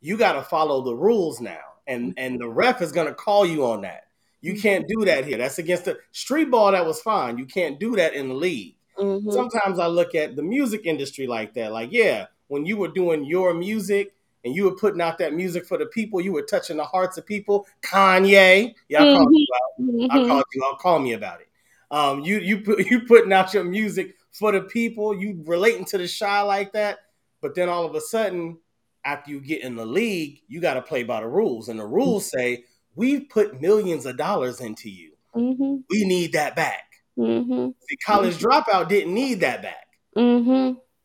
you 0.00 0.16
got 0.16 0.32
to 0.34 0.42
follow 0.42 0.82
the 0.82 0.94
rules 0.94 1.40
now, 1.40 1.60
and 1.86 2.14
and 2.16 2.40
the 2.40 2.48
ref 2.48 2.80
is 2.82 2.92
going 2.92 3.08
to 3.08 3.14
call 3.14 3.44
you 3.44 3.64
on 3.66 3.82
that. 3.82 4.04
You 4.40 4.60
can't 4.60 4.88
do 4.88 5.04
that 5.04 5.24
here. 5.24 5.38
That's 5.38 5.58
against 5.58 5.84
the 5.84 5.98
street 6.10 6.50
ball. 6.50 6.72
That 6.72 6.86
was 6.86 7.00
fine. 7.00 7.38
You 7.38 7.46
can't 7.46 7.78
do 7.78 7.94
that 7.96 8.14
in 8.14 8.28
the 8.28 8.34
league. 8.34 8.74
Mhm. 8.98 9.32
Sometimes 9.32 9.78
I 9.78 9.86
look 9.86 10.14
at 10.14 10.34
the 10.34 10.42
music 10.42 10.82
industry 10.84 11.26
like 11.26 11.54
that. 11.54 11.72
Like, 11.72 11.92
yeah, 11.92 12.26
when 12.48 12.66
you 12.66 12.76
were 12.76 12.88
doing 12.88 13.24
your 13.24 13.54
music 13.54 14.14
and 14.44 14.54
you 14.54 14.64
were 14.64 14.74
putting 14.74 15.00
out 15.00 15.18
that 15.18 15.34
music 15.34 15.66
for 15.66 15.78
the 15.78 15.86
people, 15.86 16.20
you 16.20 16.32
were 16.32 16.42
touching 16.42 16.76
the 16.76 16.84
hearts 16.84 17.16
of 17.18 17.26
people. 17.26 17.66
Kanye, 17.82 18.74
yeah, 18.88 19.02
I 19.02 19.14
called 19.14 19.28
you 19.32 19.46
out. 19.54 20.10
I 20.10 20.18
Mhm. 20.18 20.28
called 20.28 20.44
you. 20.54 20.64
I'll 20.64 20.76
call 20.76 20.98
me 20.98 21.12
about 21.12 21.40
it. 21.40 21.48
Um, 21.90 22.20
you 22.20 22.38
you 22.38 22.60
put 22.60 22.86
you 22.90 23.00
putting 23.00 23.32
out 23.32 23.52
your 23.54 23.64
music 23.64 24.16
for 24.32 24.52
the 24.52 24.62
people. 24.62 25.14
You 25.14 25.42
relating 25.46 25.84
to 25.86 25.98
the 25.98 26.08
shy 26.08 26.40
like 26.42 26.72
that, 26.72 26.98
but 27.40 27.54
then 27.54 27.68
all 27.68 27.84
of 27.84 27.94
a 27.94 28.00
sudden, 28.00 28.58
after 29.04 29.30
you 29.30 29.40
get 29.40 29.62
in 29.62 29.76
the 29.76 29.84
league, 29.86 30.40
you 30.48 30.60
got 30.60 30.74
to 30.74 30.82
play 30.82 31.02
by 31.02 31.20
the 31.20 31.28
rules, 31.28 31.68
and 31.68 31.78
the 31.78 31.86
rules 31.86 32.30
say 32.30 32.64
we've 32.94 33.28
put 33.28 33.60
millions 33.60 34.06
of 34.06 34.16
dollars 34.16 34.60
into 34.60 34.88
you. 34.88 35.12
Mhm. 35.34 35.82
We 35.90 36.04
need 36.04 36.32
that 36.32 36.56
back. 36.56 36.84
Mhm. 37.18 37.74
See, 37.88 37.96
College 38.06 38.38
Dropout 38.38 38.88
didn't 38.88 39.14
need 39.14 39.40
that 39.40 39.62
back. 39.62 39.86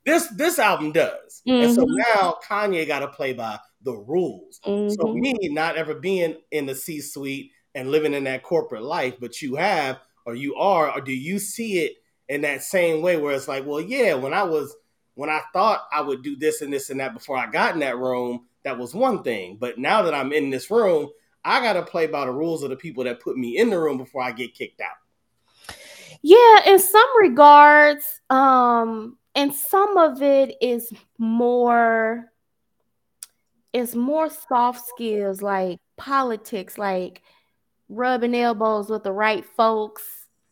This 0.08 0.28
this 0.30 0.58
album 0.58 0.94
does, 0.94 1.42
and 1.46 1.70
so 1.70 1.82
Mhm. 1.84 1.98
now 2.16 2.38
Kanye 2.48 2.88
got 2.88 3.00
to 3.00 3.10
play 3.10 3.34
by 3.34 3.60
the 3.82 3.92
rules. 3.94 4.62
So 4.64 5.04
Mhm. 5.06 5.20
me 5.20 5.50
not 5.50 5.76
ever 5.76 5.96
being 5.96 6.38
in 6.52 6.66
the 6.66 6.76
C 6.76 7.02
suite 7.02 7.52
and 7.76 7.92
living 7.92 8.14
in 8.14 8.24
that 8.24 8.42
corporate 8.42 8.84
life, 8.84 9.16
but 9.20 9.42
you 9.42 9.56
have, 9.58 10.00
or 10.26 10.34
you 10.34 10.56
are, 10.56 10.90
or 10.98 11.02
do 11.02 11.12
you 11.12 11.40
see 11.40 11.80
it 11.80 11.98
in 12.30 12.40
that 12.42 12.64
same 12.64 13.02
way 13.02 13.18
where 13.18 13.36
it's 13.36 13.50
like, 13.50 13.66
well, 13.66 13.82
yeah, 13.82 14.14
when 14.14 14.34
I 14.34 14.44
was 14.44 14.74
when 15.16 15.30
I 15.30 15.42
thought 15.52 15.82
I 15.92 16.00
would 16.00 16.22
do 16.24 16.38
this 16.38 16.62
and 16.62 16.72
this 16.72 16.90
and 16.90 17.02
that 17.02 17.14
before 17.14 17.38
I 17.38 17.48
got 17.48 17.74
in 17.74 17.82
that 17.82 17.98
room, 17.98 18.48
that 18.64 18.78
was 18.80 18.94
one 18.96 19.24
thing. 19.24 19.58
But 19.60 19.78
now 19.78 20.04
that 20.04 20.14
I'm 20.14 20.32
in 20.32 20.52
this 20.52 20.72
room, 20.72 21.10
I 21.44 21.60
gotta 21.60 21.84
play 21.84 22.08
by 22.08 22.26
the 22.26 22.32
rules 22.32 22.64
of 22.64 22.70
the 22.70 22.78
people 22.78 23.04
that 23.04 23.20
put 23.20 23.36
me 23.36 23.58
in 23.58 23.70
the 23.70 23.80
room 23.80 23.98
before 23.98 24.24
I 24.24 24.32
get 24.32 24.54
kicked 24.54 24.80
out. 24.80 24.96
Yeah, 26.22 26.66
in 26.66 26.80
some 26.80 27.08
regards, 27.20 28.22
um, 28.30 29.18
and 29.38 29.54
some 29.54 29.98
of 29.98 30.22
it 30.24 30.56
is 30.62 30.92
more 31.20 32.32
it's 33.72 33.94
more 33.94 34.30
soft 34.30 34.88
skills 34.88 35.44
like 35.44 35.80
politics, 35.96 36.78
like 36.78 37.22
rubbing 37.88 38.36
elbows 38.36 38.90
with 38.90 39.04
the 39.04 39.14
right 39.14 39.46
folks 39.46 40.04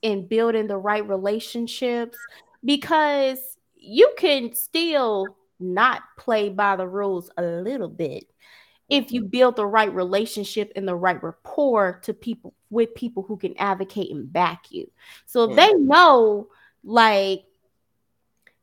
and 0.03 0.29
building 0.29 0.67
the 0.67 0.77
right 0.77 1.07
relationships. 1.07 2.17
Because 2.63 3.39
you 3.75 4.13
can 4.17 4.53
still 4.53 5.25
not 5.59 6.03
play 6.17 6.49
by 6.49 6.75
the 6.75 6.87
rules 6.87 7.31
a 7.37 7.41
little 7.41 7.89
bit 7.89 8.25
if 8.87 9.11
you 9.11 9.21
mm-hmm. 9.21 9.29
build 9.29 9.55
the 9.55 9.65
right 9.65 9.91
relationship 9.91 10.71
and 10.75 10.87
the 10.87 10.95
right 10.95 11.21
rapport 11.23 11.99
to 12.03 12.13
people 12.13 12.53
with 12.69 12.93
people 12.93 13.23
who 13.23 13.37
can 13.37 13.57
advocate 13.57 14.11
and 14.11 14.31
back 14.31 14.65
you. 14.69 14.91
So 15.25 15.49
if 15.49 15.55
they 15.55 15.73
know, 15.73 16.49
like, 16.83 17.45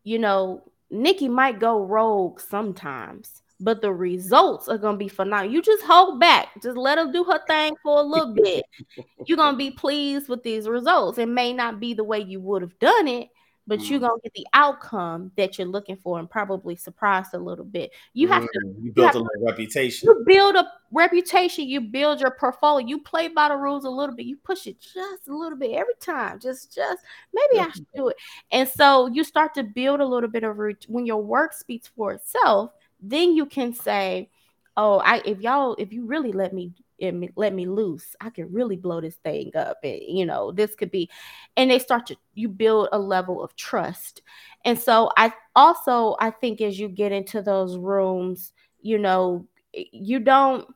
you 0.04 0.18
know, 0.18 0.62
Nikki 0.90 1.28
might 1.28 1.58
go 1.58 1.84
rogue 1.84 2.40
sometimes, 2.40 3.42
but 3.60 3.80
the 3.80 3.92
results 3.92 4.68
are 4.68 4.78
gonna 4.78 4.98
be 4.98 5.08
phenomenal. 5.08 5.52
You 5.52 5.62
just 5.62 5.84
hold 5.84 6.20
back, 6.20 6.48
just 6.62 6.76
let 6.76 6.98
her 6.98 7.10
do 7.10 7.24
her 7.24 7.40
thing 7.46 7.74
for 7.82 7.98
a 8.00 8.02
little 8.02 8.34
bit. 8.34 8.64
You're 9.26 9.38
gonna 9.38 9.56
be 9.56 9.70
pleased 9.70 10.28
with 10.28 10.42
these 10.42 10.68
results. 10.68 11.18
It 11.18 11.28
may 11.28 11.52
not 11.52 11.80
be 11.80 11.94
the 11.94 12.04
way 12.04 12.20
you 12.20 12.40
would 12.40 12.62
have 12.62 12.78
done 12.78 13.08
it, 13.08 13.28
but 13.66 13.88
you're 13.88 13.98
Mm. 13.98 14.02
gonna 14.02 14.20
get 14.22 14.32
the 14.34 14.46
outcome 14.54 15.32
that 15.36 15.58
you're 15.58 15.66
looking 15.68 15.96
for 15.96 16.18
and 16.18 16.28
probably 16.30 16.76
surprised 16.76 17.34
a 17.34 17.38
little 17.38 17.64
bit. 17.64 17.92
You 18.12 18.28
have 18.28 18.42
to 18.52 18.60
Mm, 18.64 18.84
you 18.84 18.92
built 18.92 19.14
have 19.14 19.16
a 19.16 19.24
reputation. 19.44 20.08
you 20.08 20.24
build 20.26 20.56
a 20.56 20.66
reputation, 20.90 21.66
you 21.68 21.80
build 21.80 22.20
your 22.20 22.32
portfolio, 22.32 22.86
you 22.86 22.98
play 23.00 23.28
by 23.28 23.48
the 23.48 23.56
rules 23.56 23.84
a 23.84 23.90
little 23.90 24.14
bit, 24.14 24.26
you 24.26 24.36
push 24.36 24.66
it 24.66 24.80
just 24.80 25.28
a 25.28 25.36
little 25.36 25.56
bit 25.58 25.72
every 25.72 25.94
time. 26.00 26.40
Just 26.40 26.74
just 26.74 27.02
maybe 27.32 27.60
I 27.60 27.70
should 27.70 27.86
do 27.94 28.08
it. 28.08 28.16
And 28.50 28.68
so 28.68 29.06
you 29.06 29.24
start 29.24 29.54
to 29.54 29.62
build 29.62 30.00
a 30.00 30.06
little 30.06 30.28
bit 30.30 30.44
of 30.44 30.56
when 30.88 31.06
your 31.06 31.22
work 31.22 31.52
speaks 31.52 31.88
for 31.88 32.12
itself, 32.12 32.72
then 33.00 33.34
you 33.34 33.46
can 33.46 33.72
say, 33.72 34.30
"Oh, 34.76 34.98
I 34.98 35.22
if 35.24 35.40
y'all 35.40 35.74
if 35.78 35.92
you 35.92 36.04
really 36.06 36.32
let 36.32 36.52
me 36.52 36.72
me, 37.14 37.30
let 37.36 37.52
me 37.54 37.66
loose, 37.66 38.14
I 38.20 38.30
can 38.30 38.52
really 38.52 38.76
blow 38.76 39.00
this 39.00 39.16
thing 39.16 39.50
up." 39.56 39.78
And 39.82 40.00
you 40.06 40.26
know, 40.26 40.52
this 40.52 40.74
could 40.74 40.90
be 40.90 41.10
and 41.56 41.70
they 41.70 41.78
start 41.78 42.06
to 42.06 42.16
you 42.34 42.48
build 42.48 42.88
a 42.92 42.98
level 42.98 43.42
of 43.42 43.54
trust. 43.56 44.22
And 44.64 44.78
so 44.78 45.10
I 45.16 45.32
also 45.56 46.16
I 46.20 46.30
think 46.30 46.60
as 46.60 46.78
you 46.78 46.88
get 46.88 47.12
into 47.12 47.42
those 47.42 47.76
rooms, 47.76 48.52
you 48.80 48.98
know, 48.98 49.46
you 49.72 50.18
don't 50.20 50.66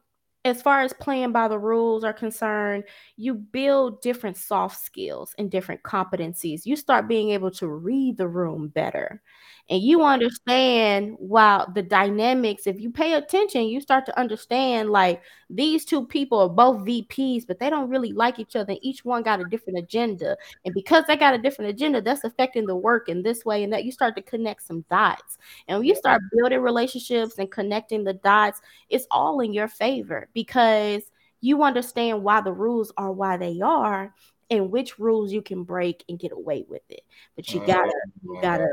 as 0.44 0.62
far 0.62 0.80
as 0.80 0.92
playing 0.92 1.32
by 1.32 1.48
the 1.48 1.58
rules 1.58 2.04
are 2.04 2.12
concerned 2.12 2.84
you 3.16 3.34
build 3.34 4.00
different 4.00 4.36
soft 4.36 4.78
skills 4.82 5.34
and 5.38 5.50
different 5.50 5.82
competencies 5.82 6.64
you 6.64 6.76
start 6.76 7.08
being 7.08 7.30
able 7.30 7.50
to 7.50 7.66
read 7.68 8.16
the 8.16 8.28
room 8.28 8.68
better 8.68 9.20
and 9.68 9.82
you 9.82 10.02
understand 10.02 11.16
wow 11.18 11.66
the 11.74 11.82
dynamics 11.82 12.66
if 12.66 12.80
you 12.80 12.90
pay 12.90 13.14
attention 13.14 13.64
you 13.64 13.80
start 13.80 14.06
to 14.06 14.18
understand 14.18 14.88
like 14.90 15.20
these 15.48 15.84
two 15.84 16.04
people 16.04 16.40
are 16.40 16.48
both 16.48 16.84
vps 16.84 17.46
but 17.46 17.60
they 17.60 17.70
don't 17.70 17.88
really 17.88 18.12
like 18.12 18.40
each 18.40 18.56
other 18.56 18.74
each 18.82 19.04
one 19.04 19.22
got 19.22 19.40
a 19.40 19.44
different 19.44 19.78
agenda. 19.78 20.36
And 20.64 20.74
because 20.74 21.04
they 21.06 21.16
got 21.16 21.34
a 21.34 21.38
different 21.38 21.70
agenda 21.70 22.00
that's 22.00 22.24
affecting 22.24 22.66
the 22.66 22.76
work 22.76 23.08
in 23.08 23.22
this 23.22 23.44
way 23.44 23.64
and 23.64 23.72
that 23.72 23.84
you 23.84 23.92
start 23.92 24.16
to 24.16 24.22
connect 24.22 24.66
some 24.66 24.84
dots. 24.90 25.38
And 25.68 25.78
when 25.78 25.86
you 25.86 25.94
start 25.94 26.22
building 26.32 26.60
relationships 26.60 27.38
and 27.38 27.50
connecting 27.50 28.04
the 28.04 28.14
dots 28.14 28.60
it's 28.90 29.06
all 29.10 29.40
in 29.40 29.52
your 29.52 29.68
favor 29.68 30.28
because 30.34 31.02
you 31.40 31.62
understand 31.62 32.22
why 32.22 32.40
the 32.40 32.52
rules 32.52 32.92
are 32.96 33.12
why 33.12 33.36
they 33.36 33.60
are 33.60 34.14
and 34.50 34.70
which 34.70 34.98
rules 34.98 35.32
you 35.32 35.42
can 35.42 35.64
break 35.64 36.04
and 36.08 36.18
get 36.18 36.32
away 36.32 36.64
with 36.68 36.82
it. 36.88 37.02
But 37.34 37.52
you 37.52 37.60
gotta 37.66 37.92
you 38.22 38.38
gotta 38.40 38.68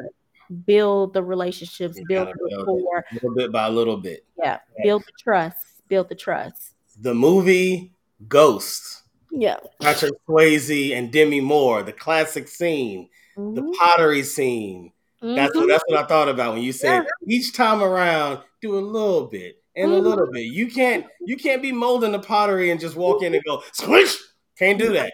build 0.65 1.13
the 1.13 1.23
relationships, 1.23 1.99
build 2.07 2.27
the 2.29 2.57
rapport, 2.57 3.05
little 3.13 3.33
bit 3.33 3.51
by 3.51 3.67
a 3.67 3.71
little 3.71 3.97
bit. 3.97 4.25
yeah, 4.37 4.59
build 4.83 5.03
the 5.03 5.11
trust, 5.19 5.72
the 6.01 6.15
trust. 6.15 6.73
The 6.99 7.13
movie 7.13 7.91
Ghost, 8.27 9.03
Yeah. 9.31 9.57
Patrick 9.81 10.13
Swayze 10.27 10.95
and 10.95 11.11
Demi 11.11 11.41
Moore, 11.41 11.83
the 11.83 11.91
classic 11.93 12.47
scene, 12.47 13.09
the 13.35 13.61
Mhm. 13.61 13.73
pottery 13.75 14.23
scene. 14.23 14.91
That's 15.21 15.55
what 15.55 15.67
that's 15.67 15.83
what 15.87 15.99
I 15.99 16.05
thought 16.07 16.29
about 16.29 16.53
when 16.53 16.63
you 16.63 16.71
said 16.73 17.05
each 17.27 17.53
time 17.53 17.81
around 17.81 18.39
do 18.61 18.77
a 18.77 18.79
little 18.79 19.27
bit 19.27 19.61
and 19.75 19.91
a 19.91 19.95
Mhm. 19.97 20.03
little 20.03 20.31
bit. 20.31 20.45
You 20.45 20.67
can't 20.69 21.05
you 21.21 21.35
can't 21.37 21.61
be 21.61 21.71
molding 21.71 22.11
the 22.11 22.19
pottery 22.19 22.69
and 22.71 22.79
just 22.79 22.95
walk 22.95 23.23
in 23.23 23.33
and 23.33 23.43
go 23.43 23.61
squish. 23.73 24.15
Can't 24.57 24.79
do 24.79 24.93
that. 24.93 25.13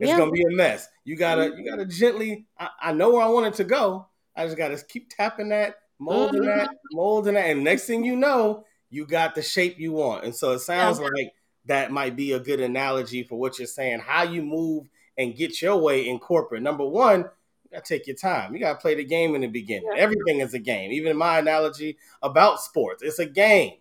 It's 0.00 0.08
Yeah. 0.10 0.16
gonna 0.18 0.30
be 0.30 0.42
a 0.44 0.50
mess. 0.50 0.88
You 1.04 1.16
gotta 1.16 1.52
you 1.56 1.68
gotta 1.68 1.84
gently. 1.86 2.46
I, 2.58 2.68
I 2.80 2.92
know 2.92 3.10
where 3.10 3.22
I 3.22 3.28
want 3.28 3.46
it 3.46 3.54
to 3.54 3.64
go. 3.64 4.06
I 4.36 4.44
just 4.44 4.56
gotta 4.56 4.76
keep 4.88 5.10
tapping 5.10 5.48
that, 5.48 5.76
molding 5.98 6.44
that, 6.44 6.70
molding 6.92 7.34
that, 7.34 7.46
and 7.50 7.64
next 7.64 7.86
thing 7.86 8.04
you 8.04 8.14
know, 8.16 8.64
you 8.90 9.06
got 9.06 9.34
the 9.34 9.42
shape 9.42 9.78
you 9.78 9.92
want. 9.92 10.24
And 10.24 10.34
so 10.34 10.52
it 10.52 10.60
sounds 10.60 10.98
yeah. 10.98 11.08
like 11.14 11.32
that 11.66 11.90
might 11.90 12.16
be 12.16 12.32
a 12.32 12.40
good 12.40 12.60
analogy 12.60 13.22
for 13.22 13.38
what 13.38 13.58
you're 13.58 13.66
saying. 13.66 14.00
How 14.00 14.22
you 14.22 14.42
move 14.42 14.88
and 15.16 15.36
get 15.36 15.60
your 15.60 15.76
way 15.76 16.08
in 16.08 16.18
corporate. 16.18 16.62
Number 16.62 16.86
one, 16.86 17.20
you 17.20 17.70
gotta 17.72 17.84
take 17.84 18.06
your 18.06 18.16
time. 18.16 18.54
You 18.54 18.60
gotta 18.60 18.78
play 18.78 18.94
the 18.94 19.04
game 19.04 19.34
in 19.34 19.42
the 19.42 19.48
beginning. 19.48 19.90
Yeah. 19.94 20.00
Everything 20.00 20.40
is 20.40 20.54
a 20.54 20.58
game. 20.58 20.90
Even 20.92 21.16
my 21.16 21.38
analogy 21.38 21.98
about 22.22 22.60
sports, 22.60 23.02
it's 23.02 23.18
a 23.18 23.26
game. 23.26 23.74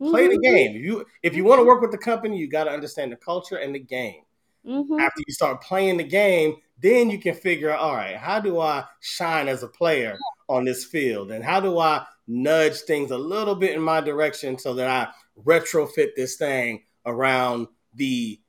Mm-hmm. 0.00 0.10
Play 0.10 0.28
the 0.28 0.34
mm-hmm. 0.34 0.54
game. 0.54 0.76
If 0.76 0.82
you 0.82 1.06
if 1.22 1.36
you 1.36 1.44
want 1.44 1.60
to 1.60 1.64
work 1.64 1.82
with 1.82 1.90
the 1.90 1.98
company, 1.98 2.38
you 2.38 2.48
got 2.48 2.64
to 2.64 2.70
understand 2.70 3.12
the 3.12 3.16
culture 3.16 3.56
and 3.56 3.74
the 3.74 3.80
game. 3.80 4.22
Mm-hmm. 4.66 4.98
After 4.98 5.20
you 5.26 5.34
start 5.34 5.60
playing 5.60 5.98
the 5.98 6.04
game, 6.04 6.56
then 6.80 7.10
you 7.10 7.18
can 7.18 7.34
figure 7.34 7.70
out, 7.70 7.80
all 7.80 7.94
right, 7.94 8.16
how 8.16 8.40
do 8.40 8.58
I 8.58 8.84
shine 9.00 9.46
as 9.46 9.62
a 9.62 9.68
player 9.68 10.16
on 10.48 10.64
this 10.64 10.84
field, 10.84 11.30
and 11.30 11.44
how 11.44 11.60
do 11.60 11.78
I 11.78 12.04
nudge 12.26 12.80
things 12.80 13.10
a 13.10 13.18
little 13.18 13.54
bit 13.54 13.74
in 13.74 13.82
my 13.82 14.00
direction 14.00 14.58
so 14.58 14.74
that 14.74 14.88
I 14.88 15.12
retrofit 15.44 16.14
this 16.16 16.36
thing 16.36 16.82
around 17.06 17.68
the 17.94 18.40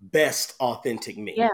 best 0.00 0.54
authentic 0.60 1.18
me. 1.18 1.34
Yeah. 1.36 1.48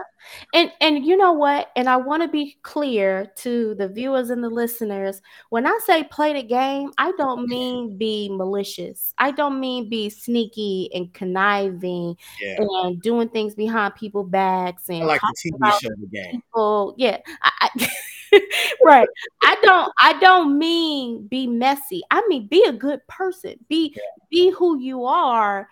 And 0.53 0.71
and 0.79 1.05
you 1.05 1.17
know 1.17 1.33
what? 1.33 1.69
And 1.75 1.89
I 1.89 1.97
want 1.97 2.23
to 2.23 2.29
be 2.29 2.57
clear 2.61 3.31
to 3.37 3.75
the 3.75 3.87
viewers 3.87 4.29
and 4.29 4.43
the 4.43 4.49
listeners. 4.49 5.21
When 5.49 5.65
I 5.65 5.79
say 5.85 6.03
play 6.03 6.33
the 6.33 6.43
game, 6.43 6.91
I 6.97 7.11
don't 7.17 7.47
mean 7.47 7.97
be 7.97 8.29
malicious. 8.31 9.13
I 9.17 9.31
don't 9.31 9.59
mean 9.59 9.89
be 9.89 10.09
sneaky 10.09 10.89
and 10.93 11.13
conniving 11.13 12.17
yeah. 12.39 12.57
and 12.59 13.01
doing 13.01 13.29
things 13.29 13.55
behind 13.55 13.95
people's 13.95 14.29
backs 14.29 14.89
and 14.89 15.03
I 15.03 15.05
like 15.05 15.21
the 15.21 15.51
TV 15.51 15.79
show 15.79 15.89
the 15.89 16.07
game. 16.07 16.31
People, 16.41 16.95
yeah. 16.97 17.17
I, 17.41 17.69
I 17.79 17.87
right. 18.83 19.07
I 19.43 19.55
don't 19.61 19.91
I 19.99 20.19
don't 20.19 20.57
mean 20.57 21.27
be 21.27 21.47
messy. 21.47 22.01
I 22.11 22.23
mean 22.27 22.47
be 22.47 22.63
a 22.65 22.73
good 22.73 23.05
person. 23.07 23.55
Be 23.69 23.93
yeah. 23.95 24.01
be 24.29 24.49
who 24.51 24.79
you 24.79 25.05
are 25.05 25.67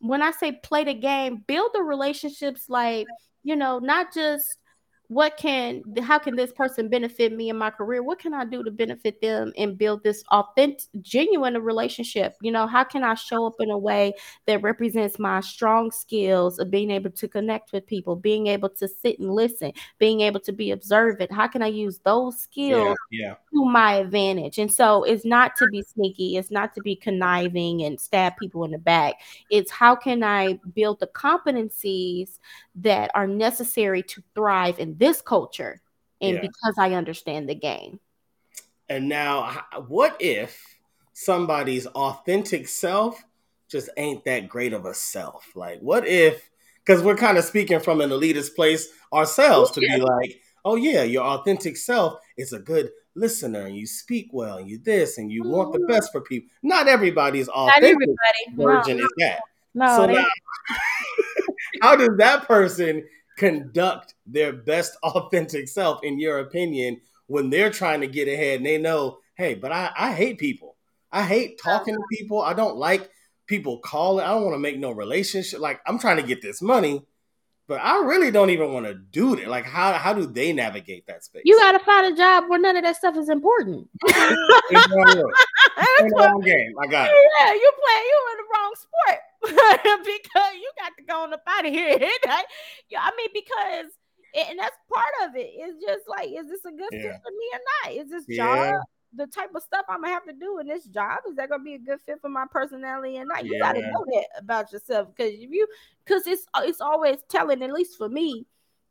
when 0.00 0.22
I 0.22 0.30
say 0.30 0.52
play 0.52 0.84
the 0.84 0.94
game, 0.94 1.44
build 1.46 1.70
the 1.74 1.82
relationships 1.82 2.66
like, 2.68 3.06
you 3.42 3.56
know, 3.56 3.78
not 3.78 4.12
just 4.14 4.58
what 5.08 5.38
can 5.38 5.82
how 6.02 6.18
can 6.18 6.36
this 6.36 6.52
person 6.52 6.88
benefit 6.88 7.32
me 7.32 7.48
in 7.48 7.56
my 7.56 7.70
career? 7.70 8.02
What 8.02 8.18
can 8.18 8.34
i 8.34 8.44
do 8.44 8.62
to 8.62 8.70
benefit 8.70 9.20
them 9.22 9.52
and 9.56 9.76
build 9.78 10.04
this 10.04 10.22
authentic 10.30 10.86
genuine 11.00 11.56
relationship? 11.56 12.36
You 12.42 12.52
know 12.52 12.66
how 12.66 12.84
can 12.84 13.02
i 13.02 13.14
show 13.14 13.46
up 13.46 13.54
in 13.58 13.70
a 13.70 13.78
way 13.78 14.12
that 14.46 14.62
represents 14.62 15.18
my 15.18 15.40
strong 15.40 15.90
skills 15.90 16.58
of 16.58 16.70
being 16.70 16.90
able 16.90 17.10
to 17.10 17.26
connect 17.26 17.72
with 17.72 17.86
people 17.86 18.16
being 18.16 18.48
able 18.48 18.68
to 18.68 18.86
sit 18.86 19.18
and 19.18 19.32
listen 19.32 19.72
being 19.98 20.20
able 20.20 20.40
to 20.40 20.52
be 20.52 20.72
observant? 20.72 21.32
How 21.32 21.48
can 21.48 21.62
i 21.62 21.68
use 21.68 22.00
those 22.04 22.38
skills 22.38 22.96
yeah, 23.10 23.28
yeah. 23.28 23.34
to 23.54 23.64
my 23.64 23.94
advantage? 23.94 24.58
And 24.58 24.70
so 24.70 25.04
it's 25.04 25.24
not 25.24 25.56
to 25.56 25.66
be 25.68 25.82
sneaky 25.82 26.36
it's 26.36 26.50
not 26.50 26.74
to 26.74 26.82
be 26.82 26.94
conniving 26.94 27.82
and 27.82 27.98
stab 27.98 28.36
people 28.36 28.64
in 28.64 28.72
the 28.72 28.78
back. 28.78 29.14
It's 29.50 29.70
how 29.70 29.96
can 29.96 30.22
i 30.22 30.58
build 30.74 31.00
the 31.00 31.06
competencies 31.06 32.38
that 32.82 33.10
are 33.14 33.26
necessary 33.26 34.02
to 34.02 34.22
thrive 34.34 34.78
in 34.78 34.96
this 34.98 35.20
culture 35.20 35.80
and 36.20 36.36
yeah. 36.36 36.40
because 36.40 36.74
I 36.78 36.94
understand 36.94 37.48
the 37.48 37.54
game. 37.54 38.00
And 38.88 39.08
now, 39.08 39.64
what 39.88 40.16
if 40.20 40.60
somebody's 41.12 41.86
authentic 41.86 42.68
self 42.68 43.22
just 43.68 43.90
ain't 43.96 44.24
that 44.24 44.48
great 44.48 44.72
of 44.72 44.86
a 44.86 44.94
self? 44.94 45.46
Like, 45.54 45.80
what 45.80 46.06
if, 46.06 46.50
because 46.84 47.02
we're 47.02 47.16
kind 47.16 47.36
of 47.36 47.44
speaking 47.44 47.80
from 47.80 48.00
an 48.00 48.10
elitist 48.10 48.54
place 48.54 48.88
ourselves 49.12 49.70
to 49.72 49.80
be 49.80 49.96
like, 49.96 50.40
oh, 50.64 50.76
yeah, 50.76 51.02
your 51.02 51.24
authentic 51.24 51.76
self 51.76 52.18
is 52.36 52.52
a 52.52 52.58
good 52.58 52.90
listener 53.14 53.66
and 53.66 53.76
you 53.76 53.86
speak 53.86 54.28
well 54.32 54.58
and 54.58 54.70
you 54.70 54.78
this 54.78 55.18
and 55.18 55.30
you 55.30 55.42
mm-hmm. 55.42 55.52
want 55.52 55.72
the 55.72 55.78
mm-hmm. 55.80 55.92
best 55.92 56.10
for 56.12 56.20
people. 56.22 56.48
Not 56.62 56.88
everybody's 56.88 57.48
authentic 57.48 57.96
Not 57.98 58.02
everybody. 58.54 58.82
version 58.84 58.96
no. 58.98 59.04
is 59.04 59.12
that. 59.18 59.40
No, 59.74 59.96
so 59.96 60.06
now, 60.06 60.24
how 61.82 61.96
does 61.96 62.16
that 62.18 62.46
person 62.46 63.04
conduct 63.38 64.14
their 64.26 64.52
best 64.52 64.96
authentic 65.02 65.68
self, 65.68 66.02
in 66.02 66.18
your 66.18 66.40
opinion, 66.40 67.00
when 67.26 67.50
they're 67.50 67.70
trying 67.70 68.00
to 68.00 68.06
get 68.06 68.28
ahead 68.28 68.58
and 68.58 68.66
they 68.66 68.78
know, 68.78 69.18
hey, 69.36 69.54
but 69.54 69.72
I, 69.72 69.90
I 69.96 70.12
hate 70.12 70.38
people. 70.38 70.76
I 71.10 71.22
hate 71.22 71.60
talking 71.62 71.94
to 71.94 72.02
people. 72.12 72.42
I 72.42 72.52
don't 72.52 72.76
like 72.76 73.08
people 73.46 73.78
calling. 73.78 74.24
I 74.24 74.28
don't 74.28 74.42
want 74.42 74.54
to 74.54 74.60
make 74.60 74.78
no 74.78 74.90
relationship. 74.90 75.60
Like 75.60 75.80
I'm 75.86 75.98
trying 75.98 76.18
to 76.18 76.22
get 76.22 76.42
this 76.42 76.60
money, 76.60 77.02
but 77.66 77.80
I 77.82 78.02
really 78.04 78.30
don't 78.30 78.50
even 78.50 78.72
want 78.72 78.86
to 78.86 78.94
do 78.94 79.34
it. 79.34 79.48
Like 79.48 79.64
how 79.64 79.92
how 79.94 80.12
do 80.12 80.26
they 80.26 80.52
navigate 80.52 81.06
that 81.06 81.24
space? 81.24 81.42
You 81.44 81.58
got 81.58 81.72
to 81.72 81.78
find 81.78 82.12
a 82.12 82.16
job 82.16 82.44
where 82.48 82.60
none 82.60 82.76
of 82.76 82.84
that 82.84 82.96
stuff 82.96 83.16
is 83.16 83.30
important. 83.30 83.88
it's 84.04 84.92
wrong 86.14 86.40
game. 86.44 86.74
I 86.80 86.86
got 86.86 87.08
it. 87.08 87.14
Yeah, 87.40 87.52
you 87.54 87.72
play. 87.74 88.02
You 88.04 88.28
in 88.32 88.36
the 88.36 88.44
wrong 88.52 88.72
sport. 88.76 89.20
because 89.42 90.54
you 90.54 90.70
got 90.78 90.96
to 90.96 91.04
go 91.06 91.22
on 91.22 91.32
up 91.32 91.42
out 91.46 91.66
of 91.66 91.72
here. 91.72 91.96
yeah, 91.98 93.00
I 93.00 93.10
mean, 93.16 93.28
because 93.32 93.92
and 94.34 94.58
that's 94.58 94.76
part 94.92 95.28
of 95.28 95.36
it. 95.36 95.50
It's 95.54 95.84
just 95.84 96.08
like, 96.08 96.28
is 96.28 96.48
this 96.48 96.64
a 96.64 96.70
good 96.70 96.88
yeah. 96.92 97.02
fit 97.02 97.20
for 97.22 97.30
me 97.30 97.50
or 97.52 97.60
not? 97.82 98.04
Is 98.04 98.10
this 98.10 98.24
yeah. 98.28 98.72
job 98.72 98.82
the 99.14 99.26
type 99.26 99.50
of 99.54 99.62
stuff 99.62 99.86
I'm 99.88 100.02
gonna 100.02 100.12
have 100.12 100.26
to 100.26 100.32
do 100.32 100.58
in 100.58 100.66
this 100.66 100.84
job? 100.84 101.18
Is 101.28 101.36
that 101.36 101.48
gonna 101.48 101.62
be 101.62 101.74
a 101.74 101.78
good 101.78 101.98
fit 102.04 102.20
for 102.20 102.28
my 102.28 102.44
personality 102.50 103.18
or 103.18 103.24
not? 103.24 103.44
You 103.44 103.54
yeah. 103.54 103.60
gotta 103.60 103.80
know 103.80 104.04
that 104.06 104.26
about 104.38 104.72
yourself 104.72 105.08
because 105.14 105.32
if 105.32 105.50
you 105.50 105.66
because 106.04 106.26
it's 106.26 106.46
uh, 106.54 106.62
it's 106.64 106.80
always 106.80 107.18
telling, 107.28 107.62
at 107.62 107.72
least 107.72 107.96
for 107.96 108.08
me, 108.08 108.46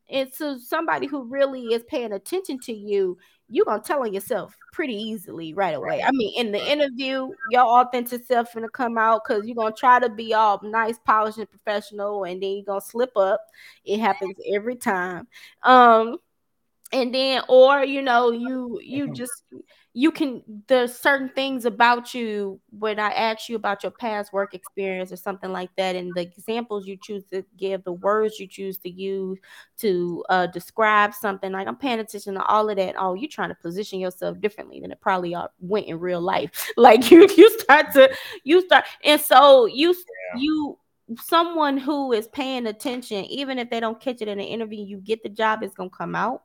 and 0.10 0.32
to 0.38 0.60
somebody 0.60 1.08
who 1.08 1.24
really 1.24 1.66
is 1.66 1.84
paying 1.88 2.14
attention 2.14 2.60
to 2.62 2.74
you 2.74 3.18
you're 3.50 3.66
gonna 3.66 3.82
tell 3.82 4.02
on 4.02 4.14
yourself 4.14 4.58
pretty 4.74 4.96
easily 4.96 5.54
right 5.54 5.76
away. 5.76 6.02
I 6.04 6.12
mean, 6.12 6.34
in 6.38 6.52
the 6.52 6.72
interview, 6.72 7.30
your 7.50 7.64
authentic 7.64 8.26
self 8.26 8.54
gonna 8.54 8.70
come 8.70 8.98
out 8.98 9.22
because 9.26 9.46
you're 9.46 9.56
gonna 9.56 9.74
try 9.74 10.00
to 10.00 10.10
be 10.10 10.34
all 10.34 10.60
nice, 10.64 11.00
polished, 11.00 11.38
and 11.38 11.50
professional, 11.50 12.26
and 12.26 12.42
then 12.42 12.52
you're 12.52 12.66
gonna 12.66 12.82
slip 12.82 13.16
up. 13.16 13.42
It 13.86 14.00
happens 14.00 14.36
every 14.54 14.76
time. 14.76 15.28
Um, 15.64 16.18
and 16.92 17.14
then, 17.14 17.42
or 17.48 17.84
you 17.84 18.02
know, 18.02 18.32
you 18.32 18.80
you 18.84 19.12
just 19.14 19.44
you 19.98 20.12
can 20.12 20.44
there's 20.68 20.96
certain 20.96 21.30
things 21.30 21.66
about 21.66 22.14
you 22.14 22.60
when 22.70 23.00
I 23.00 23.10
ask 23.10 23.50
you 23.50 23.56
about 23.56 23.82
your 23.82 23.92
past 23.92 24.32
work 24.32 24.54
experience 24.54 25.12
or 25.12 25.16
something 25.16 25.52
like 25.52 25.72
that, 25.76 25.96
and 25.96 26.14
the 26.14 26.22
examples 26.22 26.86
you 26.86 26.98
choose 27.02 27.24
to 27.34 27.44
give, 27.58 27.84
the 27.84 27.94
words 27.94 28.40
you 28.40 28.46
choose 28.46 28.78
to 28.80 28.92
use 28.92 29.40
to 29.80 30.24
uh, 30.30 30.46
describe 30.46 31.16
something. 31.16 31.52
Like 31.52 31.68
I'm 31.68 31.78
paying 31.78 31.98
attention 31.98 32.36
to 32.36 32.44
all 32.44 32.70
of 32.70 32.78
that. 32.78 32.94
Oh, 32.96 33.16
you're 33.16 33.28
trying 33.28 33.50
to 33.50 33.56
position 33.56 34.00
yourself 34.00 34.40
differently 34.40 34.80
than 34.80 34.92
it 34.92 35.02
probably 35.02 35.36
went 35.60 35.88
in 35.88 36.00
real 36.00 36.22
life. 36.22 36.52
Like 36.78 37.10
you, 37.10 37.28
you 37.36 37.60
start 37.60 37.92
to 37.94 38.16
you 38.44 38.62
start, 38.62 38.86
and 39.04 39.20
so 39.20 39.66
you 39.66 39.96
yeah. 39.96 40.40
you 40.40 40.78
someone 41.20 41.76
who 41.76 42.14
is 42.14 42.28
paying 42.28 42.68
attention, 42.68 43.26
even 43.26 43.58
if 43.58 43.72
they 43.72 43.80
don't 43.80 44.00
catch 44.00 44.22
it 44.22 44.28
in 44.28 44.40
an 44.40 44.46
interview, 44.46 44.84
you 44.84 44.98
get 44.98 45.24
the 45.24 45.30
job, 45.30 45.64
it's 45.64 45.74
gonna 45.74 45.90
come 45.90 46.14
out. 46.14 46.44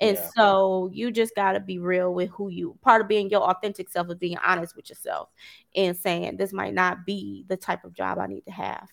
And 0.00 0.16
yeah. 0.16 0.30
so 0.36 0.90
you 0.92 1.10
just 1.10 1.34
got 1.34 1.52
to 1.52 1.60
be 1.60 1.78
real 1.78 2.12
with 2.12 2.30
who 2.30 2.48
you 2.48 2.76
part 2.82 3.00
of 3.00 3.08
being 3.08 3.30
your 3.30 3.42
authentic 3.42 3.88
self 3.88 4.08
is 4.08 4.16
being 4.16 4.38
honest 4.44 4.76
with 4.76 4.88
yourself 4.88 5.28
and 5.74 5.96
saying 5.96 6.36
this 6.36 6.52
might 6.52 6.74
not 6.74 7.06
be 7.06 7.44
the 7.48 7.56
type 7.56 7.84
of 7.84 7.94
job 7.94 8.18
I 8.18 8.26
need 8.26 8.42
to 8.42 8.52
have. 8.52 8.88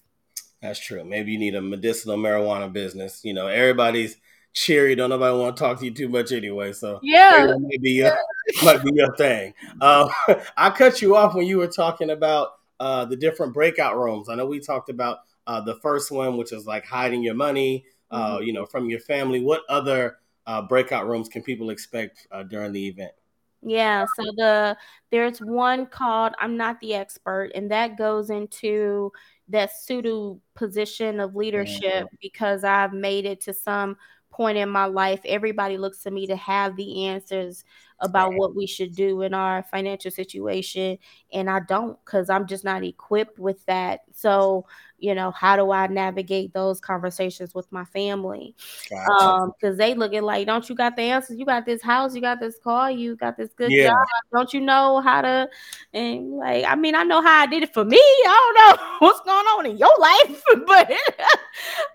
That's 0.62 0.80
true. 0.80 1.04
Maybe 1.04 1.32
you 1.32 1.40
need 1.40 1.56
a 1.56 1.62
medicinal 1.62 2.18
marijuana 2.18 2.72
business. 2.72 3.22
You 3.24 3.34
know, 3.34 3.48
everybody's 3.48 4.18
cheery. 4.54 4.96
Don't 4.96 5.10
nobody 5.10 5.38
want 5.38 5.58
to 5.58 5.60
talk 5.64 5.80
to 5.80 5.86
you 5.86 5.92
too 5.92 6.10
much 6.10 6.32
anyway. 6.32 6.74
So 6.74 7.00
yeah, 7.02 7.56
maybe 7.60 7.92
your, 7.92 8.16
might 8.64 8.84
be 8.84 8.92
your 8.94 9.16
thing. 9.16 9.54
Uh, 9.80 10.08
I 10.58 10.70
cut 10.70 11.02
you 11.02 11.16
off 11.16 11.34
when 11.34 11.48
you 11.48 11.58
were 11.58 11.68
talking 11.68 12.10
about 12.10 12.50
uh, 12.80 13.06
the 13.06 13.16
different 13.16 13.54
breakout 13.54 13.98
rooms. 13.98 14.30
I 14.30 14.36
know 14.36 14.46
we 14.46 14.60
talked 14.60 14.90
about 14.90 15.20
uh, 15.48 15.62
the 15.62 15.76
first 15.76 16.12
one, 16.12 16.38
which 16.38 16.52
is 16.54 16.66
like 16.66 16.86
hiding 16.86 17.24
your 17.24 17.36
money, 17.36 17.86
uh, 18.12 18.36
mm-hmm. 18.36 18.44
you 18.44 18.54
know, 18.54 18.66
from 18.66 18.90
your 18.90 19.00
family. 19.00 19.42
What 19.42 19.62
other 19.70 20.18
uh, 20.52 20.62
breakout 20.62 21.08
rooms 21.08 21.30
can 21.30 21.42
people 21.42 21.70
expect 21.70 22.28
uh, 22.30 22.44
during 22.44 22.74
the 22.74 22.88
event? 22.88 23.14
Yeah, 23.62 24.06
so 24.18 24.24
the 24.36 24.76
there's 25.12 25.40
one 25.40 25.86
called 25.86 26.34
I'm 26.40 26.58
not 26.58 26.80
the 26.82 26.94
expert, 26.96 27.52
and 27.56 27.72
that 27.72 27.98
goes 27.98 28.30
into 28.30 29.14
that 29.48 29.72
pseudo 29.72 30.42
position 30.56 31.22
of 31.22 31.36
leadership 31.36 32.06
mm-hmm. 32.06 32.16
because 32.22 32.66
I've 32.66 32.92
made 32.92 33.26
it 33.26 33.40
to 33.42 33.54
some 33.54 33.96
point 34.30 34.58
in 34.58 34.68
my 34.70 34.86
life. 34.86 35.22
Everybody 35.26 35.78
looks 35.78 36.04
to 36.04 36.12
me 36.12 36.28
to 36.28 36.36
have 36.36 36.76
the 36.76 37.06
answers 37.06 37.64
about 38.00 38.32
right. 38.32 38.40
what 38.40 38.56
we 38.56 38.66
should 38.66 38.94
do 38.94 39.22
in 39.22 39.34
our 39.34 39.64
financial 39.64 40.12
situation, 40.12 40.98
and 41.32 41.50
I 41.50 41.62
don't 41.62 41.98
because 42.04 42.30
I'm 42.30 42.46
just 42.46 42.66
not 42.66 42.84
equipped 42.84 43.40
with 43.40 43.66
that. 43.68 44.02
So 44.12 44.66
you 45.02 45.16
know 45.16 45.32
how 45.32 45.56
do 45.56 45.72
i 45.72 45.88
navigate 45.88 46.54
those 46.54 46.80
conversations 46.80 47.54
with 47.54 47.72
my 47.72 47.84
family? 47.86 48.56
Gotcha. 48.90 49.24
um 49.24 49.52
because 49.60 49.78
they 49.78 49.94
looking 49.94 50.22
like 50.22 50.48
don't 50.48 50.68
you 50.70 50.76
got 50.76 50.96
the 50.96 51.04
answers? 51.04 51.38
You 51.38 51.46
got 51.46 51.66
this 51.66 51.82
house 51.82 52.16
you 52.16 52.22
got 52.22 52.40
this 52.40 52.58
car 52.64 52.92
you 52.92 53.16
got 53.16 53.38
this 53.38 53.52
good 53.54 53.72
yeah. 53.72 53.88
job. 53.88 54.06
Don't 54.34 54.54
you 54.54 54.62
know 54.62 55.02
how 55.02 55.22
to 55.22 55.50
and 55.94 56.38
like 56.38 56.66
i 56.66 56.76
mean 56.76 56.96
i 56.96 57.04
know 57.04 57.22
how 57.22 57.42
i 57.42 57.46
did 57.46 57.64
it 57.64 57.74
for 57.74 57.86
me. 57.86 57.98
I 57.98 58.54
don't 58.56 58.80
know 58.80 58.86
what's 59.00 59.22
going 59.22 59.46
on 59.46 59.66
in 59.66 59.78
your 59.78 59.98
life 60.00 60.44
but 60.68 60.92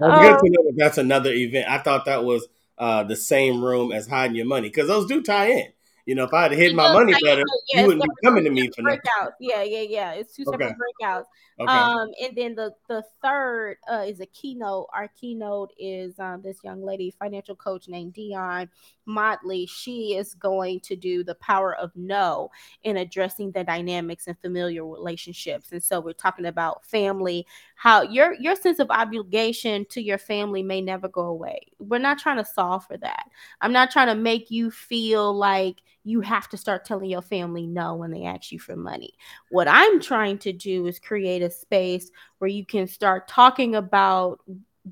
um, 0.00 0.22
good 0.22 0.38
to 0.38 0.50
know 0.50 0.64
that 0.64 0.74
that's 0.76 0.98
another 0.98 1.32
event. 1.32 1.68
I 1.68 1.78
thought 1.78 2.04
that 2.07 2.24
was 2.24 2.46
uh 2.78 3.04
the 3.04 3.16
same 3.16 3.64
room 3.64 3.92
as 3.92 4.07
hiding 4.07 4.36
your 4.36 4.46
money 4.46 4.68
because 4.68 4.88
those 4.88 5.07
do 5.07 5.22
tie 5.22 5.50
in 5.50 5.66
You 6.07 6.14
know, 6.14 6.22
if 6.24 6.32
I 6.32 6.44
had 6.44 6.52
hid 6.52 6.74
my 6.74 6.92
money 6.92 7.12
better, 7.24 7.42
yeah, 7.74 7.80
you 7.80 7.86
wouldn't 7.88 8.04
be 8.04 8.09
coming 8.24 8.44
to 8.44 8.50
me 8.50 8.70
for 8.70 8.82
breakouts. 8.82 9.32
Yeah, 9.40 9.62
yeah, 9.62 9.80
yeah. 9.80 10.12
It's 10.12 10.34
two 10.34 10.44
separate 10.44 10.66
okay. 10.66 10.74
breakouts. 11.02 11.24
Okay. 11.59 11.72
Um, 11.72 12.11
and 12.22 12.36
then 12.36 12.54
the 12.54 12.72
the 12.88 13.02
third 13.22 13.78
uh, 13.90 14.04
is 14.07 14.20
a 14.20 14.26
keynote. 14.26 14.86
Our 14.94 15.09
keynote 15.20 15.72
is 15.78 16.16
um, 16.20 16.42
this 16.42 16.59
young 16.62 16.82
lady, 16.84 17.12
financial 17.18 17.57
coach 17.57 17.88
named 17.88 18.12
Dion 18.12 18.70
Motley. 19.07 19.66
She 19.66 20.14
is 20.14 20.34
going 20.34 20.78
to 20.80 20.94
do 20.94 21.24
the 21.24 21.34
power 21.36 21.74
of 21.74 21.90
no 21.96 22.50
in 22.84 22.98
addressing 22.98 23.50
the 23.50 23.64
dynamics 23.64 24.28
and 24.28 24.38
familiar 24.38 24.86
relationships. 24.86 25.72
And 25.72 25.82
so 25.82 25.98
we're 26.00 26.12
talking 26.12 26.46
about 26.46 26.84
family, 26.84 27.46
how 27.77 28.03
your 28.03 28.35
your 28.35 28.57
sense 28.57 28.79
of 28.79 28.91
obligation 28.91 29.87
to 29.91 30.03
your 30.03 30.18
family 30.18 30.62
may 30.62 30.81
never 30.81 31.09
go 31.09 31.27
away. 31.27 31.61
We're 31.79 31.99
not 31.99 32.18
trying 32.18 32.39
to 32.39 32.45
solve 32.45 32.87
for 32.87 32.97
that. 32.97 33.27
I'm 33.61 33.72
not 33.72 33.91
trying 33.91 34.09
to 34.09 34.14
make 34.14 34.51
you 34.51 34.70
feel 34.70 35.33
like 35.35 35.77
you 36.03 36.20
have 36.22 36.49
to 36.49 36.57
start 36.57 36.85
telling 36.85 37.11
your 37.11 37.22
family 37.22 37.66
no 37.66 37.95
when 37.95 38.11
they 38.11 38.24
ask 38.24 38.51
you 38.51 38.59
for 38.59 38.77
money. 38.77 39.12
What 39.51 39.68
I'm 39.68 40.01
trying 40.01 40.39
to 40.39 40.53
do 40.53 40.87
is 40.87 40.99
create 40.99 41.43
a 41.43 41.51
space 41.51 42.11
where 42.39 42.49
you 42.49 42.64
can 42.64 42.87
start 42.87 43.29
talking 43.29 43.74
about 43.74 44.41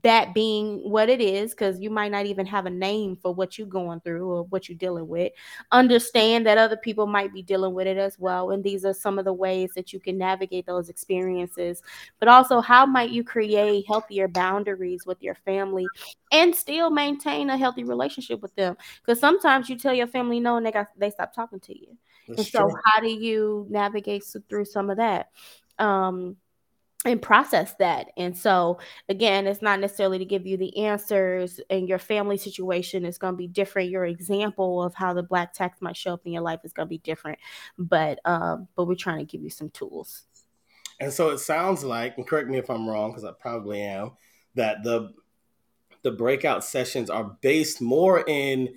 that 0.03 0.35
being 0.35 0.79
what 0.79 1.09
it 1.09 1.21
is 1.21 1.53
because 1.53 1.81
you 1.81 1.89
might 1.89 2.11
not 2.11 2.27
even 2.27 2.45
have 2.47 2.67
a 2.67 2.71
name 2.71 3.17
for 3.17 3.33
what 3.33 3.57
you're 3.57 3.67
going 3.67 4.01
through 4.01 4.29
or 4.29 4.43
what 4.45 4.69
you're 4.69 4.77
dealing 4.77 5.07
with. 5.07 5.33
Understand 5.71 6.47
that 6.47 6.59
other 6.59 6.77
people 6.77 7.07
might 7.07 7.33
be 7.33 7.43
dealing 7.43 7.75
with 7.75 7.87
it 7.87 7.97
as 7.97 8.19
well 8.19 8.51
and 8.51 8.65
these 8.65 8.85
are 8.85 8.93
some 8.93 9.19
of 9.19 9.25
the 9.25 9.33
ways 9.33 9.73
that 9.75 9.93
you 9.93 10.01
can 10.01 10.19
navigate 10.19 10.67
those 10.67 10.89
experiences. 10.89 11.81
But 12.19 12.29
also 12.29 12.61
how 12.61 12.87
might 12.87 13.11
you 13.11 13.23
create 13.23 13.85
healthier 13.87 14.27
boundaries 14.27 15.07
with 15.07 15.23
your 15.23 15.37
family 15.37 15.87
and 16.33 16.55
still 16.55 16.91
maintain 16.91 17.51
a 17.51 17.57
healthy 17.57 17.85
relationship 17.85 18.43
with 18.43 18.55
them? 18.57 18.77
Because 19.01 19.21
sometimes 19.21 19.69
you 19.69 19.79
tell 19.79 19.95
your 19.95 20.09
family 20.09 20.41
no 20.41 20.57
and 20.57 20.67
they 20.67 20.73
got 20.73 20.89
they 20.97 21.11
stop 21.11 21.33
talking 21.33 21.61
to 21.61 21.79
you. 21.79 21.97
That's 22.27 22.39
and 22.39 22.47
so 22.49 22.69
true. 22.69 22.81
how 22.85 23.01
do 23.01 23.09
you 23.09 23.67
navigate 23.71 24.25
through 24.49 24.65
some 24.65 24.91
of 24.91 24.97
that? 24.97 25.31
Um 25.79 26.37
and 27.05 27.21
process 27.21 27.75
that. 27.75 28.13
And 28.17 28.37
so, 28.37 28.79
again, 29.09 29.47
it's 29.47 29.61
not 29.61 29.79
necessarily 29.79 30.19
to 30.19 30.25
give 30.25 30.47
you 30.47 30.57
the 30.57 30.87
answers, 30.87 31.61
and 31.69 31.89
your 31.89 31.99
family 31.99 32.39
situation 32.39 33.05
is 33.05 33.19
going 33.19 33.35
to 33.35 33.39
be 33.39 33.47
different. 33.47 33.91
Your 33.91 34.07
example 34.07 34.83
of 34.83 34.95
how 34.95 35.13
the 35.13 35.23
black 35.23 35.53
tax 35.53 35.83
might 35.83 35.97
show 35.97 36.15
up 36.15 36.23
in 36.25 36.33
your 36.33 36.43
life 36.43 36.61
is 36.65 36.73
going 36.73 36.87
to 36.87 36.91
be 36.91 36.99
different, 36.99 37.39
but 37.79 38.19
um, 38.25 38.69
but 38.75 38.87
we're 38.87 38.95
trying 38.95 39.19
to 39.19 39.31
give 39.31 39.43
you 39.43 39.51
some 39.51 39.71
tools. 39.71 40.23
And 41.01 41.13
so 41.13 41.31
it 41.31 41.39
sounds 41.39 41.83
like, 41.83 42.17
and 42.17 42.27
correct 42.27 42.49
me 42.49 42.59
if 42.59 42.71
I'm 42.71 42.89
wrong, 42.89 43.11
because 43.11 43.25
I 43.25 43.33
probably 43.39 43.83
am, 43.83 44.13
that 44.55 44.83
the 44.83 45.13
the 46.03 46.13
breakout 46.13 46.65
sessions 46.65 47.11
are 47.11 47.37
based 47.41 47.81
more 47.81 48.25
in 48.27 48.75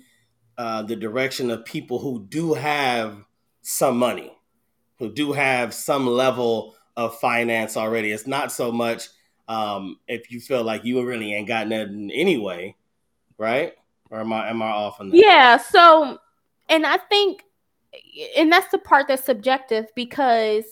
uh, 0.56 0.82
the 0.82 0.96
direction 0.96 1.50
of 1.50 1.64
people 1.64 1.98
who 1.98 2.26
do 2.28 2.54
have 2.54 3.22
some 3.62 3.98
money, 3.98 4.36
who 4.98 5.12
do 5.12 5.32
have 5.32 5.72
some 5.72 6.06
level 6.06 6.74
of 6.98 7.16
finance 7.20 7.76
already. 7.76 8.10
It's 8.10 8.26
not 8.26 8.50
so 8.50 8.72
much 8.72 9.08
um, 9.46 9.98
if 10.08 10.30
you 10.32 10.40
feel 10.40 10.64
like 10.64 10.84
you 10.84 11.02
really 11.06 11.32
ain't 11.32 11.46
got 11.46 11.68
nothing 11.68 12.10
anyway, 12.10 12.74
right? 13.38 13.72
Or 14.10 14.20
am 14.20 14.32
I 14.32 14.50
am 14.50 14.60
I 14.60 14.68
off 14.68 15.00
on 15.00 15.10
that? 15.10 15.16
Yeah. 15.16 15.58
So, 15.58 16.18
and 16.68 16.84
I 16.84 16.98
think, 16.98 17.44
and 18.36 18.50
that's 18.50 18.70
the 18.72 18.78
part 18.78 19.06
that's 19.06 19.24
subjective 19.24 19.86
because 19.94 20.64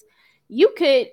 you 0.49 0.75
could 0.77 1.09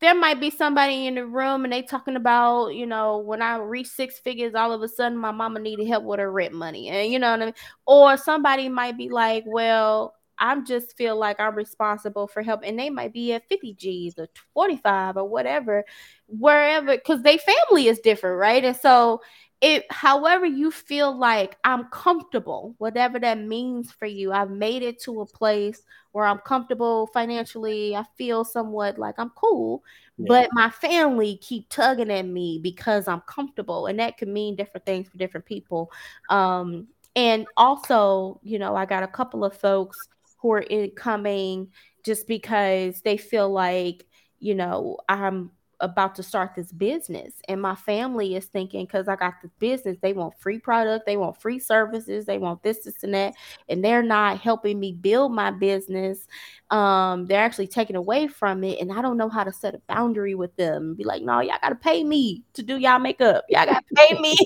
there 0.00 0.14
might 0.14 0.40
be 0.40 0.50
somebody 0.50 1.06
in 1.06 1.14
the 1.14 1.26
room 1.26 1.64
and 1.64 1.72
they 1.72 1.82
talking 1.82 2.16
about, 2.16 2.68
you 2.68 2.86
know, 2.86 3.18
when 3.18 3.42
I 3.42 3.56
reach 3.58 3.88
six 3.88 4.18
figures, 4.18 4.54
all 4.54 4.72
of 4.72 4.82
a 4.82 4.88
sudden 4.88 5.18
my 5.18 5.30
mama 5.30 5.60
needed 5.60 5.86
help 5.86 6.04
with 6.04 6.20
her 6.20 6.32
rent 6.32 6.54
money. 6.54 6.88
And 6.88 7.12
you 7.12 7.18
know 7.18 7.30
what 7.30 7.42
I 7.42 7.44
mean? 7.46 7.54
Or 7.86 8.16
somebody 8.16 8.68
might 8.68 8.96
be 8.96 9.10
like, 9.10 9.44
well, 9.46 10.14
I 10.38 10.60
just 10.60 10.96
feel 10.96 11.16
like 11.16 11.40
I'm 11.40 11.54
responsible 11.54 12.26
for 12.26 12.42
help, 12.42 12.60
and 12.64 12.78
they 12.78 12.90
might 12.90 13.12
be 13.12 13.32
at 13.32 13.48
50 13.48 13.74
G's 13.74 14.18
or 14.18 14.28
45 14.54 15.16
or 15.16 15.28
whatever, 15.28 15.84
wherever, 16.26 16.96
because 16.96 17.22
they 17.22 17.38
family 17.38 17.88
is 17.88 18.00
different, 18.00 18.38
right? 18.38 18.64
And 18.64 18.76
so 18.76 19.20
it 19.60 19.90
however 19.90 20.46
you 20.46 20.70
feel 20.70 21.16
like 21.16 21.56
I'm 21.64 21.86
comfortable, 21.86 22.74
whatever 22.78 23.18
that 23.18 23.38
means 23.38 23.90
for 23.90 24.06
you, 24.06 24.32
I've 24.32 24.50
made 24.50 24.82
it 24.82 25.00
to 25.02 25.20
a 25.20 25.26
place 25.26 25.82
where 26.12 26.26
I'm 26.26 26.38
comfortable 26.38 27.08
financially. 27.08 27.96
I 27.96 28.04
feel 28.16 28.44
somewhat 28.44 28.98
like 28.98 29.16
I'm 29.18 29.30
cool, 29.30 29.82
yeah. 30.16 30.26
but 30.28 30.50
my 30.52 30.70
family 30.70 31.38
keep 31.38 31.68
tugging 31.68 32.10
at 32.10 32.26
me 32.26 32.60
because 32.62 33.08
I'm 33.08 33.22
comfortable, 33.22 33.86
and 33.86 33.98
that 33.98 34.16
could 34.16 34.28
mean 34.28 34.54
different 34.54 34.86
things 34.86 35.08
for 35.08 35.18
different 35.18 35.46
people. 35.46 35.90
Um, 36.30 36.86
and 37.16 37.46
also, 37.56 38.38
you 38.44 38.60
know, 38.60 38.76
I 38.76 38.86
got 38.86 39.02
a 39.02 39.08
couple 39.08 39.44
of 39.44 39.56
folks 39.56 40.08
who 40.38 40.52
are 40.52 40.64
incoming 40.68 41.68
just 42.04 42.26
because 42.26 43.00
they 43.02 43.16
feel 43.16 43.50
like, 43.50 44.04
you 44.38 44.54
know, 44.54 44.98
I'm 45.08 45.50
about 45.80 46.14
to 46.16 46.22
start 46.22 46.54
this 46.54 46.72
business. 46.72 47.34
And 47.48 47.60
my 47.60 47.74
family 47.74 48.36
is 48.36 48.46
thinking 48.46 48.84
because 48.84 49.08
i 49.08 49.16
got 49.16 49.34
this 49.42 49.50
business 49.58 49.96
they 50.02 50.12
want 50.12 50.38
free 50.38 50.58
product 50.58 51.06
they 51.06 51.16
want 51.16 51.40
free 51.40 51.58
services 51.58 52.26
they 52.26 52.38
want 52.38 52.62
this 52.62 52.84
this 52.84 53.02
and 53.02 53.14
that 53.14 53.34
and 53.68 53.84
they're 53.84 54.02
not 54.02 54.38
helping 54.38 54.78
me 54.78 54.92
build 54.92 55.32
my 55.32 55.50
business 55.50 56.26
um 56.70 57.26
they're 57.26 57.42
actually 57.42 57.66
taking 57.66 57.96
away 57.96 58.26
from 58.26 58.62
it 58.64 58.78
and 58.80 58.92
i 58.92 59.00
don't 59.00 59.16
know 59.16 59.28
how 59.28 59.44
to 59.44 59.52
set 59.52 59.74
a 59.74 59.80
boundary 59.88 60.34
with 60.34 60.54
them 60.56 60.94
be 60.94 61.04
like 61.04 61.22
no 61.22 61.40
y'all 61.40 61.56
gotta 61.62 61.74
pay 61.74 62.04
me 62.04 62.42
to 62.54 62.62
do 62.62 62.76
y'all 62.76 62.98
makeup. 62.98 63.44
Y'all 63.48 63.66
gotta 63.66 63.82
pay 63.94 64.18
me. 64.18 64.36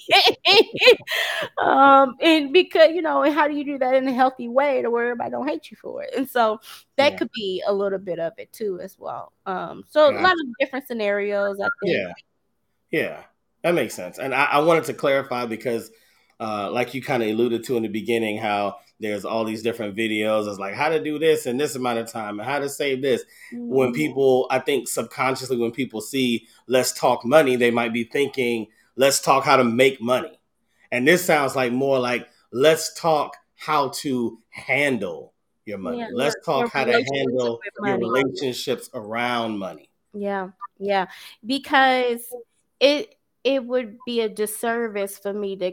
Um 1.58 2.16
and 2.20 2.52
because 2.52 2.90
you 2.92 3.02
know 3.02 3.22
and 3.22 3.34
how 3.34 3.48
do 3.48 3.54
you 3.54 3.64
do 3.64 3.78
that 3.78 3.94
in 3.94 4.06
a 4.06 4.12
healthy 4.12 4.48
way 4.48 4.82
to 4.82 4.90
where 4.90 5.04
everybody 5.04 5.30
don't 5.30 5.48
hate 5.48 5.70
you 5.70 5.76
for 5.76 6.02
it? 6.02 6.12
And 6.16 6.28
so 6.28 6.60
that 6.96 7.12
yeah. 7.12 7.18
could 7.18 7.30
be 7.32 7.62
a 7.66 7.72
little 7.72 7.98
bit 7.98 8.18
of 8.18 8.32
it 8.38 8.52
too 8.52 8.78
as 8.82 8.96
well 8.98 9.32
um 9.46 9.82
so 9.88 10.10
yeah. 10.10 10.20
a 10.20 10.22
lot 10.22 10.32
of 10.32 10.46
different 10.60 10.86
scenarios 10.86 11.58
i 11.60 11.68
think 11.82 11.96
yeah 11.96 12.12
yeah 12.90 13.22
that 13.62 13.74
makes 13.74 13.94
sense 13.94 14.18
and 14.18 14.34
i, 14.34 14.44
I 14.44 14.58
wanted 14.60 14.84
to 14.84 14.94
clarify 14.94 15.46
because 15.46 15.90
uh, 16.42 16.68
like 16.72 16.92
you 16.92 17.00
kind 17.00 17.22
of 17.22 17.28
alluded 17.28 17.62
to 17.62 17.76
in 17.76 17.84
the 17.84 17.88
beginning, 17.88 18.36
how 18.36 18.76
there's 18.98 19.24
all 19.24 19.44
these 19.44 19.62
different 19.62 19.96
videos. 19.96 20.48
It's 20.48 20.58
like 20.58 20.74
how 20.74 20.88
to 20.88 21.00
do 21.00 21.16
this 21.16 21.46
in 21.46 21.56
this 21.56 21.76
amount 21.76 22.00
of 22.00 22.10
time 22.10 22.40
and 22.40 22.48
how 22.48 22.58
to 22.58 22.68
save 22.68 23.00
this. 23.00 23.22
Mm-hmm. 23.54 23.68
When 23.68 23.92
people, 23.92 24.48
I 24.50 24.58
think 24.58 24.88
subconsciously, 24.88 25.56
when 25.56 25.70
people 25.70 26.00
see 26.00 26.48
let's 26.66 26.92
talk 26.92 27.24
money, 27.24 27.54
they 27.54 27.70
might 27.70 27.92
be 27.92 28.02
thinking, 28.02 28.66
let's 28.96 29.20
talk 29.20 29.44
how 29.44 29.56
to 29.56 29.62
make 29.62 30.02
money. 30.02 30.40
And 30.90 31.06
this 31.06 31.24
sounds 31.24 31.54
like 31.54 31.72
more 31.72 32.00
like 32.00 32.28
let's 32.52 32.92
talk 33.00 33.36
how 33.54 33.90
to 34.00 34.40
handle 34.50 35.31
your 35.64 35.78
money. 35.78 35.98
Yeah, 35.98 36.08
let's 36.12 36.36
talk 36.44 36.72
how 36.72 36.84
to 36.84 36.92
handle 36.92 37.60
your 37.84 37.98
relationships 37.98 38.90
around 38.94 39.58
money. 39.58 39.88
Yeah. 40.12 40.50
Yeah. 40.78 41.06
Because 41.44 42.20
it 42.80 43.14
it 43.44 43.64
would 43.64 43.98
be 44.06 44.20
a 44.20 44.28
disservice 44.28 45.18
for 45.18 45.32
me 45.32 45.56
to 45.56 45.72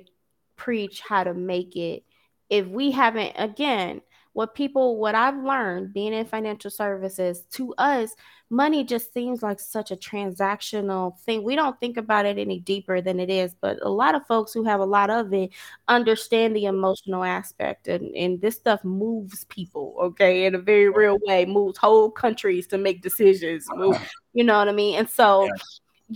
preach 0.56 1.02
how 1.02 1.24
to 1.24 1.34
make 1.34 1.76
it 1.76 2.04
if 2.50 2.68
we 2.68 2.92
haven't 2.92 3.34
again 3.38 4.02
what 4.34 4.54
people 4.54 4.98
what 4.98 5.16
i've 5.16 5.42
learned 5.42 5.94
being 5.94 6.14
in 6.14 6.26
financial 6.26 6.70
services 6.70 7.46
to 7.52 7.74
us 7.78 8.14
money 8.50 8.84
just 8.84 9.14
seems 9.14 9.44
like 9.44 9.60
such 9.60 9.92
a 9.92 9.96
transactional 9.96 11.20
thing. 11.20 11.44
We 11.44 11.56
don't 11.56 11.80
think 11.80 11.98
about 11.98 12.26
it 12.26 12.38
any 12.38 12.60
deeper 12.60 13.02
than 13.02 13.20
it 13.20 13.30
is 13.30 13.56
but 13.62 13.78
a 13.82 13.90
lot 13.90 14.16
of 14.16 14.26
folks 14.26 14.54
who 14.54 14.64
have 14.64 14.80
a 14.80 14.86
lot 14.86 15.10
of 15.10 15.34
it 15.34 15.52
understand 15.88 16.56
the 16.56 16.66
emotional 16.66 17.24
aspect 17.24 17.88
and, 17.88 18.16
and 18.16 18.42
this 18.42 18.56
stuff 18.56 18.84
moves 18.84 19.46
people 19.46 19.96
okay 20.02 20.46
in 20.46 20.56
a 20.56 20.60
very 20.60 20.90
real 20.90 21.18
way 21.26 21.46
moves 21.46 21.78
whole 21.78 22.10
countries 22.10 22.68
to 22.68 22.78
make 22.78 23.02
decisions 23.02 23.66
move, 23.76 23.98
you 24.34 24.44
know 24.44 24.58
what 24.58 24.70
i 24.70 24.72
mean? 24.72 24.98
And 25.00 25.10
so 25.10 25.46
yeah 25.46 25.52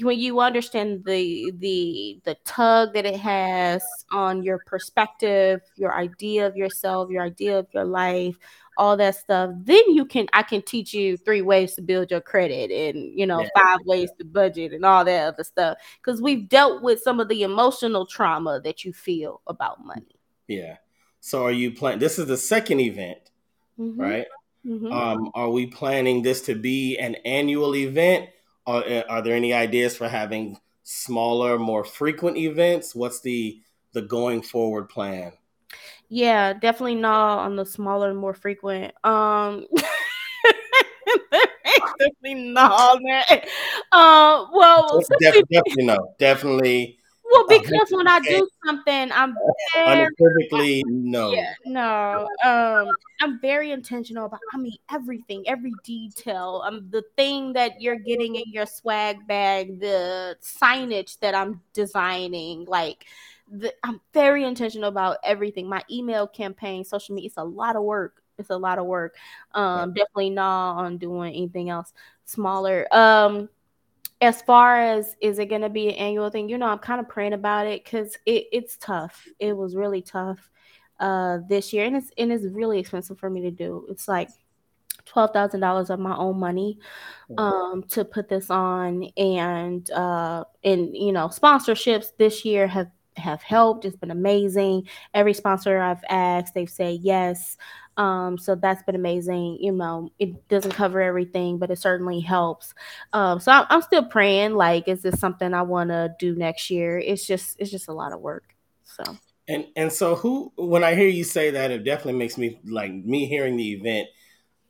when 0.01 0.19
you 0.19 0.39
understand 0.39 1.03
the 1.05 1.51
the 1.57 2.19
the 2.23 2.35
tug 2.45 2.93
that 2.93 3.05
it 3.05 3.19
has 3.19 3.83
on 4.11 4.41
your 4.43 4.59
perspective 4.65 5.61
your 5.75 5.93
idea 5.93 6.47
of 6.47 6.55
yourself 6.55 7.09
your 7.11 7.21
idea 7.21 7.59
of 7.59 7.67
your 7.73 7.83
life 7.83 8.35
all 8.77 8.97
that 8.97 9.15
stuff 9.15 9.51
then 9.63 9.83
you 9.87 10.03
can 10.03 10.25
i 10.33 10.41
can 10.41 10.61
teach 10.63 10.93
you 10.93 11.15
three 11.15 11.43
ways 11.43 11.75
to 11.75 11.81
build 11.81 12.09
your 12.09 12.21
credit 12.21 12.71
and 12.71 13.17
you 13.17 13.25
know 13.25 13.41
yeah. 13.41 13.49
five 13.55 13.79
ways 13.85 14.09
to 14.17 14.25
budget 14.25 14.73
and 14.73 14.83
all 14.83 15.05
that 15.05 15.27
other 15.27 15.43
stuff 15.43 15.77
because 16.03 16.21
we've 16.21 16.49
dealt 16.49 16.81
with 16.81 16.99
some 16.99 17.19
of 17.19 17.27
the 17.27 17.43
emotional 17.43 18.05
trauma 18.05 18.59
that 18.63 18.83
you 18.83 18.91
feel 18.91 19.41
about 19.45 19.85
money 19.85 20.19
yeah 20.47 20.77
so 21.19 21.43
are 21.43 21.51
you 21.51 21.71
planning 21.71 21.99
this 21.99 22.17
is 22.17 22.25
the 22.25 22.37
second 22.37 22.79
event 22.79 23.19
mm-hmm. 23.79 24.01
right 24.01 24.25
mm-hmm. 24.65 24.91
um 24.91 25.29
are 25.35 25.51
we 25.51 25.67
planning 25.67 26.23
this 26.23 26.41
to 26.41 26.55
be 26.55 26.97
an 26.97 27.13
annual 27.25 27.75
event 27.75 28.27
are, 28.65 28.83
are 29.09 29.21
there 29.21 29.35
any 29.35 29.53
ideas 29.53 29.95
for 29.95 30.07
having 30.07 30.57
smaller, 30.83 31.57
more 31.57 31.83
frequent 31.83 32.37
events? 32.37 32.95
What's 32.95 33.21
the 33.21 33.59
the 33.93 34.01
going 34.01 34.41
forward 34.41 34.89
plan? 34.89 35.33
Yeah, 36.09 36.53
definitely 36.53 36.95
not 36.95 37.39
on 37.39 37.55
the 37.55 37.65
smaller, 37.65 38.13
more 38.13 38.33
frequent. 38.33 38.93
Um 39.03 39.67
definitely 41.99 42.51
not 42.51 42.71
on 42.71 43.03
that. 43.03 43.47
Uh, 43.91 44.45
well, 44.53 45.01
definitely, 45.21 45.43
definitely 45.51 45.85
no. 45.85 46.15
Definitely 46.19 46.99
Well, 47.33 47.47
because 47.47 47.87
when 47.89 48.07
I 48.07 48.19
do 48.19 48.47
something, 48.65 49.11
I'm 49.11 49.35
very 49.73 50.05
unequivocally 50.05 50.83
no. 50.87 51.31
Yeah, 51.31 51.53
no. 51.65 52.27
Um, 52.43 52.93
I'm 53.21 53.39
very 53.39 53.71
intentional 53.71 54.25
about. 54.25 54.39
I 54.53 54.57
mean, 54.57 54.77
everything, 54.91 55.43
every 55.47 55.73
detail. 55.83 56.63
Um, 56.65 56.87
the 56.91 57.03
thing 57.17 57.53
that 57.53 57.81
you're 57.81 57.97
getting 57.97 58.35
in 58.35 58.43
your 58.47 58.65
swag 58.65 59.25
bag, 59.27 59.79
the 59.79 60.37
signage 60.41 61.19
that 61.19 61.35
I'm 61.35 61.61
designing, 61.73 62.65
like. 62.65 63.05
The, 63.51 63.73
I'm 63.83 63.99
very 64.13 64.45
intentional 64.45 64.87
about 64.87 65.17
everything. 65.23 65.67
My 65.67 65.83
email 65.91 66.25
campaign, 66.25 66.85
social 66.85 67.13
media, 67.13 67.27
it's 67.27 67.37
a 67.37 67.43
lot 67.43 67.75
of 67.75 67.83
work. 67.83 68.23
It's 68.39 68.49
a 68.49 68.57
lot 68.57 68.79
of 68.79 68.85
work. 68.85 69.15
Um, 69.53 69.93
definitely 69.93 70.31
not 70.31 70.77
on 70.77 70.97
doing 70.97 71.33
anything 71.33 71.69
else 71.69 71.93
smaller. 72.25 72.87
Um, 72.91 73.49
as 74.21 74.41
far 74.41 74.79
as 74.79 75.15
is 75.21 75.39
it 75.39 75.47
going 75.47 75.61
to 75.61 75.69
be 75.69 75.89
an 75.89 75.95
annual 75.95 76.29
thing? 76.29 76.49
You 76.49 76.57
know 76.57 76.67
i'm 76.67 76.79
kind 76.79 76.99
of 76.99 77.09
praying 77.09 77.33
about 77.33 77.67
it 77.67 77.83
because 77.83 78.15
it, 78.25 78.45
it's 78.51 78.77
tough. 78.77 79.27
It 79.39 79.55
was 79.55 79.75
really 79.75 80.01
tough 80.01 80.49
uh 80.99 81.39
this 81.49 81.73
year 81.73 81.85
and 81.85 81.97
it's 81.97 82.11
and 82.17 82.31
it's 82.31 82.45
really 82.45 82.79
expensive 82.79 83.19
for 83.19 83.29
me 83.29 83.41
to 83.41 83.51
do. 83.51 83.85
It's 83.89 84.07
like 84.07 84.29
$12,000 85.05 85.89
of 85.89 85.99
my 85.99 86.15
own 86.15 86.39
money 86.39 86.79
um 87.37 87.83
to 87.89 88.05
put 88.05 88.29
this 88.29 88.49
on 88.49 89.03
and 89.17 89.89
uh 89.91 90.43
and 90.63 90.95
you 90.95 91.11
know 91.11 91.27
sponsorships 91.27 92.07
this 92.17 92.45
year 92.45 92.67
have 92.67 92.89
have 93.17 93.41
helped. 93.41 93.85
It's 93.85 93.95
been 93.97 94.11
amazing. 94.11 94.87
Every 95.13 95.33
sponsor 95.33 95.79
I've 95.79 96.03
asked 96.09 96.53
they've 96.53 96.69
said 96.69 96.99
yes 97.01 97.57
um, 97.97 98.37
so 98.37 98.55
that's 98.55 98.83
been 98.83 98.95
amazing. 98.95 99.57
You 99.59 99.71
know, 99.71 100.09
it 100.19 100.47
doesn't 100.47 100.71
cover 100.71 101.01
everything, 101.01 101.57
but 101.57 101.71
it 101.71 101.77
certainly 101.79 102.19
helps. 102.19 102.73
Um, 103.13 103.39
so 103.39 103.51
I'm, 103.51 103.65
I'm 103.69 103.81
still 103.81 104.05
praying. 104.05 104.55
Like, 104.55 104.87
is 104.87 105.01
this 105.01 105.19
something 105.19 105.53
I 105.53 105.61
want 105.61 105.89
to 105.89 106.15
do 106.19 106.35
next 106.35 106.69
year? 106.69 106.97
It's 106.97 107.25
just, 107.25 107.55
it's 107.59 107.71
just 107.71 107.87
a 107.87 107.93
lot 107.93 108.13
of 108.13 108.19
work. 108.21 108.55
So. 108.83 109.03
And 109.47 109.65
and 109.75 109.91
so 109.91 110.15
who 110.15 110.53
when 110.55 110.85
I 110.85 110.95
hear 110.95 111.09
you 111.09 111.25
say 111.25 111.51
that, 111.51 111.69
it 111.69 111.83
definitely 111.83 112.19
makes 112.19 112.37
me 112.37 112.61
like 112.65 112.93
me 112.93 113.25
hearing 113.25 113.57
the 113.57 113.73
event 113.73 114.07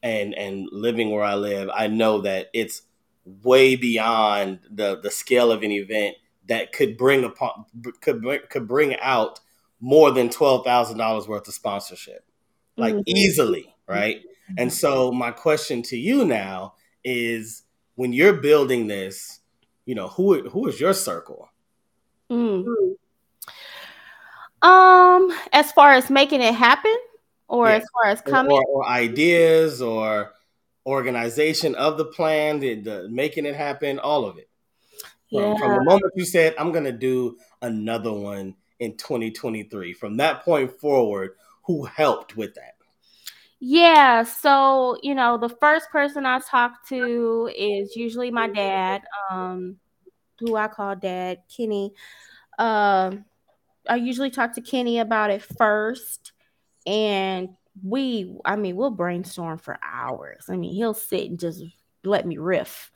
and 0.01 0.33
and 0.33 0.67
living 0.71 1.11
where 1.11 1.23
I 1.23 1.35
live. 1.35 1.69
I 1.71 1.87
know 1.87 2.21
that 2.21 2.47
it's 2.53 2.81
way 3.25 3.75
beyond 3.75 4.59
the 4.71 4.99
the 4.99 5.11
scale 5.11 5.51
of 5.51 5.61
an 5.61 5.71
event 5.71 6.15
that 6.47 6.73
could 6.73 6.97
bring 6.97 7.23
upon 7.23 7.65
could 8.01 8.25
could 8.49 8.67
bring 8.67 8.95
out 8.99 9.39
more 9.79 10.09
than 10.09 10.29
twelve 10.29 10.65
thousand 10.65 10.97
dollars 10.97 11.27
worth 11.27 11.47
of 11.47 11.53
sponsorship 11.53 12.25
like 12.77 12.95
mm-hmm. 12.95 13.01
easily, 13.07 13.73
right? 13.87 14.17
Mm-hmm. 14.17 14.53
And 14.57 14.73
so 14.73 15.11
my 15.11 15.31
question 15.31 15.81
to 15.83 15.97
you 15.97 16.25
now 16.25 16.75
is 17.03 17.63
when 17.95 18.13
you're 18.13 18.33
building 18.33 18.87
this, 18.87 19.39
you 19.85 19.95
know, 19.95 20.07
who 20.07 20.49
who 20.49 20.67
is 20.67 20.79
your 20.79 20.93
circle? 20.93 21.49
Mm. 22.31 22.65
Um, 24.61 25.33
as 25.51 25.71
far 25.73 25.91
as 25.91 26.09
making 26.09 26.41
it 26.41 26.55
happen, 26.55 26.95
or 27.47 27.67
yeah. 27.67 27.75
as 27.75 27.85
far 27.93 28.11
as 28.11 28.21
coming, 28.21 28.51
or, 28.51 28.63
or, 28.67 28.87
ideas, 28.87 29.81
or 29.81 30.31
organization 30.85 31.75
of 31.75 31.97
the 31.97 32.05
plan, 32.05 32.59
the, 32.59 32.75
the, 32.75 33.09
making 33.09 33.45
it 33.45 33.55
happen, 33.55 33.99
all 33.99 34.25
of 34.25 34.37
it. 34.37 34.49
Yeah. 35.29 35.51
From, 35.51 35.59
from 35.59 35.77
the 35.77 35.83
moment 35.83 36.13
you 36.15 36.25
said, 36.25 36.55
"I'm 36.57 36.71
going 36.71 36.85
to 36.85 36.93
do 36.93 37.37
another 37.61 38.13
one 38.13 38.55
in 38.79 38.95
2023," 38.95 39.93
from 39.93 40.17
that 40.17 40.45
point 40.45 40.79
forward, 40.79 41.31
who 41.65 41.85
helped 41.85 42.35
with 42.37 42.55
that? 42.55 42.75
Yeah, 43.59 44.23
so 44.23 44.97
you 45.01 45.15
know, 45.15 45.37
the 45.37 45.49
first 45.49 45.89
person 45.89 46.25
I 46.25 46.39
talk 46.39 46.85
to 46.89 47.49
is 47.55 47.95
usually 47.95 48.29
my 48.29 48.47
dad, 48.47 49.03
um, 49.31 49.77
who 50.39 50.55
I 50.55 50.67
call 50.67 50.95
dad, 50.95 51.39
Kenny. 51.55 51.93
Um, 52.59 53.25
I 53.87 53.95
usually 53.95 54.31
talk 54.31 54.53
to 54.55 54.61
Kenny 54.61 54.99
about 54.99 55.31
it 55.31 55.41
first, 55.41 56.33
and 56.85 57.49
we, 57.83 58.37
I 58.45 58.55
mean, 58.57 58.75
we'll 58.75 58.91
brainstorm 58.91 59.57
for 59.57 59.79
hours. 59.81 60.45
I 60.49 60.57
mean, 60.57 60.73
he'll 60.73 60.93
sit 60.93 61.29
and 61.29 61.39
just 61.39 61.63
let 62.03 62.25
me 62.27 62.37
riff, 62.37 62.91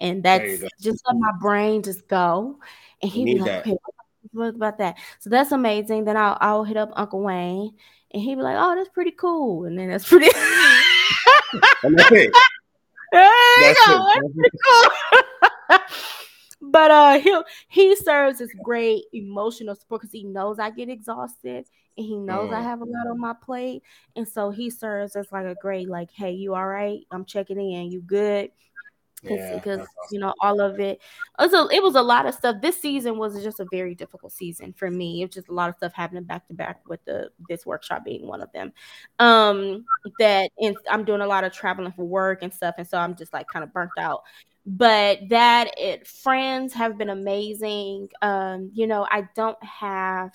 and 0.00 0.22
that's 0.22 0.64
just 0.80 1.04
let 1.06 1.16
my 1.16 1.32
brain 1.40 1.82
just 1.82 2.08
go, 2.08 2.58
and 3.02 3.10
he'd 3.10 3.24
be 3.24 3.38
like, 3.38 3.46
that. 3.52 3.60
"Okay, 3.60 3.70
what 3.70 3.94
about 4.34 4.78
that?" 4.78 4.96
So 5.20 5.30
that's 5.30 5.52
amazing. 5.52 6.04
Then 6.04 6.16
I'll 6.16 6.38
I'll 6.40 6.64
hit 6.64 6.76
up 6.76 6.90
Uncle 6.94 7.22
Wayne 7.22 7.72
and 8.12 8.22
he'd 8.22 8.36
be 8.36 8.42
like, 8.42 8.56
"Oh, 8.58 8.74
that's 8.74 8.88
pretty 8.88 9.10
cool," 9.12 9.64
and 9.64 9.78
then 9.78 9.88
that's 9.88 10.08
pretty. 10.08 10.26
that's 11.82 12.12
it. 12.12 12.32
That's, 13.10 13.86
go, 13.86 14.06
it. 14.06 14.32
that's 14.36 14.56
cool. 15.70 15.78
but 16.70 16.90
uh, 16.90 17.18
he 17.18 17.40
he 17.68 17.96
serves 17.96 18.42
as 18.42 18.50
great 18.62 19.04
emotional 19.14 19.74
support 19.74 20.02
because 20.02 20.12
he 20.12 20.24
knows 20.24 20.58
I 20.58 20.68
get 20.68 20.90
exhausted 20.90 21.64
and 21.96 22.06
he 22.06 22.18
knows 22.18 22.50
mm. 22.50 22.54
I 22.54 22.60
have 22.60 22.82
a 22.82 22.84
lot 22.84 23.06
on 23.10 23.18
my 23.18 23.32
plate, 23.32 23.82
and 24.14 24.28
so 24.28 24.50
he 24.50 24.68
serves 24.68 25.16
as 25.16 25.32
like 25.32 25.46
a 25.46 25.54
great 25.54 25.88
like, 25.88 26.10
"Hey, 26.10 26.32
you 26.32 26.54
all 26.54 26.66
right? 26.66 27.00
I'm 27.10 27.24
checking 27.24 27.58
in. 27.58 27.90
You 27.90 28.02
good?" 28.02 28.50
Because 29.22 29.80
awesome. 29.80 29.88
you 30.10 30.18
know 30.18 30.34
all 30.40 30.60
of 30.60 30.80
it. 30.80 31.00
It 31.38 31.82
was 31.82 31.94
a 31.94 32.02
lot 32.02 32.26
of 32.26 32.34
stuff. 32.34 32.56
This 32.62 32.80
season 32.80 33.18
was 33.18 33.42
just 33.42 33.60
a 33.60 33.66
very 33.70 33.94
difficult 33.94 34.32
season 34.32 34.72
for 34.72 34.90
me. 34.90 35.22
It 35.22 35.26
was 35.26 35.34
just 35.34 35.48
a 35.48 35.54
lot 35.54 35.68
of 35.68 35.76
stuff 35.76 35.92
happening 35.94 36.24
back 36.24 36.46
to 36.48 36.54
back 36.54 36.88
with 36.88 37.04
the 37.04 37.30
this 37.48 37.66
workshop 37.66 38.04
being 38.04 38.26
one 38.26 38.40
of 38.40 38.52
them. 38.52 38.72
Um, 39.18 39.84
that 40.18 40.50
and 40.58 40.76
I'm 40.90 41.04
doing 41.04 41.20
a 41.20 41.26
lot 41.26 41.44
of 41.44 41.52
traveling 41.52 41.92
for 41.92 42.04
work 42.04 42.42
and 42.42 42.52
stuff, 42.52 42.76
and 42.78 42.86
so 42.86 42.98
I'm 42.98 43.14
just 43.14 43.32
like 43.32 43.46
kind 43.48 43.64
of 43.64 43.72
burnt 43.72 43.90
out. 43.98 44.22
But 44.66 45.20
that 45.30 45.70
it 45.78 46.06
friends 46.06 46.74
have 46.74 46.98
been 46.98 47.10
amazing. 47.10 48.08
Um, 48.20 48.70
you 48.74 48.86
know, 48.86 49.06
I 49.10 49.28
don't 49.34 49.62
have 49.64 50.32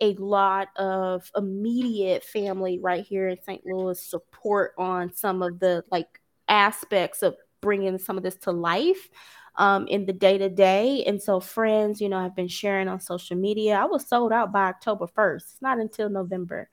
a 0.00 0.14
lot 0.14 0.68
of 0.76 1.30
immediate 1.36 2.24
family 2.24 2.78
right 2.78 3.04
here 3.04 3.28
in 3.28 3.40
St. 3.42 3.62
Louis 3.66 4.00
support 4.00 4.72
on 4.78 5.12
some 5.14 5.42
of 5.42 5.60
the 5.60 5.84
like 5.90 6.20
aspects 6.48 7.22
of 7.22 7.36
bringing 7.60 7.98
some 7.98 8.16
of 8.16 8.22
this 8.22 8.36
to 8.36 8.52
life 8.52 9.08
um, 9.56 9.86
in 9.88 10.06
the 10.06 10.12
day 10.12 10.38
to 10.38 10.48
day. 10.48 11.04
And 11.04 11.20
so, 11.20 11.40
friends, 11.40 12.00
you 12.00 12.08
know, 12.08 12.20
have 12.20 12.36
been 12.36 12.48
sharing 12.48 12.88
on 12.88 13.00
social 13.00 13.36
media. 13.36 13.74
I 13.76 13.84
was 13.84 14.08
sold 14.08 14.32
out 14.32 14.52
by 14.52 14.68
October 14.68 15.06
1st, 15.06 15.36
it's 15.36 15.62
not 15.62 15.78
until 15.78 16.08
November. 16.08 16.68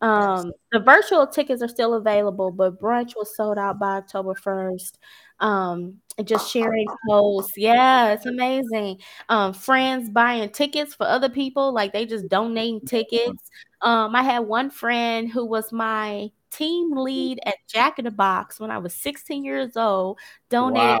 Um, 0.00 0.52
the 0.70 0.80
virtual 0.80 1.26
tickets 1.26 1.62
are 1.62 1.68
still 1.68 1.94
available, 1.94 2.50
but 2.50 2.80
brunch 2.80 3.16
was 3.16 3.34
sold 3.36 3.58
out 3.58 3.78
by 3.78 3.96
October 3.96 4.34
1st. 4.34 4.98
Um, 5.40 6.00
just 6.24 6.50
sharing 6.50 6.86
posts. 7.08 7.56
Yeah, 7.56 8.12
it's 8.12 8.26
amazing. 8.26 9.00
Um, 9.28 9.52
friends 9.52 10.10
buying 10.10 10.50
tickets 10.50 10.94
for 10.94 11.06
other 11.06 11.28
people, 11.28 11.72
like 11.72 11.92
they 11.92 12.06
just 12.06 12.28
donating 12.28 12.80
tickets. 12.86 13.50
Um, 13.80 14.14
I 14.14 14.22
had 14.22 14.40
one 14.40 14.70
friend 14.70 15.30
who 15.30 15.44
was 15.44 15.72
my 15.72 16.30
team 16.56 16.96
lead 16.96 17.40
at 17.44 17.56
Jack 17.68 17.98
in 17.98 18.04
the 18.04 18.10
Box 18.10 18.60
when 18.60 18.70
I 18.70 18.78
was 18.78 18.94
16 18.94 19.44
years 19.44 19.76
old, 19.76 20.18
donated 20.50 21.00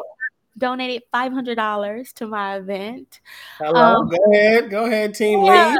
donated 0.58 1.02
$500 1.12 2.12
to 2.14 2.26
my 2.26 2.56
event. 2.56 3.20
Hello, 3.58 3.80
um, 3.80 4.08
go 4.08 4.18
ahead, 4.32 4.70
go 4.70 4.84
ahead, 4.86 5.14
team 5.14 5.44
yeah. 5.44 5.70
lead. 5.74 5.78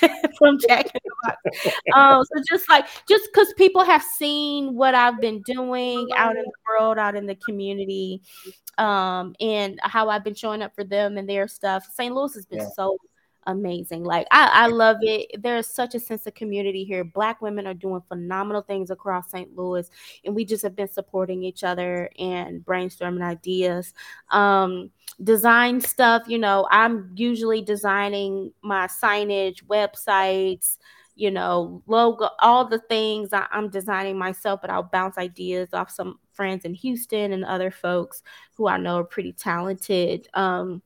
from 0.38 0.58
Jack 0.66 0.86
in 0.86 1.00
the 1.04 1.14
Box. 1.24 1.76
um, 1.94 2.24
so 2.24 2.42
just 2.48 2.68
like 2.68 2.86
just 3.08 3.28
because 3.32 3.52
people 3.56 3.84
have 3.84 4.02
seen 4.02 4.74
what 4.74 4.96
I've 4.96 5.20
been 5.20 5.42
doing 5.42 6.08
out 6.16 6.36
in 6.36 6.42
the 6.42 6.52
world, 6.68 6.98
out 6.98 7.14
in 7.14 7.26
the 7.26 7.36
community, 7.36 8.20
um, 8.78 9.34
and 9.40 9.78
how 9.82 10.08
I've 10.08 10.24
been 10.24 10.34
showing 10.34 10.62
up 10.62 10.74
for 10.74 10.82
them 10.82 11.18
and 11.18 11.28
their 11.28 11.46
stuff. 11.46 11.86
St. 11.94 12.12
Louis 12.12 12.34
has 12.34 12.46
been 12.46 12.60
yeah. 12.60 12.68
so 12.74 12.96
amazing. 13.46 14.04
Like 14.04 14.26
I, 14.30 14.50
I 14.52 14.66
love 14.68 14.98
it. 15.02 15.42
There's 15.42 15.66
such 15.66 15.94
a 15.94 16.00
sense 16.00 16.26
of 16.26 16.34
community 16.34 16.84
here. 16.84 17.04
Black 17.04 17.40
women 17.40 17.66
are 17.66 17.74
doing 17.74 18.02
phenomenal 18.08 18.62
things 18.62 18.90
across 18.90 19.30
St. 19.30 19.56
Louis, 19.56 19.88
and 20.24 20.34
we 20.34 20.44
just 20.44 20.62
have 20.62 20.76
been 20.76 20.88
supporting 20.88 21.42
each 21.42 21.64
other 21.64 22.10
and 22.18 22.64
brainstorming 22.64 23.22
ideas. 23.22 23.94
Um, 24.30 24.90
design 25.22 25.80
stuff, 25.80 26.22
you 26.26 26.38
know, 26.38 26.66
I'm 26.70 27.12
usually 27.14 27.62
designing 27.62 28.52
my 28.62 28.86
signage, 28.86 29.64
websites, 29.64 30.76
you 31.14 31.30
know, 31.30 31.82
logo, 31.86 32.30
all 32.38 32.64
the 32.64 32.78
things 32.78 33.32
I, 33.32 33.46
I'm 33.50 33.68
designing 33.68 34.16
myself, 34.16 34.60
but 34.62 34.70
I'll 34.70 34.82
bounce 34.82 35.18
ideas 35.18 35.74
off 35.74 35.90
some 35.90 36.18
friends 36.32 36.64
in 36.64 36.72
Houston 36.72 37.32
and 37.32 37.44
other 37.44 37.70
folks 37.70 38.22
who 38.54 38.66
I 38.68 38.78
know 38.78 38.96
are 38.96 39.04
pretty 39.04 39.32
talented. 39.32 40.28
Um, 40.32 40.80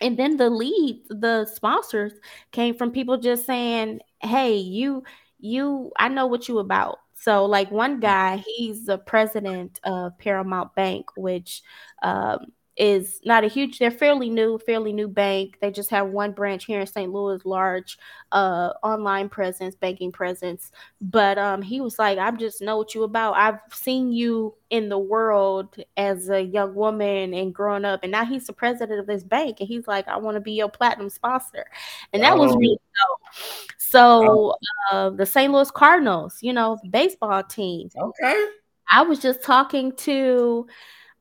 and 0.00 0.18
then 0.18 0.36
the 0.36 0.50
lead 0.50 1.02
the 1.08 1.46
sponsors 1.46 2.12
came 2.52 2.74
from 2.74 2.90
people 2.92 3.16
just 3.16 3.46
saying 3.46 4.00
hey 4.22 4.56
you 4.56 5.02
you 5.38 5.90
i 5.98 6.08
know 6.08 6.26
what 6.26 6.48
you 6.48 6.58
about. 6.58 6.98
So 7.14 7.44
like 7.46 7.70
one 7.70 7.98
guy 8.00 8.44
he's 8.56 8.86
the 8.86 8.98
president 8.98 9.80
of 9.84 10.16
paramount 10.18 10.74
bank 10.74 11.06
which 11.16 11.62
um, 12.02 12.52
is 12.76 13.20
not 13.24 13.42
a 13.42 13.48
huge 13.48 13.78
they're 13.78 13.90
fairly 13.90 14.28
new 14.28 14.58
fairly 14.58 14.92
new 14.92 15.08
bank. 15.08 15.56
They 15.60 15.70
just 15.70 15.90
have 15.90 16.08
one 16.08 16.32
branch 16.32 16.66
here 16.66 16.80
in 16.80 16.86
st 16.86 17.10
louis 17.10 17.44
large 17.44 17.98
uh 18.32 18.72
online 18.82 19.28
presence 19.28 19.74
banking 19.74 20.12
presence. 20.12 20.72
But 21.00 21.38
um 21.38 21.62
he 21.62 21.80
was 21.80 21.98
like 21.98 22.18
i 22.18 22.30
just 22.32 22.60
know 22.60 22.76
what 22.76 22.94
you 22.94 23.04
about. 23.04 23.34
I've 23.36 23.60
seen 23.72 24.12
you 24.12 24.54
in 24.68 24.88
the 24.88 24.98
world 24.98 25.76
as 25.96 26.28
a 26.28 26.42
young 26.42 26.74
woman 26.74 27.32
and 27.32 27.54
growing 27.54 27.84
up 27.84 28.00
and 28.02 28.12
now 28.12 28.24
he's 28.24 28.46
the 28.46 28.52
president 28.52 29.00
of 29.00 29.06
this 29.06 29.22
bank 29.22 29.60
and 29.60 29.68
he's 29.68 29.86
like 29.86 30.08
i 30.08 30.16
want 30.16 30.34
to 30.34 30.40
be 30.40 30.52
your 30.52 30.68
platinum 30.68 31.08
sponsor 31.08 31.66
and 32.12 32.20
that 32.24 32.32
oh. 32.32 32.38
was 32.38 32.56
really 32.56 32.76
dope. 32.76 33.70
So 33.78 34.56
uh, 34.90 35.10
the 35.10 35.24
st 35.24 35.52
louis 35.52 35.70
cardinals 35.70 36.38
you 36.42 36.52
know 36.52 36.78
baseball 36.90 37.42
team. 37.42 37.88
Okay. 37.96 38.46
I 38.90 39.02
was 39.02 39.18
just 39.18 39.42
talking 39.42 39.92
to 39.98 40.66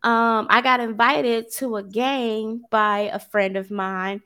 um, 0.05 0.45
I 0.51 0.61
got 0.61 0.79
invited 0.79 1.51
to 1.53 1.77
a 1.77 1.83
game 1.83 2.63
by 2.69 3.09
a 3.11 3.17
friend 3.17 3.57
of 3.57 3.71
mine, 3.71 4.21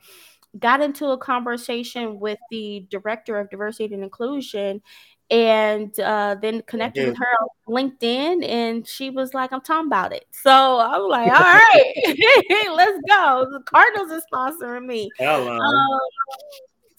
got 0.58 0.82
into 0.82 1.06
a 1.06 1.18
conversation 1.18 2.20
with 2.20 2.38
the 2.50 2.86
director 2.90 3.38
of 3.38 3.48
diversity 3.48 3.94
and 3.94 4.04
inclusion, 4.04 4.82
and 5.30 5.98
uh, 5.98 6.36
then 6.42 6.60
connected 6.66 7.08
with 7.08 7.16
her 7.16 7.26
on 7.40 7.48
LinkedIn, 7.66 8.46
and 8.46 8.86
she 8.86 9.08
was 9.08 9.32
like, 9.32 9.54
"I'm 9.54 9.62
talking 9.62 9.86
about 9.86 10.12
it." 10.12 10.26
So 10.32 10.50
I 10.50 10.98
was 10.98 11.10
like, 11.10 11.32
"All 11.32 11.38
right, 11.40 12.72
let's 12.76 12.98
go." 13.08 13.46
The 13.50 13.62
Cardinals 13.64 14.10
are 14.12 14.22
sponsoring 14.30 14.84
me. 14.84 15.08
Hello. 15.18 15.58
Um, 15.58 16.00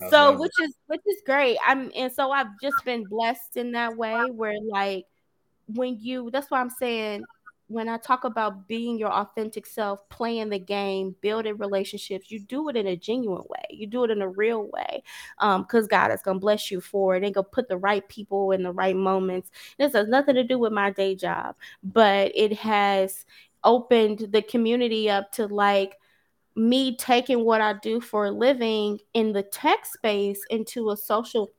so 0.09 0.39
which 0.39 0.53
is 0.59 0.73
which 0.87 1.01
is 1.05 1.21
great. 1.23 1.59
I'm 1.63 1.91
and 1.95 2.11
so 2.11 2.31
I've 2.31 2.59
just 2.63 2.83
been 2.83 3.03
blessed 3.03 3.57
in 3.57 3.73
that 3.73 3.95
way 3.95 4.17
where 4.31 4.55
like 4.67 5.05
when 5.67 5.99
you 6.01 6.31
that's 6.31 6.49
why 6.49 6.59
I'm 6.59 6.71
saying 6.71 7.23
when 7.71 7.89
I 7.89 7.97
talk 7.97 8.23
about 8.23 8.67
being 8.67 8.97
your 8.97 9.11
authentic 9.11 9.65
self, 9.65 10.07
playing 10.09 10.49
the 10.49 10.59
game, 10.59 11.15
building 11.21 11.57
relationships, 11.57 12.29
you 12.29 12.39
do 12.39 12.69
it 12.69 12.75
in 12.75 12.87
a 12.87 12.95
genuine 12.95 13.43
way. 13.49 13.63
You 13.69 13.87
do 13.87 14.03
it 14.03 14.11
in 14.11 14.21
a 14.21 14.29
real 14.29 14.69
way. 14.71 15.03
Um, 15.39 15.63
because 15.63 15.87
God 15.87 16.11
is 16.11 16.21
gonna 16.21 16.39
bless 16.39 16.71
you 16.71 16.81
for 16.81 17.15
it 17.15 17.23
and 17.23 17.33
go 17.33 17.43
put 17.43 17.67
the 17.67 17.77
right 17.77 18.07
people 18.09 18.51
in 18.51 18.63
the 18.63 18.73
right 18.73 18.95
moments. 18.95 19.49
This 19.77 19.93
has 19.93 20.07
nothing 20.07 20.35
to 20.35 20.43
do 20.43 20.59
with 20.59 20.73
my 20.73 20.91
day 20.91 21.15
job, 21.15 21.55
but 21.83 22.31
it 22.35 22.53
has 22.53 23.25
opened 23.63 24.27
the 24.31 24.41
community 24.41 25.09
up 25.09 25.31
to 25.33 25.47
like 25.47 25.97
me 26.55 26.95
taking 26.97 27.45
what 27.45 27.61
I 27.61 27.73
do 27.73 28.01
for 28.01 28.25
a 28.25 28.31
living 28.31 28.99
in 29.13 29.31
the 29.31 29.43
tech 29.43 29.85
space 29.85 30.41
into 30.49 30.89
a 30.89 30.97
social 30.97 31.51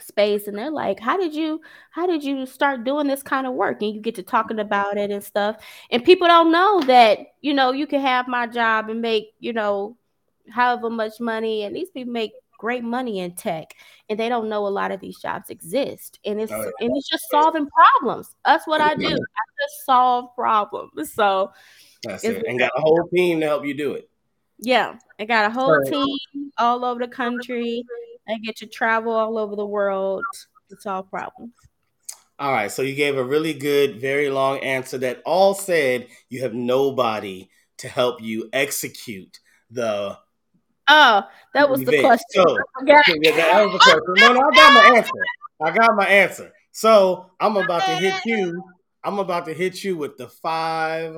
space 0.00 0.46
and 0.46 0.58
they're 0.58 0.70
like 0.70 1.00
how 1.00 1.16
did 1.16 1.34
you 1.34 1.60
how 1.90 2.06
did 2.06 2.22
you 2.22 2.44
start 2.44 2.84
doing 2.84 3.06
this 3.06 3.22
kind 3.22 3.46
of 3.46 3.54
work? 3.54 3.80
And 3.82 3.94
you 3.94 4.00
get 4.00 4.14
to 4.16 4.22
talking 4.22 4.58
about 4.58 4.98
it 4.98 5.10
and 5.10 5.24
stuff. 5.24 5.56
And 5.90 6.04
people 6.04 6.26
don't 6.26 6.52
know 6.52 6.80
that 6.82 7.18
you 7.40 7.54
know 7.54 7.72
you 7.72 7.86
can 7.86 8.00
have 8.00 8.28
my 8.28 8.46
job 8.46 8.88
and 8.88 9.00
make 9.00 9.34
you 9.40 9.52
know 9.52 9.96
however 10.50 10.90
much 10.90 11.18
money 11.20 11.64
and 11.64 11.74
these 11.74 11.90
people 11.90 12.12
make 12.12 12.32
great 12.58 12.84
money 12.84 13.20
in 13.20 13.32
tech 13.32 13.74
and 14.08 14.18
they 14.18 14.28
don't 14.28 14.48
know 14.48 14.66
a 14.66 14.68
lot 14.68 14.90
of 14.90 15.00
these 15.00 15.18
jobs 15.18 15.50
exist. 15.50 16.18
And 16.24 16.40
it's 16.40 16.52
oh, 16.52 16.60
yeah. 16.60 16.86
and 16.86 16.96
it's 16.96 17.08
just 17.08 17.24
solving 17.30 17.66
problems. 17.66 18.34
That's 18.44 18.66
what 18.66 18.80
i 18.80 18.94
do. 18.94 19.06
I 19.06 19.10
just 19.10 19.84
solve 19.84 20.34
problems. 20.34 20.92
So 21.14 21.52
that's 22.02 22.24
it. 22.24 22.44
And 22.46 22.58
got 22.58 22.72
a 22.76 22.80
whole 22.80 23.08
team 23.12 23.40
to 23.40 23.46
help 23.46 23.64
you 23.64 23.74
do 23.74 23.94
it. 23.94 24.08
Yeah. 24.58 24.96
I 25.18 25.24
got 25.24 25.50
a 25.50 25.50
whole 25.50 25.82
team 25.84 26.50
all 26.58 26.84
over 26.84 27.00
the 27.00 27.08
country 27.08 27.82
I 28.28 28.38
get 28.38 28.56
to 28.56 28.66
travel 28.66 29.12
all 29.12 29.38
over 29.38 29.56
the 29.56 29.66
world 29.66 30.24
to 30.70 30.76
solve 30.80 31.08
problems. 31.10 31.52
All 32.38 32.52
right, 32.52 32.70
so 32.70 32.82
you 32.82 32.94
gave 32.94 33.16
a 33.16 33.24
really 33.24 33.54
good, 33.54 34.00
very 34.00 34.28
long 34.28 34.58
answer 34.58 34.98
that 34.98 35.22
all 35.24 35.54
said 35.54 36.08
you 36.28 36.42
have 36.42 36.52
nobody 36.52 37.48
to 37.78 37.88
help 37.88 38.20
you 38.20 38.48
execute 38.52 39.40
the. 39.70 40.18
Oh, 40.88 41.22
that 41.54 41.70
was 41.70 41.80
event. 41.80 41.96
the 41.96 42.02
question. 42.02 42.44
So, 42.46 42.58
yeah, 42.84 43.00
that 43.06 43.64
was 43.64 43.72
the 43.72 43.78
question. 43.78 44.02
No, 44.18 44.32
no, 44.34 44.40
I 44.40 44.54
got 44.54 44.74
my 44.74 44.96
answer. 44.96 45.10
I 45.60 45.70
got 45.70 45.96
my 45.96 46.06
answer. 46.06 46.52
So 46.72 47.30
I'm 47.40 47.56
about 47.56 47.86
to 47.86 47.96
hit 47.96 48.20
you. 48.26 48.62
I'm 49.02 49.18
about 49.18 49.46
to 49.46 49.54
hit 49.54 49.82
you 49.82 49.96
with 49.96 50.18
the 50.18 50.28
five 50.28 51.16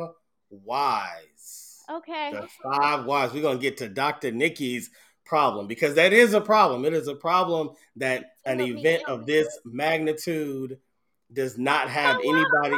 whys. 0.50 1.82
Okay. 1.90 2.30
The 2.32 2.48
five 2.62 3.06
whys. 3.06 3.32
We're 3.32 3.42
gonna 3.42 3.58
get 3.58 3.78
to 3.78 3.88
Dr. 3.88 4.30
Nikki's 4.30 4.90
problem 5.28 5.66
because 5.66 5.94
that 5.94 6.12
is 6.12 6.32
a 6.32 6.40
problem. 6.40 6.84
It 6.84 6.94
is 6.94 7.06
a 7.06 7.14
problem 7.14 7.70
that 7.96 8.32
an 8.46 8.60
event 8.60 9.02
of 9.06 9.26
this 9.26 9.46
magnitude 9.64 10.78
does 11.32 11.58
not 11.58 11.90
have 11.90 12.16
oh, 12.24 12.30
anybody. 12.30 12.74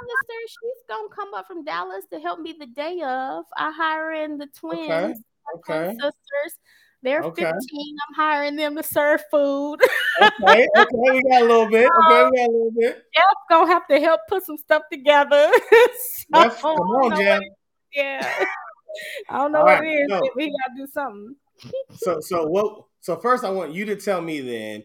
Sister, 0.00 0.34
she's 0.48 0.82
gonna 0.88 1.08
come 1.14 1.34
up 1.34 1.46
from 1.46 1.62
Dallas 1.62 2.04
to 2.12 2.18
help 2.18 2.40
me 2.40 2.54
the 2.58 2.66
day 2.66 3.00
of. 3.02 3.44
I 3.56 3.70
hire 3.70 4.12
in 4.12 4.38
the 4.38 4.46
twins, 4.46 4.88
okay. 4.88 5.14
okay. 5.56 5.92
sisters. 5.92 6.58
They're 7.02 7.22
okay. 7.22 7.44
15. 7.44 7.52
I'm 7.52 8.14
hiring 8.14 8.56
them 8.56 8.76
to 8.76 8.82
serve 8.82 9.22
food. 9.30 9.78
okay, 10.20 10.66
okay, 10.76 10.86
we 10.92 11.22
got 11.30 11.42
a 11.42 11.44
little 11.44 11.68
bit. 11.68 11.88
Okay, 12.06 12.22
um, 12.22 12.30
we 12.30 12.38
got 12.38 12.48
a 12.48 12.52
little 12.52 12.72
bit. 12.76 13.04
Jeff 13.14 13.24
gonna 13.48 13.70
have 13.70 13.86
to 13.88 14.00
help 14.00 14.20
put 14.28 14.44
some 14.44 14.56
stuff 14.56 14.82
together. 14.90 15.50
so, 15.70 16.42
Jeff, 16.42 16.60
come 16.60 16.76
on, 16.76 17.20
Jeff. 17.20 17.42
Yeah. 17.94 18.44
I 19.28 19.36
don't 19.36 19.52
know 19.52 19.60
All 19.60 19.64
what 19.66 19.80
right, 19.80 19.84
it 19.84 20.02
is, 20.02 20.08
no. 20.08 20.20
we 20.34 20.46
gotta 20.46 20.76
do 20.76 20.86
something 20.92 21.36
so 21.92 22.20
so 22.20 22.46
what 22.46 22.84
so 23.00 23.16
first 23.16 23.44
I 23.44 23.50
want 23.50 23.72
you 23.72 23.84
to 23.86 23.96
tell 23.96 24.20
me 24.20 24.40
then 24.40 24.84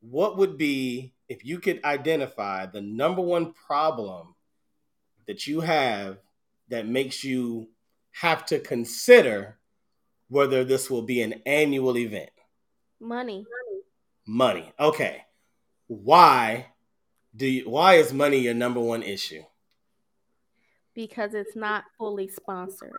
what 0.00 0.36
would 0.36 0.58
be 0.58 1.14
if 1.28 1.44
you 1.44 1.58
could 1.58 1.82
identify 1.84 2.66
the 2.66 2.80
number 2.80 3.22
one 3.22 3.52
problem 3.52 4.34
that 5.26 5.46
you 5.46 5.60
have 5.60 6.18
that 6.68 6.86
makes 6.86 7.22
you 7.22 7.68
have 8.12 8.44
to 8.46 8.58
consider 8.58 9.58
whether 10.28 10.64
this 10.64 10.90
will 10.90 11.02
be 11.02 11.22
an 11.22 11.42
annual 11.46 11.96
event? 11.96 12.30
Money. 13.00 13.44
Money. 14.26 14.72
Okay. 14.78 15.24
Why 15.86 16.66
do 17.34 17.46
you 17.46 17.68
why 17.68 17.94
is 17.94 18.12
money 18.12 18.38
your 18.38 18.54
number 18.54 18.80
one 18.80 19.02
issue? 19.02 19.42
Because 20.94 21.34
it's 21.34 21.56
not 21.56 21.84
fully 21.98 22.28
sponsored. 22.28 22.92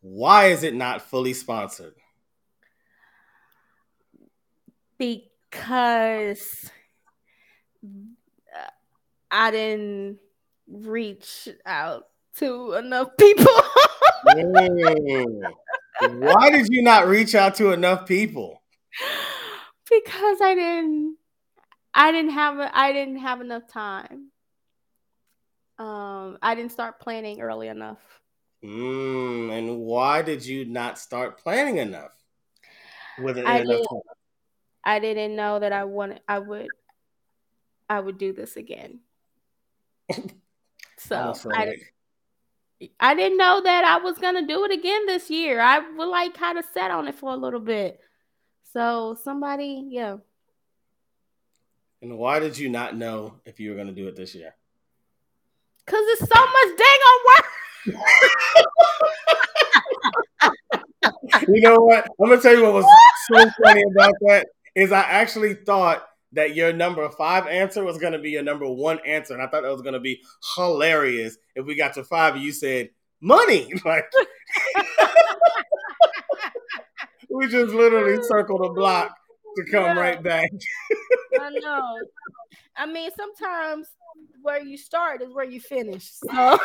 Why 0.00 0.46
is 0.46 0.62
it 0.62 0.74
not 0.74 1.02
fully 1.02 1.34
sponsored? 1.34 1.94
Because 4.98 6.70
I 9.30 9.50
didn't 9.50 10.18
reach 10.68 11.48
out 11.64 12.06
to 12.36 12.74
enough 12.74 13.16
people. 13.18 13.52
Why 16.00 16.50
did 16.50 16.68
you 16.68 16.82
not 16.82 17.06
reach 17.06 17.34
out 17.34 17.54
to 17.56 17.72
enough 17.72 18.06
people? 18.06 18.62
Because 19.90 20.40
I 20.40 20.54
didn't 20.54 21.16
I 21.94 22.12
didn't 22.12 22.32
have 22.32 22.70
I 22.72 22.92
didn't 22.92 23.18
have 23.18 23.40
enough 23.40 23.66
time. 23.68 24.30
Um 25.78 26.38
I 26.42 26.54
didn't 26.54 26.72
start 26.72 27.00
planning 27.00 27.40
early 27.40 27.68
enough. 27.68 28.00
Mm, 28.66 29.56
and 29.56 29.78
why 29.78 30.22
did 30.22 30.44
you 30.44 30.64
not 30.64 30.98
start 30.98 31.38
planning 31.38 31.76
enough? 31.76 32.10
With 33.20 33.38
I 33.38 33.60
enough 33.60 33.66
didn't, 33.66 34.02
I 34.84 34.98
didn't 34.98 35.36
know 35.36 35.60
that 35.60 35.72
I 35.72 35.84
wanted. 35.84 36.20
I 36.26 36.40
would. 36.40 36.66
I 37.88 38.00
would 38.00 38.18
do 38.18 38.32
this 38.32 38.56
again. 38.56 39.00
so 40.98 41.34
I, 41.52 41.76
I 42.98 43.14
didn't 43.14 43.38
know 43.38 43.60
that 43.62 43.84
I 43.84 43.98
was 44.02 44.18
gonna 44.18 44.46
do 44.46 44.64
it 44.64 44.72
again 44.72 45.06
this 45.06 45.30
year. 45.30 45.60
I 45.60 45.78
would 45.78 46.08
like 46.08 46.34
kind 46.34 46.58
of 46.58 46.64
sat 46.74 46.90
on 46.90 47.06
it 47.06 47.14
for 47.14 47.32
a 47.32 47.36
little 47.36 47.60
bit. 47.60 48.00
So 48.72 49.16
somebody, 49.22 49.86
yeah. 49.88 50.16
And 52.02 52.18
why 52.18 52.40
did 52.40 52.58
you 52.58 52.68
not 52.68 52.96
know 52.96 53.34
if 53.44 53.60
you 53.60 53.70
were 53.70 53.76
gonna 53.76 53.92
do 53.92 54.08
it 54.08 54.16
this 54.16 54.34
year? 54.34 54.54
Cause 55.86 56.02
it's 56.02 56.20
so 56.20 56.40
much 56.40 56.76
dang 56.76 56.98
on 56.98 57.24
work. 57.36 57.45
You 61.48 61.60
know 61.60 61.76
what? 61.76 62.06
I'm 62.20 62.28
gonna 62.28 62.40
tell 62.40 62.56
you 62.56 62.62
what 62.62 62.74
was 62.74 62.86
so 63.32 63.50
funny 63.64 63.82
about 63.90 64.12
that 64.22 64.46
is 64.74 64.92
I 64.92 65.00
actually 65.00 65.54
thought 65.54 66.06
that 66.32 66.54
your 66.54 66.72
number 66.72 67.08
five 67.10 67.46
answer 67.46 67.84
was 67.84 67.98
gonna 67.98 68.18
be 68.18 68.30
your 68.30 68.42
number 68.42 68.68
one 68.68 68.98
answer, 69.06 69.34
and 69.34 69.42
I 69.42 69.46
thought 69.46 69.62
that 69.62 69.72
was 69.72 69.82
gonna 69.82 70.00
be 70.00 70.20
hilarious 70.56 71.36
if 71.54 71.66
we 71.66 71.74
got 71.74 71.94
to 71.94 72.04
five 72.04 72.34
and 72.34 72.42
you 72.42 72.52
said 72.52 72.90
money. 73.20 73.72
Like 73.84 74.04
we 77.30 77.46
just 77.48 77.72
literally 77.74 78.22
circled 78.22 78.64
a 78.64 78.72
block 78.72 79.14
to 79.56 79.64
come 79.70 79.96
right 79.96 80.22
back. 80.22 80.50
I 81.40 81.50
know. 81.50 81.98
I 82.76 82.86
mean, 82.86 83.10
sometimes 83.16 83.88
where 84.42 84.62
you 84.62 84.76
start 84.76 85.22
is 85.22 85.32
where 85.32 85.44
you 85.44 85.60
finish. 85.60 86.10
So 86.12 86.28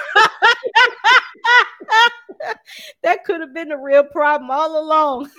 that 3.04 3.24
could 3.26 3.42
have 3.42 3.54
been 3.54 3.72
a 3.72 3.78
real 3.78 4.04
problem 4.04 4.52
all 4.52 4.80
along. 4.80 5.30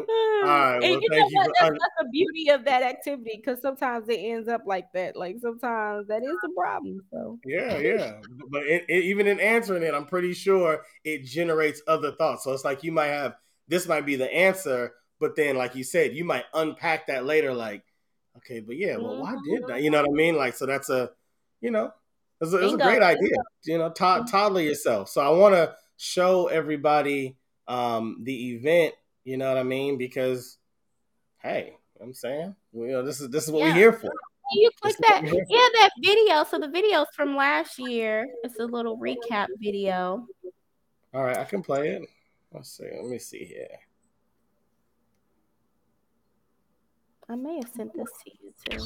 all 0.00 0.44
right. 0.44 0.78
Well, 0.78 0.80
thank 0.80 1.02
you. 1.02 1.08
For, 1.08 1.16
that's, 1.16 1.52
that's, 1.60 1.78
the 2.00 2.08
beauty 2.10 2.50
of 2.50 2.64
that 2.64 2.82
activity 2.82 3.36
because 3.36 3.60
sometimes 3.60 4.08
it 4.08 4.18
ends 4.18 4.48
up 4.48 4.62
like 4.66 4.90
that. 4.94 5.16
Like 5.16 5.36
sometimes 5.40 6.08
that 6.08 6.22
is 6.22 6.36
the 6.42 6.50
problem. 6.56 7.00
So 7.10 7.38
yeah, 7.44 7.78
yeah. 7.78 8.20
But 8.48 8.64
it, 8.64 8.84
it, 8.88 9.04
even 9.04 9.26
in 9.26 9.40
answering 9.40 9.82
it, 9.82 9.94
I'm 9.94 10.06
pretty 10.06 10.34
sure 10.34 10.82
it 11.04 11.24
generates 11.24 11.82
other 11.86 12.12
thoughts. 12.12 12.44
So 12.44 12.52
it's 12.52 12.64
like 12.64 12.84
you 12.84 12.92
might 12.92 13.08
have 13.08 13.34
this 13.68 13.88
might 13.88 14.06
be 14.06 14.16
the 14.16 14.32
answer, 14.32 14.92
but 15.20 15.36
then 15.36 15.56
like 15.56 15.74
you 15.74 15.84
said, 15.84 16.14
you 16.14 16.24
might 16.24 16.44
unpack 16.54 17.06
that 17.06 17.24
later. 17.24 17.52
Like, 17.54 17.82
okay, 18.38 18.60
but 18.60 18.76
yeah, 18.76 18.96
well, 18.96 19.20
why 19.20 19.34
did 19.48 19.66
that? 19.68 19.82
You 19.82 19.90
know 19.90 20.00
what 20.02 20.10
I 20.10 20.12
mean? 20.12 20.36
Like, 20.36 20.54
so 20.54 20.66
that's 20.66 20.90
a, 20.90 21.10
you 21.60 21.70
know, 21.70 21.92
it's 22.40 22.52
a, 22.52 22.64
it's 22.64 22.74
a 22.74 22.76
great 22.76 23.02
idea. 23.02 23.36
You 23.64 23.78
know, 23.78 23.88
to- 23.90 24.24
toddler 24.28 24.60
yourself. 24.60 25.08
So 25.08 25.20
I 25.20 25.30
want 25.30 25.54
to 25.54 25.74
show 25.96 26.48
everybody 26.48 27.36
um, 27.66 28.18
the 28.22 28.54
event. 28.54 28.94
You 29.24 29.36
know 29.36 29.48
what 29.48 29.58
I 29.58 29.62
mean? 29.62 29.98
Because 29.98 30.58
hey, 31.42 31.76
I'm 32.00 32.14
saying, 32.14 32.54
you 32.72 32.88
know, 32.88 33.02
this 33.02 33.20
is 33.20 33.30
this 33.30 33.44
is 33.44 33.50
what 33.50 33.60
yeah. 33.60 33.68
we're 33.68 33.74
here 33.74 33.92
for. 33.92 34.12
You 34.52 34.70
click 34.80 34.96
that, 35.08 35.22
yeah, 35.24 35.68
that 35.80 35.90
video. 36.00 36.44
So 36.44 36.60
the 36.60 36.68
video's 36.68 37.08
from 37.14 37.34
last 37.34 37.80
year. 37.80 38.28
It's 38.44 38.60
a 38.60 38.64
little 38.64 38.96
recap 38.96 39.48
video. 39.58 40.24
All 41.12 41.24
right, 41.24 41.36
I 41.36 41.44
can 41.44 41.62
play 41.62 41.88
it. 41.88 42.02
Let's 42.52 42.70
see. 42.70 42.84
Let 42.84 43.06
me 43.06 43.18
see 43.18 43.44
here. 43.44 43.66
I 47.28 47.34
may 47.34 47.56
have 47.56 47.68
sent 47.76 47.92
this 47.92 48.06
to 48.24 48.30
you 48.40 48.52
too. 48.64 48.76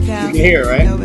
you 0.00 0.26
can 0.26 0.34
hear, 0.34 0.64
right? 0.66 0.99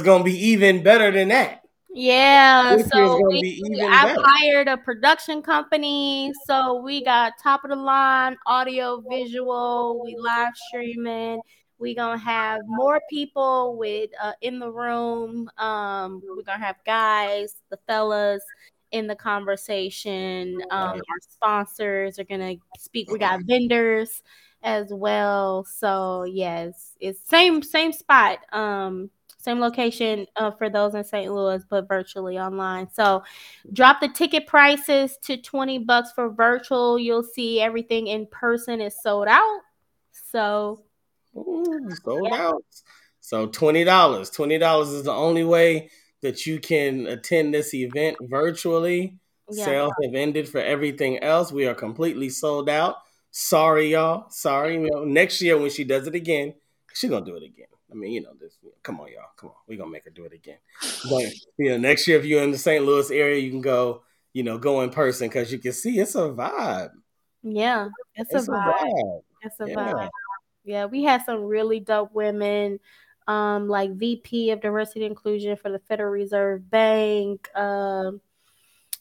Is 0.00 0.06
to 0.20 0.24
be 0.24 0.46
even 0.48 0.82
better 0.82 1.10
than 1.10 1.28
that. 1.28 1.62
Yeah, 1.92 2.76
so 2.76 3.26
we, 3.28 3.60
I've 3.82 4.16
hired 4.16 4.68
a 4.68 4.76
production 4.76 5.42
company, 5.42 6.32
so 6.46 6.80
we 6.82 7.02
got 7.04 7.32
top 7.42 7.64
of 7.64 7.70
the 7.70 7.76
line 7.76 8.36
audio, 8.46 9.02
visual. 9.10 10.00
We 10.04 10.16
live 10.16 10.52
streaming. 10.68 11.40
We 11.78 11.94
gonna 11.94 12.18
have 12.18 12.60
more 12.66 13.00
people 13.10 13.76
with 13.76 14.10
uh, 14.22 14.34
in 14.40 14.60
the 14.60 14.70
room. 14.70 15.50
Um, 15.58 16.22
we're 16.24 16.44
gonna 16.44 16.64
have 16.64 16.76
guys, 16.86 17.56
the 17.70 17.78
fellas 17.88 18.42
in 18.92 19.06
the 19.06 19.16
conversation. 19.16 20.60
Um, 20.70 20.92
our 20.92 21.20
sponsors 21.28 22.18
are 22.20 22.24
gonna 22.24 22.54
speak. 22.78 23.10
We 23.10 23.18
got 23.18 23.40
vendors 23.42 24.22
as 24.62 24.92
well. 24.92 25.64
So 25.64 26.24
yes, 26.24 26.94
it's 27.00 27.20
same 27.28 27.62
same 27.62 27.92
spot. 27.92 28.38
Um, 28.52 29.10
same 29.40 29.58
location 29.58 30.26
uh, 30.36 30.50
for 30.50 30.68
those 30.68 30.94
in 30.94 31.02
St. 31.02 31.32
Louis, 31.32 31.64
but 31.68 31.88
virtually 31.88 32.38
online. 32.38 32.88
So 32.92 33.22
drop 33.72 34.00
the 34.00 34.08
ticket 34.08 34.46
prices 34.46 35.16
to 35.22 35.38
20 35.38 35.78
bucks 35.78 36.12
for 36.12 36.28
virtual. 36.28 36.98
You'll 36.98 37.22
see 37.22 37.60
everything 37.60 38.06
in 38.06 38.26
person 38.26 38.80
is 38.80 39.00
sold 39.02 39.28
out. 39.28 39.60
So 40.30 40.82
Ooh, 41.36 41.88
sold 42.04 42.28
yeah. 42.30 42.48
out. 42.48 42.64
So 43.20 43.46
$20. 43.46 43.86
$20 43.86 44.82
is 44.82 45.04
the 45.04 45.12
only 45.12 45.44
way 45.44 45.90
that 46.20 46.46
you 46.46 46.60
can 46.60 47.06
attend 47.06 47.54
this 47.54 47.72
event 47.72 48.18
virtually. 48.20 49.18
Yeah. 49.50 49.64
Sales 49.64 49.92
have 50.04 50.14
ended 50.14 50.48
for 50.48 50.60
everything 50.60 51.18
else. 51.18 51.50
We 51.50 51.66
are 51.66 51.74
completely 51.74 52.28
sold 52.28 52.68
out. 52.68 52.96
Sorry, 53.30 53.92
y'all. 53.92 54.28
Sorry. 54.28 54.74
You 54.74 54.88
know, 54.90 55.04
next 55.04 55.40
year 55.40 55.56
when 55.56 55.70
she 55.70 55.84
does 55.84 56.06
it 56.06 56.14
again, 56.14 56.54
she's 56.92 57.08
gonna 57.08 57.24
do 57.24 57.36
it 57.36 57.42
again. 57.42 57.66
I 57.90 57.94
mean, 57.94 58.12
you 58.12 58.22
know, 58.22 58.32
this. 58.40 58.56
Come 58.82 59.00
on, 59.00 59.08
y'all. 59.08 59.30
Come 59.36 59.50
on. 59.50 59.56
We're 59.66 59.78
gonna 59.78 59.90
make 59.90 60.04
her 60.04 60.10
do 60.10 60.24
it 60.24 60.32
again. 60.32 60.58
But 61.10 61.24
you 61.56 61.70
know, 61.70 61.78
next 61.78 62.06
year 62.06 62.18
if 62.18 62.24
you're 62.24 62.42
in 62.42 62.52
the 62.52 62.58
St. 62.58 62.84
Louis 62.84 63.10
area, 63.10 63.38
you 63.40 63.50
can 63.50 63.60
go. 63.60 64.02
You 64.32 64.44
know, 64.44 64.58
go 64.58 64.82
in 64.82 64.90
person 64.90 65.26
because 65.26 65.50
you 65.50 65.58
can 65.58 65.72
see 65.72 65.98
it's 65.98 66.14
a 66.14 66.28
vibe. 66.28 66.90
Yeah, 67.42 67.88
it's, 68.14 68.32
it's 68.32 68.46
a, 68.46 68.52
vibe. 68.52 68.80
a, 68.80 68.84
vibe. 68.84 69.20
It's 69.42 69.60
a 69.60 69.68
yeah. 69.68 69.74
vibe. 69.74 70.08
Yeah, 70.64 70.84
we 70.86 71.02
had 71.02 71.24
some 71.24 71.42
really 71.42 71.80
dope 71.80 72.14
women, 72.14 72.78
um, 73.26 73.68
like 73.68 73.92
VP 73.92 74.50
of 74.50 74.60
Diversity 74.60 75.04
Inclusion 75.04 75.56
for 75.56 75.70
the 75.70 75.80
Federal 75.80 76.12
Reserve 76.12 76.70
Bank. 76.70 77.48
Um, 77.56 78.20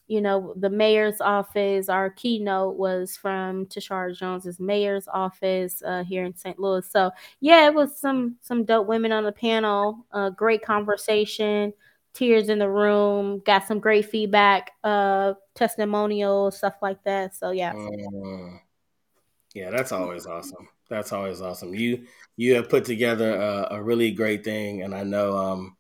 you 0.10 0.22
know, 0.22 0.54
the 0.58 0.72
mayor's 0.72 1.22
office. 1.22 1.88
Our 1.88 2.10
keynote 2.10 2.78
was 2.78 3.16
from 3.16 3.68
Tishaura 3.68 4.18
Jones's 4.18 4.60
mayor's 4.60 5.08
office 5.08 5.84
uh, 5.86 6.04
here 6.04 6.26
in 6.26 6.36
St. 6.36 6.60
Louis. 6.60 6.90
So 6.90 7.12
yeah, 7.40 7.68
it 7.68 7.74
was 7.74 7.96
some 7.98 8.36
some 8.42 8.66
dope 8.66 8.88
women 8.88 9.12
on 9.12 9.24
the 9.24 9.32
panel. 9.32 10.06
Uh, 10.12 10.32
great 10.32 10.64
conversation, 10.64 11.74
tears 12.14 12.50
in 12.50 12.58
the 12.58 12.70
room. 12.70 13.44
Got 13.46 13.68
some 13.68 13.80
great 13.80 14.06
feedback, 14.06 14.72
uh, 14.84 15.36
testimonials, 15.54 16.58
stuff 16.58 16.78
like 16.82 17.04
that. 17.04 17.36
So 17.36 17.52
yeah. 17.52 17.74
Uh, 17.74 18.58
yeah, 19.54 19.70
that's 19.70 19.92
always 19.92 20.26
awesome. 20.26 20.68
That's 20.90 21.14
always 21.14 21.40
awesome. 21.40 21.76
You 21.76 22.08
you 22.36 22.56
have 22.56 22.68
put 22.68 22.84
together 22.84 23.36
a, 23.36 23.76
a 23.76 23.84
really 23.84 24.10
great 24.12 24.44
thing, 24.44 24.82
and 24.82 24.96
I 24.96 25.04
know 25.04 25.38
um 25.38 25.78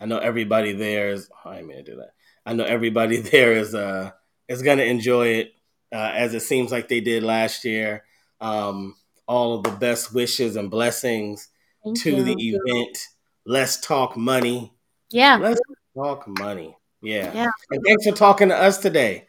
I 0.00 0.06
know 0.06 0.18
everybody 0.18 0.72
there 0.74 1.10
is. 1.10 1.28
Oh, 1.44 1.50
I 1.50 1.62
mean 1.62 1.78
to 1.78 1.82
do 1.82 1.96
that. 1.96 2.12
I 2.48 2.54
know 2.54 2.64
everybody 2.64 3.16
there 3.20 3.52
is 3.52 3.74
uh 3.74 4.10
is 4.48 4.62
gonna 4.62 4.84
enjoy 4.84 5.28
it 5.28 5.52
uh, 5.92 6.12
as 6.14 6.34
it 6.34 6.40
seems 6.40 6.72
like 6.72 6.88
they 6.88 7.00
did 7.00 7.22
last 7.22 7.64
year. 7.64 8.04
Um, 8.40 8.94
all 9.26 9.54
of 9.54 9.62
the 9.62 9.70
best 9.70 10.14
wishes 10.14 10.56
and 10.56 10.70
blessings 10.70 11.48
Thank 11.84 12.00
to 12.02 12.16
you. 12.16 12.22
the 12.22 12.34
event. 12.38 12.98
Let's 13.44 13.78
talk 13.80 14.16
money. 14.16 14.72
Yeah. 15.10 15.36
Let's 15.36 15.60
talk 15.94 16.26
money. 16.26 16.76
Yeah. 17.02 17.32
yeah. 17.34 17.50
And 17.70 17.82
thanks 17.84 18.06
for 18.06 18.14
talking 18.14 18.48
to 18.48 18.56
us 18.56 18.78
today. 18.78 19.26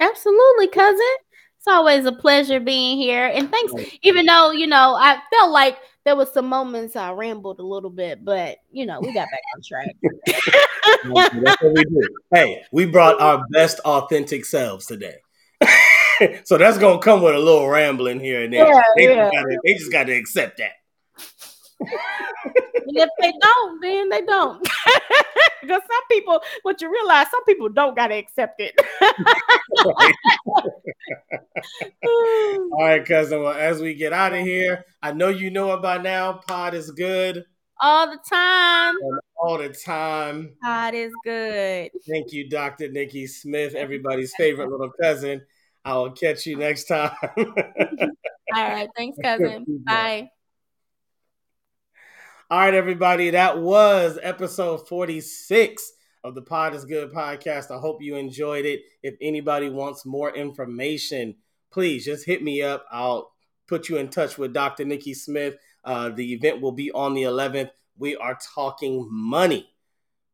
Absolutely, 0.00 0.68
cousin. 0.68 1.16
It's 1.58 1.66
always 1.68 2.04
a 2.04 2.12
pleasure 2.12 2.60
being 2.60 2.98
here. 2.98 3.26
And 3.26 3.50
thanks, 3.50 3.72
even 4.02 4.26
though, 4.26 4.50
you 4.50 4.66
know, 4.66 4.94
I 4.94 5.18
felt 5.32 5.50
like 5.50 5.76
there 6.08 6.16
was 6.16 6.32
some 6.32 6.46
moments 6.46 6.96
I 6.96 7.12
rambled 7.12 7.60
a 7.60 7.62
little 7.62 7.90
bit, 7.90 8.24
but 8.24 8.56
you 8.72 8.86
know, 8.86 8.98
we 8.98 9.12
got 9.12 9.28
back 9.30 9.42
on 9.54 9.62
track. 9.62 9.94
That's 11.44 11.62
what 11.62 11.74
we 11.74 11.84
do. 11.84 12.08
Hey, 12.32 12.62
we 12.72 12.86
brought 12.86 13.20
our 13.20 13.44
best 13.50 13.78
authentic 13.80 14.46
selves 14.46 14.86
today. 14.86 15.16
so 16.44 16.56
that's 16.56 16.78
gonna 16.78 16.98
come 16.98 17.20
with 17.20 17.34
a 17.34 17.38
little 17.38 17.68
rambling 17.68 18.20
here 18.20 18.42
and 18.42 18.54
there. 18.54 18.66
Yeah, 18.66 18.82
they, 18.96 19.14
yeah. 19.14 19.24
Just 19.24 19.34
gotta, 19.34 19.58
they 19.64 19.74
just 19.74 19.92
gotta 19.92 20.12
accept 20.14 20.58
that. 20.58 20.72
if 22.86 23.10
they 23.20 23.32
don't, 23.38 23.80
then 23.82 24.08
they 24.08 24.22
don't. 24.22 24.62
because 25.60 25.82
some 25.82 26.06
people, 26.10 26.40
what 26.62 26.80
you 26.80 26.90
realize, 26.90 27.26
some 27.30 27.44
people 27.44 27.68
don't 27.68 27.94
gotta 27.94 28.14
accept 28.14 28.62
it. 28.62 28.74
All 32.78 32.84
right, 32.84 33.04
cousin. 33.04 33.42
Well, 33.42 33.54
as 33.54 33.80
we 33.80 33.94
get 33.94 34.12
out 34.12 34.32
of 34.32 34.38
here, 34.38 34.84
I 35.02 35.10
know 35.10 35.30
you 35.30 35.50
know 35.50 35.74
it 35.74 35.82
by 35.82 35.98
now. 35.98 36.34
Pod 36.46 36.74
is 36.74 36.92
good 36.92 37.44
all 37.80 38.08
the 38.08 38.20
time. 38.30 38.94
And 39.00 39.20
all 39.36 39.58
the 39.58 39.70
time. 39.70 40.54
God 40.62 40.94
is 40.94 41.12
good. 41.24 41.90
Thank 42.08 42.32
you, 42.32 42.48
Dr. 42.48 42.88
Nikki 42.88 43.26
Smith, 43.26 43.74
everybody's 43.74 44.32
favorite 44.36 44.70
little 44.70 44.92
cousin. 45.02 45.42
I 45.84 45.96
will 45.96 46.12
catch 46.12 46.46
you 46.46 46.56
next 46.56 46.84
time. 46.84 47.10
all 47.36 47.44
right. 48.54 48.88
Thanks, 48.96 49.18
cousin. 49.24 49.64
Bye. 49.84 50.30
All 52.48 52.60
right, 52.60 52.74
everybody. 52.74 53.30
That 53.30 53.58
was 53.58 54.20
episode 54.22 54.86
46 54.86 55.92
of 56.22 56.36
the 56.36 56.42
Pod 56.42 56.76
is 56.76 56.84
Good 56.84 57.12
podcast. 57.12 57.72
I 57.76 57.80
hope 57.80 58.02
you 58.02 58.14
enjoyed 58.14 58.66
it. 58.66 58.82
If 59.02 59.16
anybody 59.20 59.68
wants 59.68 60.06
more 60.06 60.32
information, 60.32 61.34
please 61.70 62.04
just 62.04 62.26
hit 62.26 62.42
me 62.42 62.62
up. 62.62 62.86
I'll 62.90 63.32
put 63.66 63.88
you 63.88 63.96
in 63.98 64.08
touch 64.08 64.38
with 64.38 64.52
Dr. 64.52 64.84
Nikki 64.84 65.14
Smith. 65.14 65.56
Uh, 65.84 66.10
the 66.10 66.32
event 66.32 66.60
will 66.60 66.72
be 66.72 66.90
on 66.92 67.14
the 67.14 67.22
11th. 67.22 67.70
We 67.96 68.16
are 68.16 68.38
talking 68.54 69.08
money. 69.10 69.68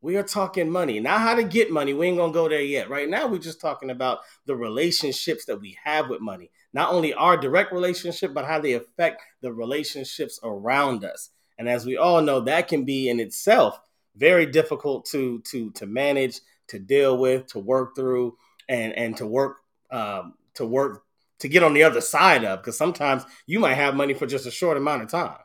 We 0.01 0.17
are 0.17 0.23
talking 0.23 0.71
money. 0.71 1.01
Not 1.01 1.21
how 1.21 1.35
to 1.35 1.45
get 1.45 1.71
money. 1.71 1.95
We 1.95 2.09
ain't 2.09 2.19
to 2.19 2.31
go 2.31 2.49
there 2.49 2.61
yet. 2.61 2.91
Right 2.91 3.09
now, 3.09 3.27
we're 3.27 3.39
just 3.39 3.61
talking 3.61 3.89
about 3.89 4.19
the 4.45 4.55
relationships 4.55 5.47
that 5.47 5.61
we 5.61 5.79
have 5.83 6.11
with 6.11 6.21
money. 6.21 6.51
Not 6.75 6.93
only 6.93 7.15
our 7.15 7.39
direct 7.39 7.73
relationship, 7.73 8.35
but 8.35 8.45
how 8.45 8.61
they 8.61 8.75
affect 8.75 9.23
the 9.41 9.53
relationships 9.53 10.39
around 10.43 11.05
us. 11.05 11.31
And 11.57 11.69
as 11.69 11.87
we 11.87 11.97
all 11.97 12.21
know, 12.21 12.41
that 12.41 12.69
can 12.69 12.85
be 12.85 13.09
in 13.09 13.19
itself 13.21 13.81
very 14.17 14.47
difficult 14.47 15.07
to 15.07 15.41
to 15.41 15.71
to 15.73 15.87
manage, 15.87 16.41
to 16.69 16.79
deal 16.79 17.17
with, 17.17 17.47
to 17.49 17.59
work 17.59 17.97
through, 17.97 18.37
and 18.69 18.93
and 18.93 19.17
to 19.17 19.27
work 19.27 19.59
um, 19.91 20.35
to 20.55 20.67
work 20.67 21.04
to 21.45 21.49
get 21.51 21.63
on 21.63 21.75
the 21.75 21.83
other 21.83 22.01
side 22.01 22.43
of. 22.43 22.61
Because 22.61 22.79
sometimes 22.79 23.23
you 23.47 23.61
might 23.61 23.75
have 23.75 23.95
money 23.95 24.15
for 24.15 24.27
just 24.27 24.47
a 24.47 24.51
short 24.51 24.79
amount 24.79 25.03
of 25.03 25.11
time. 25.11 25.37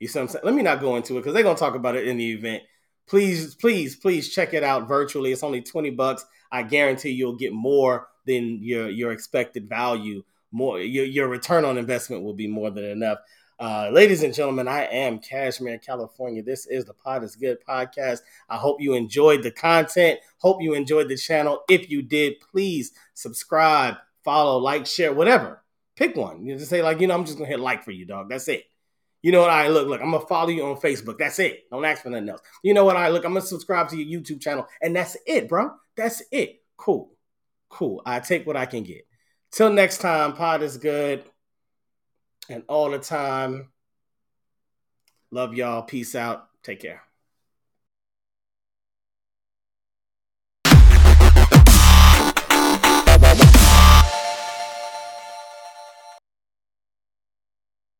You 0.00 0.08
see 0.08 0.18
what 0.18 0.22
I'm 0.22 0.28
saying? 0.28 0.44
Let 0.46 0.54
me 0.54 0.62
not 0.62 0.80
go 0.80 0.96
into 0.96 1.12
it 1.12 1.20
because 1.20 1.34
they're 1.34 1.42
gonna 1.42 1.58
talk 1.58 1.74
about 1.74 1.94
it 1.94 2.08
in 2.08 2.16
the 2.16 2.32
event. 2.32 2.62
Please, 3.06 3.54
please, 3.54 3.96
please 3.96 4.34
check 4.34 4.54
it 4.54 4.64
out 4.64 4.88
virtually. 4.88 5.32
It's 5.32 5.42
only 5.42 5.60
20 5.60 5.90
bucks. 5.90 6.24
I 6.50 6.62
guarantee 6.62 7.10
you'll 7.10 7.36
get 7.36 7.52
more 7.52 8.08
than 8.24 8.62
your 8.62 8.88
your 8.88 9.12
expected 9.12 9.68
value. 9.68 10.22
More 10.52 10.80
your, 10.80 11.04
your 11.04 11.28
return 11.28 11.66
on 11.66 11.76
investment 11.76 12.22
will 12.22 12.32
be 12.32 12.48
more 12.48 12.70
than 12.70 12.84
enough. 12.86 13.18
Uh, 13.58 13.90
ladies 13.92 14.22
and 14.22 14.32
gentlemen, 14.32 14.68
I 14.68 14.84
am 14.84 15.18
Cashmere, 15.18 15.78
California. 15.78 16.42
This 16.42 16.66
is 16.66 16.86
the 16.86 16.94
Pod 16.94 17.22
is 17.24 17.36
Good 17.36 17.58
podcast. 17.66 18.20
I 18.48 18.56
hope 18.56 18.80
you 18.80 18.94
enjoyed 18.94 19.42
the 19.42 19.50
content. 19.50 20.20
Hope 20.38 20.62
you 20.62 20.72
enjoyed 20.72 21.08
the 21.10 21.16
channel. 21.16 21.60
If 21.68 21.90
you 21.90 22.00
did, 22.00 22.40
please 22.40 22.92
subscribe, 23.12 23.96
follow, 24.26 24.58
like, 24.58 24.84
share, 24.86 25.14
whatever. 25.14 25.62
Pick 25.96 26.14
one. 26.16 26.44
You 26.44 26.58
just 26.58 26.68
say, 26.68 26.82
like, 26.82 27.00
you 27.00 27.06
know, 27.06 27.14
I'm 27.14 27.24
just 27.24 27.38
gonna 27.38 27.48
hit 27.48 27.60
like 27.60 27.84
for 27.84 27.92
you, 27.92 28.04
dog. 28.04 28.28
That's 28.28 28.48
it. 28.48 28.64
You 29.22 29.32
know 29.32 29.40
what? 29.40 29.50
I 29.50 29.62
right, 29.62 29.70
look, 29.70 29.88
look, 29.88 30.02
I'm 30.02 30.10
gonna 30.10 30.26
follow 30.26 30.50
you 30.50 30.64
on 30.66 30.76
Facebook. 30.76 31.16
That's 31.18 31.38
it. 31.38 31.64
Don't 31.70 31.84
ask 31.84 32.02
for 32.02 32.10
nothing 32.10 32.28
else. 32.28 32.42
You 32.62 32.74
know 32.74 32.84
what? 32.84 32.96
I 32.96 33.04
right, 33.04 33.12
look, 33.12 33.24
I'm 33.24 33.32
gonna 33.32 33.46
subscribe 33.46 33.88
to 33.88 33.96
your 33.96 34.20
YouTube 34.20 34.42
channel, 34.42 34.66
and 34.82 34.94
that's 34.94 35.16
it, 35.26 35.48
bro. 35.48 35.70
That's 35.96 36.22
it. 36.30 36.62
Cool. 36.76 37.12
Cool. 37.70 38.02
I 38.04 38.20
take 38.20 38.46
what 38.46 38.56
I 38.56 38.66
can 38.66 38.82
get. 38.82 39.06
Till 39.52 39.70
next 39.70 39.98
time, 39.98 40.34
pod 40.34 40.62
is 40.62 40.76
good 40.76 41.24
and 42.50 42.62
all 42.68 42.90
the 42.90 42.98
time. 42.98 43.70
Love 45.30 45.54
y'all. 45.54 45.82
Peace 45.82 46.14
out. 46.14 46.48
Take 46.62 46.80
care. 46.80 47.05